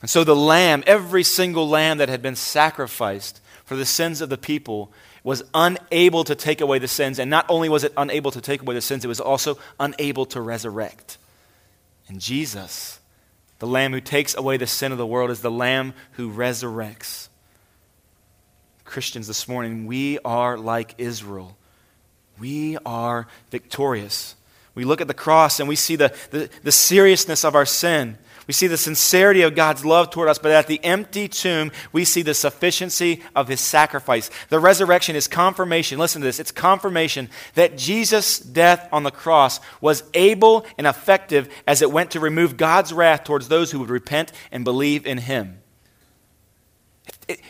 And 0.00 0.10
so 0.10 0.24
the 0.24 0.36
lamb, 0.36 0.82
every 0.86 1.22
single 1.22 1.68
lamb 1.68 1.98
that 1.98 2.08
had 2.08 2.22
been 2.22 2.36
sacrificed 2.36 3.40
for 3.64 3.76
the 3.76 3.84
sins 3.84 4.20
of 4.20 4.30
the 4.30 4.38
people, 4.38 4.92
was 5.22 5.44
unable 5.54 6.24
to 6.24 6.34
take 6.34 6.60
away 6.60 6.80
the 6.80 6.88
sins. 6.88 7.20
And 7.20 7.30
not 7.30 7.46
only 7.48 7.68
was 7.68 7.84
it 7.84 7.92
unable 7.96 8.32
to 8.32 8.40
take 8.40 8.62
away 8.62 8.74
the 8.74 8.80
sins, 8.80 9.04
it 9.04 9.08
was 9.08 9.20
also 9.20 9.58
unable 9.78 10.26
to 10.26 10.40
resurrect. 10.40 11.18
And 12.08 12.20
Jesus, 12.20 12.98
the 13.62 13.68
lamb 13.68 13.92
who 13.92 14.00
takes 14.00 14.34
away 14.34 14.56
the 14.56 14.66
sin 14.66 14.90
of 14.90 14.98
the 14.98 15.06
world, 15.06 15.30
is 15.30 15.40
the 15.40 15.48
lamb 15.48 15.94
who 16.14 16.32
resurrects. 16.32 17.28
Christians 18.84 19.28
this 19.28 19.46
morning, 19.46 19.86
we 19.86 20.18
are 20.24 20.58
like 20.58 20.96
Israel. 20.98 21.56
We 22.40 22.76
are 22.84 23.28
victorious. 23.52 24.34
We 24.74 24.84
look 24.84 25.00
at 25.00 25.06
the 25.06 25.14
cross 25.14 25.60
and 25.60 25.68
we 25.68 25.76
see 25.76 25.94
the, 25.94 26.12
the, 26.32 26.50
the, 26.64 26.72
seriousness 26.72 27.44
of 27.44 27.54
our 27.54 27.64
sin. 27.64 28.18
We 28.46 28.54
see 28.54 28.66
the 28.66 28.76
sincerity 28.76 29.42
of 29.42 29.54
God's 29.54 29.84
love 29.84 30.10
toward 30.10 30.28
us, 30.28 30.38
but 30.38 30.50
at 30.50 30.66
the 30.66 30.82
empty 30.84 31.28
tomb, 31.28 31.70
we 31.92 32.04
see 32.04 32.22
the 32.22 32.34
sufficiency 32.34 33.22
of 33.36 33.48
his 33.48 33.60
sacrifice. 33.60 34.30
The 34.48 34.58
resurrection 34.58 35.14
is 35.16 35.28
confirmation. 35.28 35.98
Listen 35.98 36.22
to 36.22 36.26
this 36.26 36.40
it's 36.40 36.50
confirmation 36.50 37.30
that 37.54 37.78
Jesus' 37.78 38.38
death 38.38 38.88
on 38.92 39.02
the 39.04 39.10
cross 39.10 39.60
was 39.80 40.02
able 40.14 40.66
and 40.76 40.86
effective 40.86 41.48
as 41.66 41.82
it 41.82 41.92
went 41.92 42.12
to 42.12 42.20
remove 42.20 42.56
God's 42.56 42.92
wrath 42.92 43.24
towards 43.24 43.48
those 43.48 43.70
who 43.70 43.80
would 43.80 43.90
repent 43.90 44.32
and 44.50 44.64
believe 44.64 45.06
in 45.06 45.18
him. 45.18 45.58
It, 47.28 47.40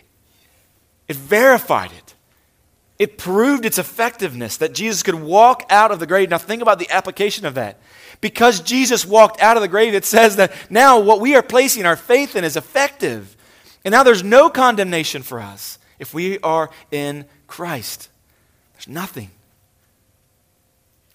it, 1.09 1.17
verified 1.17 1.93
it. 1.93 2.02
It 2.99 3.19
proved 3.19 3.65
its 3.65 3.79
effectiveness 3.79 4.59
that 4.59 4.75
Jesus 4.75 5.03
could 5.03 5.15
walk 5.15 5.65
out 5.71 5.91
of 5.91 5.99
the 5.99 6.07
grave. 6.07 6.31
Now, 6.31 6.39
think 6.39 6.63
about 6.63 6.79
the 6.79 6.91
application 6.91 7.47
of 7.47 7.55
that. 7.55 7.79
Because 8.21 8.61
Jesus 8.61 9.05
walked 9.05 9.41
out 9.41 9.57
of 9.57 9.63
the 9.63 9.69
grave, 9.69 9.95
it 9.95 10.05
says 10.05 10.37
that 10.37 10.53
now 10.71 11.01
what 11.01 11.21
we 11.21 11.35
are 11.35 11.43
placing 11.43 11.85
our 11.87 11.97
faith 11.97 12.37
in 12.37 12.45
is 12.45 12.57
effective. 12.57 13.37
And 13.85 13.93
now 13.93 14.03
there's 14.03 14.23
no 14.23 14.49
condemnation 14.49 15.23
for 15.23 15.41
us 15.41 15.79
if 15.99 16.15
we 16.15 16.39
are 16.41 16.71
in 16.91 17.25
Christ. 17.47 18.09
There's 18.75 18.89
nothing. 18.89 19.31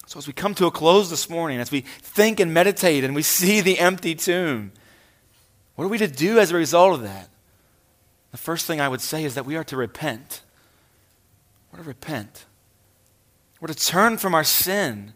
So, 0.06 0.18
as 0.18 0.26
we 0.26 0.32
come 0.32 0.54
to 0.54 0.66
a 0.66 0.70
close 0.70 1.10
this 1.10 1.28
morning, 1.28 1.60
as 1.60 1.70
we 1.70 1.82
think 1.82 2.40
and 2.40 2.54
meditate 2.54 3.04
and 3.04 3.14
we 3.14 3.22
see 3.22 3.60
the 3.60 3.78
empty 3.78 4.14
tomb, 4.14 4.72
what 5.74 5.84
are 5.84 5.88
we 5.88 5.98
to 5.98 6.08
do 6.08 6.38
as 6.38 6.50
a 6.50 6.56
result 6.56 6.94
of 6.94 7.02
that? 7.02 7.28
The 8.30 8.38
first 8.38 8.66
thing 8.66 8.80
I 8.80 8.88
would 8.88 9.00
say 9.00 9.24
is 9.24 9.34
that 9.34 9.46
we 9.46 9.56
are 9.56 9.64
to 9.64 9.76
repent. 9.76 10.42
We're 11.72 11.78
to 11.78 11.84
repent. 11.84 12.46
We're 13.60 13.68
to 13.68 13.74
turn 13.74 14.18
from 14.18 14.34
our 14.34 14.44
sin 14.44 15.12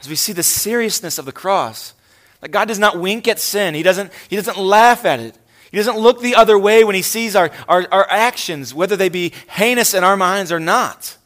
as 0.00 0.08
we 0.08 0.14
see 0.14 0.32
the 0.32 0.42
seriousness 0.42 1.18
of 1.18 1.24
the 1.24 1.32
cross. 1.32 1.94
That 2.40 2.50
God 2.50 2.68
does 2.68 2.78
not 2.78 3.00
wink 3.00 3.26
at 3.28 3.40
sin, 3.40 3.74
He 3.74 3.82
doesn't, 3.82 4.12
he 4.28 4.36
doesn't 4.36 4.58
laugh 4.58 5.04
at 5.04 5.20
it. 5.20 5.38
He 5.70 5.78
doesn't 5.78 5.98
look 5.98 6.20
the 6.20 6.36
other 6.36 6.58
way 6.58 6.84
when 6.84 6.94
He 6.94 7.02
sees 7.02 7.34
our, 7.34 7.50
our, 7.68 7.86
our 7.90 8.06
actions, 8.10 8.72
whether 8.72 8.96
they 8.96 9.08
be 9.08 9.32
heinous 9.48 9.94
in 9.94 10.04
our 10.04 10.16
minds 10.16 10.52
or 10.52 10.60
not. 10.60 11.16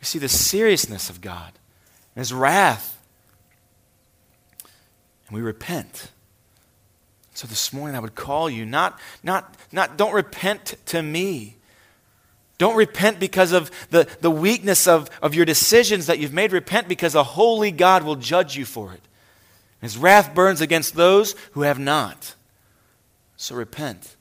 We 0.00 0.04
see 0.04 0.18
the 0.18 0.28
seriousness 0.28 1.10
of 1.10 1.20
God 1.20 1.52
and 2.14 2.20
His 2.20 2.32
wrath. 2.32 2.98
And 5.28 5.36
we 5.36 5.42
repent. 5.42 6.10
So 7.34 7.46
this 7.46 7.72
morning 7.72 7.96
I 7.96 8.00
would 8.00 8.14
call 8.14 8.50
you, 8.50 8.66
not, 8.66 8.98
not, 9.22 9.54
not 9.70 9.96
don't 9.96 10.12
repent 10.12 10.74
to 10.86 11.02
me. 11.02 11.56
Don't 12.60 12.76
repent 12.76 13.18
because 13.18 13.52
of 13.52 13.70
the, 13.88 14.06
the 14.20 14.30
weakness 14.30 14.86
of, 14.86 15.08
of 15.22 15.34
your 15.34 15.46
decisions 15.46 16.04
that 16.08 16.18
you've 16.18 16.34
made. 16.34 16.52
Repent 16.52 16.88
because 16.88 17.14
a 17.14 17.22
holy 17.22 17.70
God 17.70 18.02
will 18.02 18.16
judge 18.16 18.54
you 18.54 18.66
for 18.66 18.92
it. 18.92 19.00
His 19.80 19.96
wrath 19.96 20.34
burns 20.34 20.60
against 20.60 20.94
those 20.94 21.34
who 21.52 21.62
have 21.62 21.78
not. 21.78 22.34
So 23.38 23.54
repent. 23.54 24.14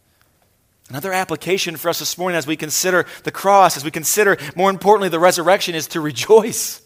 Another 0.87 1.11
application 1.11 1.75
for 1.75 1.89
us 1.89 1.99
this 1.99 2.17
morning 2.17 2.37
as 2.37 2.47
we 2.47 2.55
consider 2.55 3.05
the 3.25 3.31
cross, 3.31 3.75
as 3.75 3.83
we 3.83 3.91
consider, 3.91 4.37
more 4.55 4.69
importantly, 4.69 5.09
the 5.09 5.19
resurrection, 5.19 5.75
is 5.75 5.87
to 5.87 5.99
rejoice. 5.99 6.81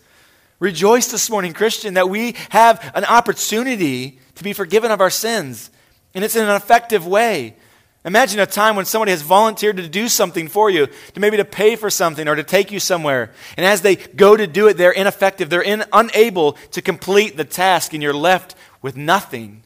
Rejoice 0.60 1.12
this 1.12 1.30
morning, 1.30 1.54
Christian, 1.54 1.94
that 1.94 2.10
we 2.10 2.34
have 2.50 2.92
an 2.96 3.06
opportunity 3.06 4.20
to 4.34 4.44
be 4.44 4.54
forgiven 4.54 4.90
of 4.90 5.02
our 5.02 5.12
sins. 5.12 5.70
And 6.16 6.26
it's 6.26 6.36
in 6.36 6.46
an 6.46 6.56
effective 6.56 7.06
way. 7.06 7.58
Imagine 8.06 8.40
a 8.40 8.46
time 8.46 8.76
when 8.76 8.86
somebody 8.86 9.12
has 9.12 9.22
volunteered 9.22 9.78
to 9.78 9.88
do 9.88 10.10
something 10.10 10.50
for 10.50 10.70
you, 10.70 10.88
to 10.88 11.20
maybe 11.20 11.38
to 11.38 11.46
pay 11.46 11.76
for 11.78 11.90
something 11.90 12.28
or 12.28 12.36
to 12.36 12.44
take 12.44 12.72
you 12.72 12.80
somewhere. 12.80 13.32
And 13.56 13.66
as 13.66 13.82
they 13.82 13.96
go 13.96 14.36
to 14.36 14.46
do 14.46 14.68
it, 14.68 14.76
they're 14.76 14.92
ineffective. 14.92 15.50
They're 15.50 15.62
in, 15.62 15.86
unable 15.94 16.54
to 16.72 16.82
complete 16.82 17.38
the 17.38 17.46
task, 17.46 17.94
and 17.94 18.04
you're 18.04 18.14
left 18.14 18.56
with 18.82 18.98
nothing. 18.98 19.64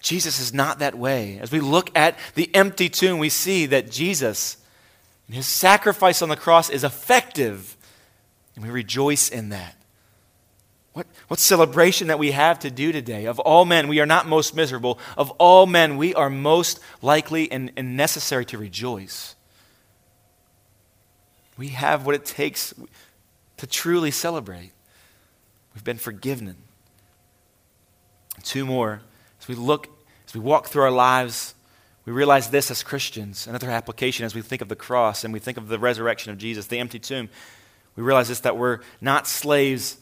Jesus 0.00 0.38
is 0.38 0.54
not 0.54 0.78
that 0.78 0.96
way. 0.96 1.38
As 1.40 1.50
we 1.50 1.58
look 1.58 1.90
at 1.96 2.16
the 2.36 2.54
empty 2.54 2.88
tomb, 2.88 3.18
we 3.18 3.30
see 3.30 3.66
that 3.66 3.90
Jesus 3.90 4.58
his 5.30 5.46
sacrifice 5.46 6.22
on 6.22 6.28
the 6.28 6.36
cross 6.36 6.70
is 6.70 6.84
effective, 6.84 7.76
and 8.54 8.64
we 8.64 8.70
rejoice 8.70 9.28
in 9.28 9.50
that. 9.50 9.76
What, 10.98 11.06
what 11.28 11.38
celebration 11.38 12.08
that 12.08 12.18
we 12.18 12.32
have 12.32 12.58
to 12.58 12.72
do 12.72 12.90
today. 12.90 13.26
Of 13.26 13.38
all 13.38 13.64
men, 13.64 13.86
we 13.86 14.00
are 14.00 14.06
not 14.06 14.26
most 14.26 14.56
miserable. 14.56 14.98
Of 15.16 15.30
all 15.38 15.64
men, 15.64 15.96
we 15.96 16.12
are 16.12 16.28
most 16.28 16.80
likely 17.00 17.48
and, 17.52 17.70
and 17.76 17.96
necessary 17.96 18.44
to 18.46 18.58
rejoice. 18.58 19.36
We 21.56 21.68
have 21.68 22.04
what 22.04 22.16
it 22.16 22.24
takes 22.24 22.74
to 23.58 23.66
truly 23.68 24.10
celebrate. 24.10 24.72
We've 25.72 25.84
been 25.84 25.98
forgiven. 25.98 26.56
Two 28.42 28.66
more. 28.66 29.02
As 29.40 29.46
we 29.46 29.54
look, 29.54 29.88
as 30.26 30.34
we 30.34 30.40
walk 30.40 30.66
through 30.66 30.82
our 30.82 30.90
lives, 30.90 31.54
we 32.06 32.12
realize 32.12 32.50
this 32.50 32.72
as 32.72 32.82
Christians. 32.82 33.46
Another 33.46 33.70
application 33.70 34.26
as 34.26 34.34
we 34.34 34.42
think 34.42 34.62
of 34.62 34.68
the 34.68 34.74
cross 34.74 35.22
and 35.22 35.32
we 35.32 35.38
think 35.38 35.58
of 35.58 35.68
the 35.68 35.78
resurrection 35.78 36.32
of 36.32 36.38
Jesus, 36.38 36.66
the 36.66 36.80
empty 36.80 36.98
tomb. 36.98 37.28
We 37.94 38.02
realize 38.02 38.26
this 38.26 38.40
that 38.40 38.56
we're 38.56 38.80
not 39.00 39.28
slaves 39.28 39.98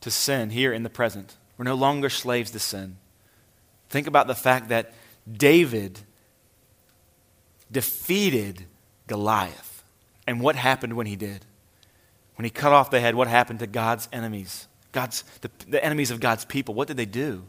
to 0.00 0.10
sin 0.10 0.50
here 0.50 0.72
in 0.72 0.82
the 0.82 0.90
present. 0.90 1.36
We're 1.56 1.64
no 1.64 1.74
longer 1.74 2.08
slaves 2.08 2.50
to 2.52 2.58
sin. 2.58 2.96
Think 3.88 4.06
about 4.06 4.26
the 4.26 4.34
fact 4.34 4.68
that 4.68 4.92
David 5.30 6.00
defeated 7.70 8.64
Goliath. 9.06 9.82
And 10.26 10.40
what 10.40 10.56
happened 10.56 10.94
when 10.94 11.06
he 11.06 11.16
did? 11.16 11.44
When 12.36 12.44
he 12.44 12.50
cut 12.50 12.72
off 12.72 12.90
the 12.90 13.00
head, 13.00 13.14
what 13.14 13.28
happened 13.28 13.58
to 13.60 13.66
God's 13.66 14.08
enemies? 14.12 14.68
God's, 14.92 15.24
the, 15.40 15.50
the 15.66 15.84
enemies 15.84 16.10
of 16.10 16.20
God's 16.20 16.44
people. 16.44 16.74
What 16.74 16.88
did 16.88 16.96
they 16.96 17.06
do? 17.06 17.44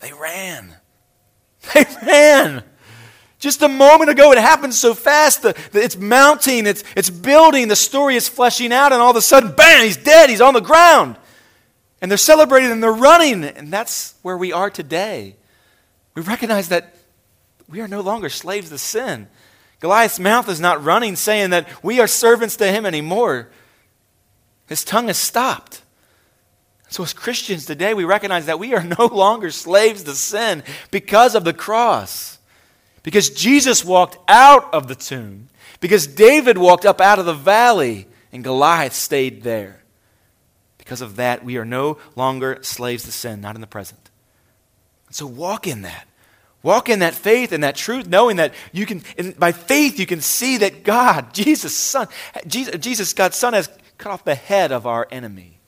They 0.00 0.12
ran. 0.12 0.74
They 1.74 1.84
ran. 2.04 2.62
Just 3.38 3.60
a 3.62 3.68
moment 3.68 4.10
ago, 4.10 4.32
it 4.32 4.38
happened 4.38 4.72
so 4.72 4.94
fast. 4.94 5.42
The, 5.42 5.54
the, 5.72 5.82
it's 5.82 5.96
mounting, 5.96 6.66
it's, 6.66 6.84
it's 6.96 7.10
building, 7.10 7.68
the 7.68 7.76
story 7.76 8.16
is 8.16 8.28
fleshing 8.28 8.72
out, 8.72 8.92
and 8.92 9.02
all 9.02 9.10
of 9.10 9.16
a 9.16 9.22
sudden, 9.22 9.52
bam, 9.52 9.84
he's 9.84 9.96
dead, 9.96 10.30
he's 10.30 10.40
on 10.40 10.54
the 10.54 10.60
ground. 10.60 11.16
And 12.06 12.10
they're 12.12 12.18
celebrating 12.18 12.70
and 12.70 12.80
they're 12.80 12.92
running. 12.92 13.42
And 13.42 13.72
that's 13.72 14.14
where 14.22 14.36
we 14.36 14.52
are 14.52 14.70
today. 14.70 15.34
We 16.14 16.22
recognize 16.22 16.68
that 16.68 16.94
we 17.68 17.80
are 17.80 17.88
no 17.88 18.00
longer 18.00 18.28
slaves 18.28 18.68
to 18.68 18.78
sin. 18.78 19.26
Goliath's 19.80 20.20
mouth 20.20 20.48
is 20.48 20.60
not 20.60 20.84
running, 20.84 21.16
saying 21.16 21.50
that 21.50 21.68
we 21.82 21.98
are 21.98 22.06
servants 22.06 22.54
to 22.58 22.70
him 22.70 22.86
anymore. 22.86 23.48
His 24.68 24.84
tongue 24.84 25.08
has 25.08 25.18
stopped. 25.18 25.82
So, 26.90 27.02
as 27.02 27.12
Christians 27.12 27.66
today, 27.66 27.92
we 27.92 28.04
recognize 28.04 28.46
that 28.46 28.60
we 28.60 28.72
are 28.72 28.84
no 28.98 29.06
longer 29.06 29.50
slaves 29.50 30.04
to 30.04 30.14
sin 30.14 30.62
because 30.92 31.34
of 31.34 31.42
the 31.42 31.52
cross. 31.52 32.38
Because 33.02 33.30
Jesus 33.30 33.84
walked 33.84 34.16
out 34.28 34.72
of 34.72 34.86
the 34.86 34.94
tomb. 34.94 35.48
Because 35.80 36.06
David 36.06 36.56
walked 36.56 36.86
up 36.86 37.00
out 37.00 37.18
of 37.18 37.26
the 37.26 37.34
valley 37.34 38.06
and 38.30 38.44
Goliath 38.44 38.92
stayed 38.92 39.42
there. 39.42 39.82
Because 40.86 41.00
of 41.00 41.16
that, 41.16 41.44
we 41.44 41.56
are 41.56 41.64
no 41.64 41.98
longer 42.14 42.60
slaves 42.62 43.02
to 43.06 43.10
sin, 43.10 43.40
not 43.40 43.56
in 43.56 43.60
the 43.60 43.66
present. 43.66 44.08
So 45.10 45.26
walk 45.26 45.66
in 45.66 45.82
that. 45.82 46.06
Walk 46.62 46.88
in 46.88 47.00
that 47.00 47.12
faith 47.12 47.50
and 47.50 47.64
that 47.64 47.74
truth, 47.74 48.06
knowing 48.06 48.36
that 48.36 48.54
you 48.70 48.86
can, 48.86 49.02
by 49.36 49.50
faith, 49.50 49.98
you 49.98 50.06
can 50.06 50.20
see 50.20 50.58
that 50.58 50.84
God, 50.84 51.34
Jesus' 51.34 51.74
Son, 51.74 52.06
Jesus, 52.46 52.76
Jesus, 52.78 53.12
God's 53.14 53.36
Son, 53.36 53.52
has 53.52 53.68
cut 53.98 54.12
off 54.12 54.24
the 54.24 54.36
head 54.36 54.70
of 54.70 54.86
our 54.86 55.08
enemy. 55.10 55.58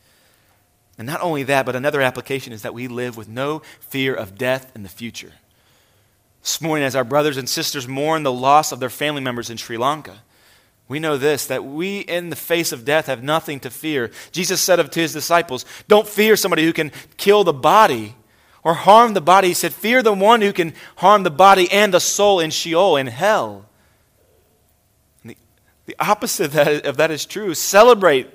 And 0.99 1.09
not 1.09 1.21
only 1.21 1.43
that, 1.43 1.67
but 1.67 1.75
another 1.75 2.01
application 2.01 2.53
is 2.53 2.63
that 2.63 2.73
we 2.73 2.87
live 2.87 3.17
with 3.17 3.29
no 3.29 3.63
fear 3.81 4.15
of 4.15 4.39
death 4.39 4.71
in 4.77 4.85
the 4.85 4.89
future. 4.89 5.33
This 6.43 6.61
morning, 6.61 6.87
as 6.87 6.95
our 6.95 7.03
brothers 7.03 7.39
and 7.39 7.49
sisters 7.49 7.89
mourn 7.89 8.23
the 8.23 8.33
loss 8.33 8.71
of 8.71 8.79
their 8.79 8.89
family 8.89 9.21
members 9.21 9.51
in 9.51 9.57
Sri 9.57 9.77
Lanka, 9.77 10.23
we 10.89 10.99
know 10.99 11.19
this 11.19 11.47
that 11.47 11.65
we, 11.65 12.01
in 12.01 12.31
the 12.31 12.37
face 12.37 12.73
of 12.73 12.85
death, 12.85 13.07
have 13.07 13.23
nothing 13.23 13.61
to 13.61 13.71
fear. 13.71 14.11
Jesus 14.33 14.61
said 14.61 14.77
to 14.77 15.01
his 15.01 15.13
disciples, 15.13 15.65
Don't 15.87 16.09
fear 16.09 16.35
somebody 16.35 16.65
who 16.65 16.73
can 16.73 16.91
kill 17.19 17.45
the 17.45 17.53
body 17.53 18.17
or 18.65 18.75
harm 18.75 19.13
the 19.13 19.21
body. 19.21 19.49
He 19.49 19.55
said, 19.55 19.75
Fear 19.75 20.03
the 20.03 20.15
one 20.15 20.41
who 20.41 20.53
can 20.53 20.73
harm 20.97 21.23
the 21.23 21.31
body 21.31 21.71
and 21.71 21.93
the 21.93 22.01
soul 22.01 22.41
in 22.41 22.51
Sheol, 22.51 22.97
in 22.97 23.07
hell. 23.07 23.67
And 25.23 25.33
the, 25.33 25.37
the 25.85 25.97
opposite 25.99 26.47
of 26.47 26.53
that, 26.53 26.87
of 26.87 26.97
that 26.97 27.11
is 27.11 27.27
true. 27.27 27.53
Celebrate 27.53 28.31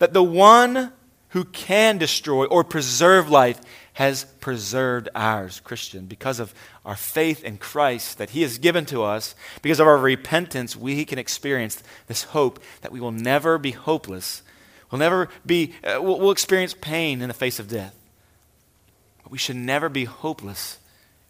that 0.00 0.12
the 0.12 0.22
one 0.22 0.92
who 1.28 1.44
can 1.44 1.98
destroy 1.98 2.44
or 2.46 2.64
preserve 2.64 3.30
life 3.30 3.60
has 3.94 4.24
preserved 4.40 5.08
ours, 5.14 5.60
Christian, 5.60 6.06
because 6.06 6.40
of 6.40 6.52
our 6.84 6.96
faith 6.96 7.42
in 7.42 7.56
Christ 7.56 8.18
that 8.18 8.30
He 8.30 8.42
has 8.42 8.58
given 8.58 8.84
to 8.86 9.02
us, 9.02 9.34
because 9.62 9.80
of 9.80 9.86
our 9.86 9.98
repentance, 9.98 10.76
we 10.76 11.04
can 11.04 11.18
experience 11.18 11.82
this 12.06 12.24
hope 12.24 12.62
that 12.82 12.92
we 12.92 13.00
will 13.00 13.12
never 13.12 13.58
be 13.58 13.70
hopeless. 13.70 14.42
We'll 14.90 14.98
never 14.98 15.28
be, 15.46 15.74
uh, 15.82 16.00
we'll, 16.02 16.20
we'll 16.20 16.30
experience 16.30 16.74
pain 16.78 17.22
in 17.22 17.28
the 17.28 17.34
face 17.34 17.58
of 17.58 17.68
death. 17.68 17.96
But 19.22 19.32
we 19.32 19.38
should 19.38 19.56
never 19.56 19.88
be 19.88 20.04
hopeless 20.04 20.78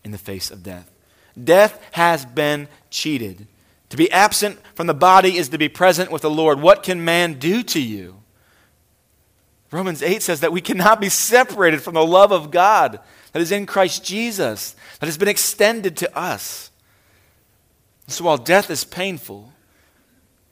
in 0.02 0.10
the 0.10 0.18
face 0.18 0.50
of 0.50 0.62
death. 0.62 0.90
Death 1.42 1.80
has 1.92 2.24
been 2.24 2.68
cheated. 2.90 3.46
To 3.90 3.96
be 3.96 4.10
absent 4.10 4.58
from 4.74 4.88
the 4.88 4.94
body 4.94 5.36
is 5.36 5.50
to 5.50 5.58
be 5.58 5.68
present 5.68 6.10
with 6.10 6.22
the 6.22 6.30
Lord. 6.30 6.60
What 6.60 6.82
can 6.82 7.04
man 7.04 7.34
do 7.34 7.62
to 7.62 7.80
you? 7.80 8.23
Romans 9.74 10.04
8 10.04 10.22
says 10.22 10.38
that 10.40 10.52
we 10.52 10.60
cannot 10.60 11.00
be 11.00 11.08
separated 11.08 11.82
from 11.82 11.94
the 11.94 12.06
love 12.06 12.30
of 12.30 12.52
God 12.52 13.00
that 13.32 13.42
is 13.42 13.50
in 13.50 13.66
Christ 13.66 14.04
Jesus, 14.04 14.76
that 15.00 15.06
has 15.06 15.18
been 15.18 15.26
extended 15.26 15.96
to 15.96 16.16
us. 16.16 16.70
So 18.06 18.24
while 18.24 18.36
death 18.36 18.70
is 18.70 18.84
painful, 18.84 19.52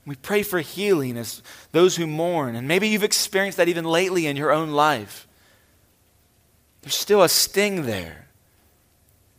we 0.04 0.16
pray 0.16 0.42
for 0.42 0.58
healing 0.58 1.16
as 1.16 1.40
those 1.70 1.94
who 1.94 2.08
mourn. 2.08 2.56
And 2.56 2.66
maybe 2.66 2.88
you've 2.88 3.04
experienced 3.04 3.58
that 3.58 3.68
even 3.68 3.84
lately 3.84 4.26
in 4.26 4.36
your 4.36 4.50
own 4.50 4.72
life. 4.72 5.28
There's 6.80 6.96
still 6.96 7.22
a 7.22 7.28
sting 7.28 7.86
there. 7.86 8.26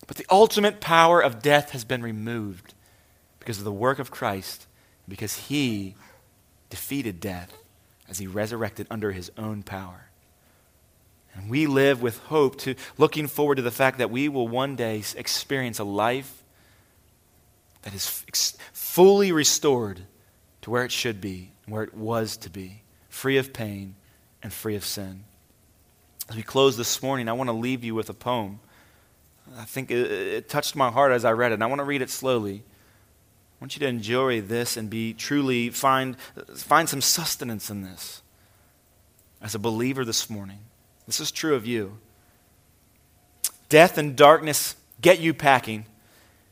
But 0.08 0.16
the 0.16 0.26
ultimate 0.30 0.80
power 0.80 1.20
of 1.20 1.42
death 1.42 1.72
has 1.72 1.84
been 1.84 2.02
removed 2.02 2.74
because 3.40 3.58
of 3.58 3.66
the 3.66 3.74
work 3.74 4.00
of 4.00 4.12
Christ, 4.12 4.66
because 5.10 5.36
he 5.48 5.96
defeated 6.70 7.20
death 7.20 7.54
as 8.14 8.20
he 8.20 8.28
resurrected 8.28 8.86
under 8.92 9.12
his 9.12 9.32
own 9.40 9.64
power. 9.64 10.06
And 11.34 11.50
we 11.50 11.66
live 11.66 12.00
with 12.00 12.20
hope 12.26 12.60
to 12.60 12.76
looking 12.96 13.26
forward 13.26 13.56
to 13.56 13.64
the 13.64 13.72
fact 13.72 13.98
that 13.98 14.12
we 14.12 14.30
will 14.30 14.48
one 14.48 14.76
day 14.76 15.02
experience 15.16 15.80
a 15.80 15.84
life 15.84 16.44
that 17.82 17.96
is 17.96 18.08
fully 18.72 19.32
restored 19.32 20.02
to 20.62 20.70
where 20.70 20.86
it 20.86 20.92
should 20.92 21.22
be 21.22 21.54
and 21.66 21.74
where 21.74 21.82
it 21.82 21.96
was 21.96 22.38
to 22.38 22.52
be, 22.52 22.84
free 23.10 23.38
of 23.38 23.52
pain 23.52 23.96
and 24.44 24.54
free 24.54 24.76
of 24.76 24.86
sin. 24.86 25.24
As 26.30 26.36
we 26.36 26.44
close 26.44 26.78
this 26.78 27.02
morning, 27.02 27.28
I 27.28 27.34
want 27.34 27.48
to 27.48 27.54
leave 27.54 27.84
you 27.84 27.96
with 27.96 28.12
a 28.12 28.14
poem. 28.14 28.60
I 29.58 29.66
think 29.66 29.90
it, 29.90 30.12
it 30.12 30.50
touched 30.50 30.76
my 30.76 30.92
heart 30.92 31.12
as 31.12 31.26
I 31.26 31.32
read 31.32 31.52
it, 31.52 31.56
and 31.56 31.64
I 31.64 31.68
want 31.68 31.80
to 31.80 31.86
read 31.86 32.04
it 32.04 32.12
slowly 32.12 32.62
want 33.64 33.78
you 33.78 33.80
to 33.80 33.88
enjoy 33.88 34.42
this 34.42 34.76
and 34.76 34.90
be 34.90 35.14
truly 35.14 35.70
find, 35.70 36.18
find 36.54 36.90
some 36.90 37.00
sustenance 37.00 37.70
in 37.70 37.82
this 37.82 38.22
as 39.42 39.56
a 39.56 39.60
believer 39.60 40.04
this 40.04 40.30
morning. 40.30 40.60
This 41.08 41.22
is 41.22 41.32
true 41.32 41.56
of 41.56 41.66
you. 41.66 41.98
Death 43.70 43.98
and 43.98 44.18
darkness 44.18 44.76
get 45.00 45.22
you 45.22 45.34
packing. 45.34 45.86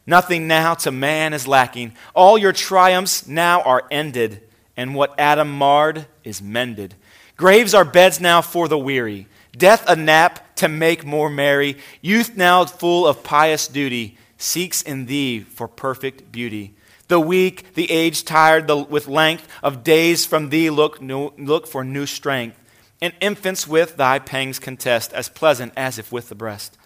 Nothing 0.07 0.47
now 0.47 0.73
to 0.75 0.89
man 0.89 1.33
is 1.33 1.45
lacking. 1.45 1.91
All 2.15 2.37
your 2.37 2.53
triumphs 2.53 3.27
now 3.27 3.61
are 3.63 3.83
ended, 3.91 4.41
and 4.77 4.95
what 4.95 5.19
Adam 5.19 5.51
marred 5.51 6.05
is 6.23 6.41
mended. 6.41 6.95
Graves 7.35 7.73
are 7.73 7.83
beds 7.83 8.21
now 8.21 8.41
for 8.41 8.69
the 8.69 8.77
weary, 8.77 9.27
death 9.51 9.83
a 9.85 9.97
nap 9.97 10.55
to 10.55 10.69
make 10.69 11.03
more 11.03 11.29
merry. 11.29 11.77
Youth 11.99 12.37
now 12.37 12.63
full 12.63 13.05
of 13.05 13.21
pious 13.21 13.67
duty 13.67 14.17
seeks 14.37 14.81
in 14.81 15.07
thee 15.07 15.41
for 15.41 15.67
perfect 15.67 16.31
beauty. 16.31 16.73
The 17.11 17.19
weak, 17.19 17.73
the 17.73 17.91
aged, 17.91 18.25
tired 18.25 18.67
the, 18.67 18.77
with 18.77 19.09
length 19.09 19.45
of 19.61 19.83
days 19.83 20.25
from 20.25 20.47
thee 20.47 20.69
look, 20.69 21.01
no, 21.01 21.33
look 21.37 21.67
for 21.67 21.83
new 21.83 22.05
strength. 22.05 22.57
And 23.01 23.11
infants 23.19 23.67
with 23.67 23.97
thy 23.97 24.17
pangs 24.17 24.59
contest, 24.59 25.11
as 25.11 25.27
pleasant 25.27 25.73
as 25.75 25.99
if 25.99 26.13
with 26.13 26.29
the 26.29 26.35
breast. 26.35 26.77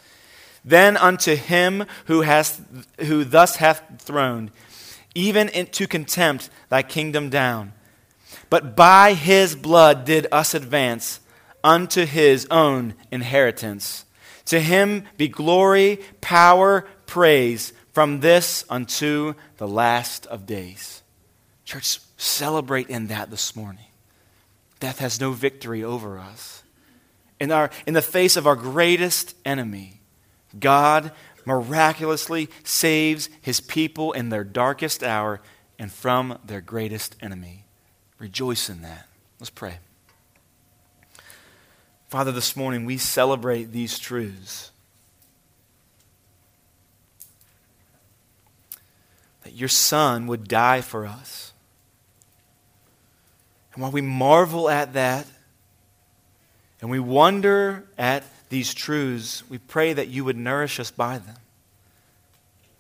Then 0.64 0.98
unto 0.98 1.36
him 1.36 1.86
who, 2.06 2.22
has, 2.22 2.60
who 3.02 3.24
thus 3.24 3.58
hath 3.58 3.84
throned, 4.00 4.50
even 5.14 5.48
into 5.50 5.86
contempt 5.86 6.50
thy 6.70 6.82
kingdom 6.82 7.30
down. 7.30 7.74
But 8.50 8.76
by 8.76 9.14
his 9.14 9.56
blood 9.56 10.06
did 10.06 10.26
us 10.32 10.56
advance 10.56 11.20
unto 11.64 12.04
his 12.04 12.48
own 12.50 12.96
inheritance. 13.12 14.06
To 14.46 14.60
him 14.60 15.04
be 15.18 15.28
glory, 15.28 16.00
power, 16.20 16.88
praise 17.06 17.74
from 17.96 18.20
this 18.20 18.66
unto 18.70 19.34
the 19.56 19.68
last 19.68 20.26
of 20.26 20.46
days. 20.46 21.02
Church, 21.64 22.02
celebrate 22.18 22.90
in 22.90 23.08
that 23.08 23.32
this 23.32 23.56
morning. 23.56 23.86
Death 24.82 25.00
has 25.00 25.22
no 25.22 25.32
victory 25.32 25.82
over 25.82 26.20
us. 26.20 26.62
In, 27.40 27.54
our, 27.54 27.70
in 27.88 27.94
the 27.94 28.02
face 28.02 28.36
of 28.36 28.48
our 28.48 28.58
greatest 28.58 29.34
enemy, 29.46 30.02
God 30.60 31.14
miraculously 31.46 32.50
saves 32.66 33.30
his 33.40 33.62
people 33.62 34.12
in 34.12 34.28
their 34.28 34.44
darkest 34.44 35.02
hour 35.02 35.40
and 35.80 35.90
from 35.90 36.38
their 36.44 36.60
greatest 36.60 37.16
enemy. 37.22 37.64
Rejoice 38.20 38.70
in 38.70 38.82
that. 38.82 39.08
Let's 39.40 39.50
pray. 39.50 39.78
Father, 42.10 42.34
this 42.34 42.58
morning 42.58 42.84
we 42.84 42.98
celebrate 42.98 43.72
these 43.72 43.98
truths. 43.98 44.72
That 49.46 49.54
your 49.54 49.70
Son 49.70 50.28
would 50.28 50.48
die 50.48 50.82
for 50.82 51.06
us. 51.06 51.54
And 53.74 53.82
while 53.82 53.92
we 53.92 54.02
marvel 54.02 54.70
at 54.70 54.94
that, 54.94 55.28
and 56.82 56.90
we 56.90 57.00
wonder 57.00 57.86
at 57.98 58.24
these 58.50 58.74
truths, 58.74 59.48
we 59.50 59.60
pray 59.60 59.94
that 59.94 60.08
you 60.08 60.26
would 60.26 60.36
nourish 60.36 60.80
us 60.80 60.92
by 60.92 61.20
them. 61.20 61.38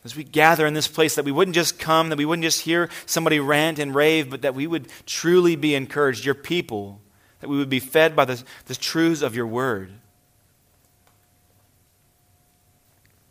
As 0.03 0.15
we 0.15 0.23
gather 0.23 0.65
in 0.65 0.73
this 0.73 0.87
place, 0.87 1.15
that 1.15 1.25
we 1.25 1.31
wouldn't 1.31 1.55
just 1.55 1.79
come, 1.79 2.09
that 2.09 2.17
we 2.17 2.25
wouldn't 2.25 2.43
just 2.43 2.61
hear 2.61 2.89
somebody 3.05 3.39
rant 3.39 3.79
and 3.79 3.93
rave, 3.95 4.29
but 4.29 4.41
that 4.41 4.53
we 4.53 4.67
would 4.67 4.87
truly 5.05 5.55
be 5.55 5.75
encouraged, 5.75 6.25
your 6.25 6.35
people, 6.35 6.99
that 7.41 7.49
we 7.49 7.57
would 7.57 7.69
be 7.69 7.79
fed 7.79 8.15
by 8.15 8.25
the, 8.25 8.43
the 8.65 8.75
truths 8.75 9.21
of 9.21 9.35
your 9.35 9.47
word. 9.47 9.91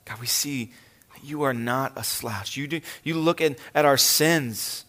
God, 0.05 0.21
we 0.21 0.27
see 0.27 0.73
you 1.23 1.43
are 1.43 1.55
not 1.55 1.93
a 1.97 2.05
slouch. 2.05 2.57
You, 2.57 2.67
do, 2.67 2.81
you 3.03 3.15
look 3.15 3.41
at, 3.41 3.59
at 3.75 3.85
our 3.85 3.97
sins, 3.97 4.85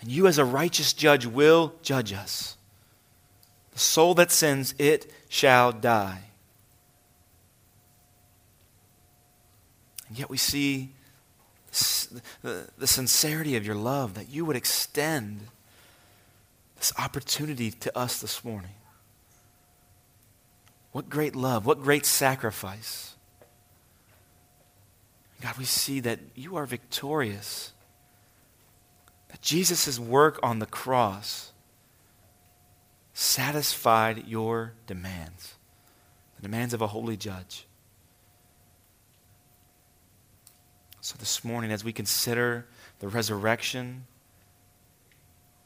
and 0.00 0.10
you, 0.10 0.26
as 0.26 0.38
a 0.38 0.44
righteous 0.44 0.92
judge, 0.92 1.26
will 1.26 1.74
judge 1.82 2.12
us. 2.12 2.56
The 3.72 3.78
soul 3.78 4.14
that 4.14 4.30
sins, 4.30 4.74
it 4.78 5.12
shall 5.28 5.72
die. 5.72 6.22
And 10.08 10.18
yet 10.18 10.28
we 10.28 10.36
see 10.36 10.90
the, 12.42 12.68
the 12.76 12.86
sincerity 12.86 13.56
of 13.56 13.64
your 13.64 13.74
love 13.74 14.14
that 14.14 14.28
you 14.28 14.44
would 14.44 14.56
extend 14.56 15.40
this 16.76 16.92
opportunity 16.98 17.70
to 17.70 17.96
us 17.96 18.20
this 18.20 18.44
morning. 18.44 18.74
What 20.90 21.08
great 21.08 21.34
love, 21.34 21.64
what 21.64 21.80
great 21.80 22.04
sacrifice. 22.04 23.14
God, 25.42 25.58
we 25.58 25.64
see 25.64 25.98
that 26.00 26.20
you 26.36 26.54
are 26.56 26.66
victorious. 26.66 27.72
That 29.28 29.42
Jesus' 29.42 29.98
work 29.98 30.38
on 30.40 30.60
the 30.60 30.66
cross 30.66 31.50
satisfied 33.12 34.28
your 34.28 34.74
demands, 34.86 35.54
the 36.36 36.42
demands 36.42 36.72
of 36.72 36.80
a 36.80 36.86
holy 36.86 37.16
judge. 37.16 37.66
So, 41.00 41.16
this 41.18 41.42
morning, 41.42 41.72
as 41.72 41.82
we 41.82 41.92
consider 41.92 42.66
the 43.00 43.08
resurrection, 43.08 44.06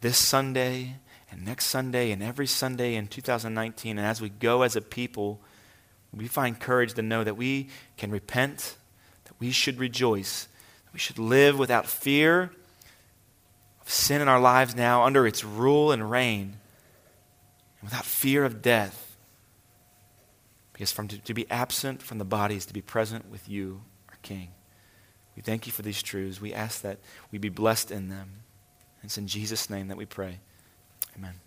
this 0.01 0.17
Sunday 0.17 0.97
and 1.31 1.45
next 1.45 1.67
Sunday 1.67 2.13
and 2.13 2.23
every 2.23 2.47
Sunday 2.47 2.95
in 2.95 3.09
2019, 3.09 3.99
and 3.99 4.07
as 4.07 4.23
we 4.23 4.31
go 4.31 4.63
as 4.63 4.75
a 4.75 4.81
people, 4.81 5.39
we 6.15 6.27
find 6.27 6.59
courage 6.59 6.95
to 6.95 7.03
know 7.03 7.23
that 7.23 7.37
we 7.37 7.69
can 7.99 8.11
repent, 8.11 8.77
that 9.27 9.35
we 9.39 9.51
should 9.51 9.79
rejoice, 9.79 10.49
that 10.85 10.93
we 10.93 10.99
should 10.99 11.19
live 11.19 11.59
without 11.59 11.87
fear 11.87 12.51
of 13.81 13.91
sin 13.91 14.21
in 14.21 14.29
our 14.29 14.41
lives 14.41 14.75
now 14.75 15.05
under 15.05 15.27
its 15.27 15.45
rule 15.45 15.93
and 15.93 16.11
reign 16.11 16.57
and 17.81 17.91
without 17.91 18.05
fear 18.05 18.45
of 18.45 18.63
death. 18.63 19.17
Because 20.73 20.93
from 20.93 21.09
to, 21.09 21.19
to 21.19 21.35
be 21.35 21.49
absent 21.51 22.03
from 22.03 22.19
the 22.19 22.25
body 22.25 22.57
is 22.57 22.67
to 22.67 22.75
be 22.75 22.83
present 22.83 23.31
with 23.31 23.49
you, 23.49 23.83
our 24.09 24.19
King. 24.23 24.49
We 25.37 25.43
thank 25.43 25.67
you 25.67 25.73
for 25.73 25.83
these 25.83 26.03
truths. 26.03 26.41
We 26.41 26.53
ask 26.53 26.83
that 26.83 26.99
we 27.31 27.39
be 27.39 27.49
blessed 27.49 27.91
in 27.91 28.09
them. 28.09 28.43
It's 29.03 29.19
in 29.19 29.27
Jesus' 29.27 29.71
name 29.71 29.89
that 29.89 29.97
we 29.97 30.07
pray. 30.07 30.41
Amen. 31.17 31.46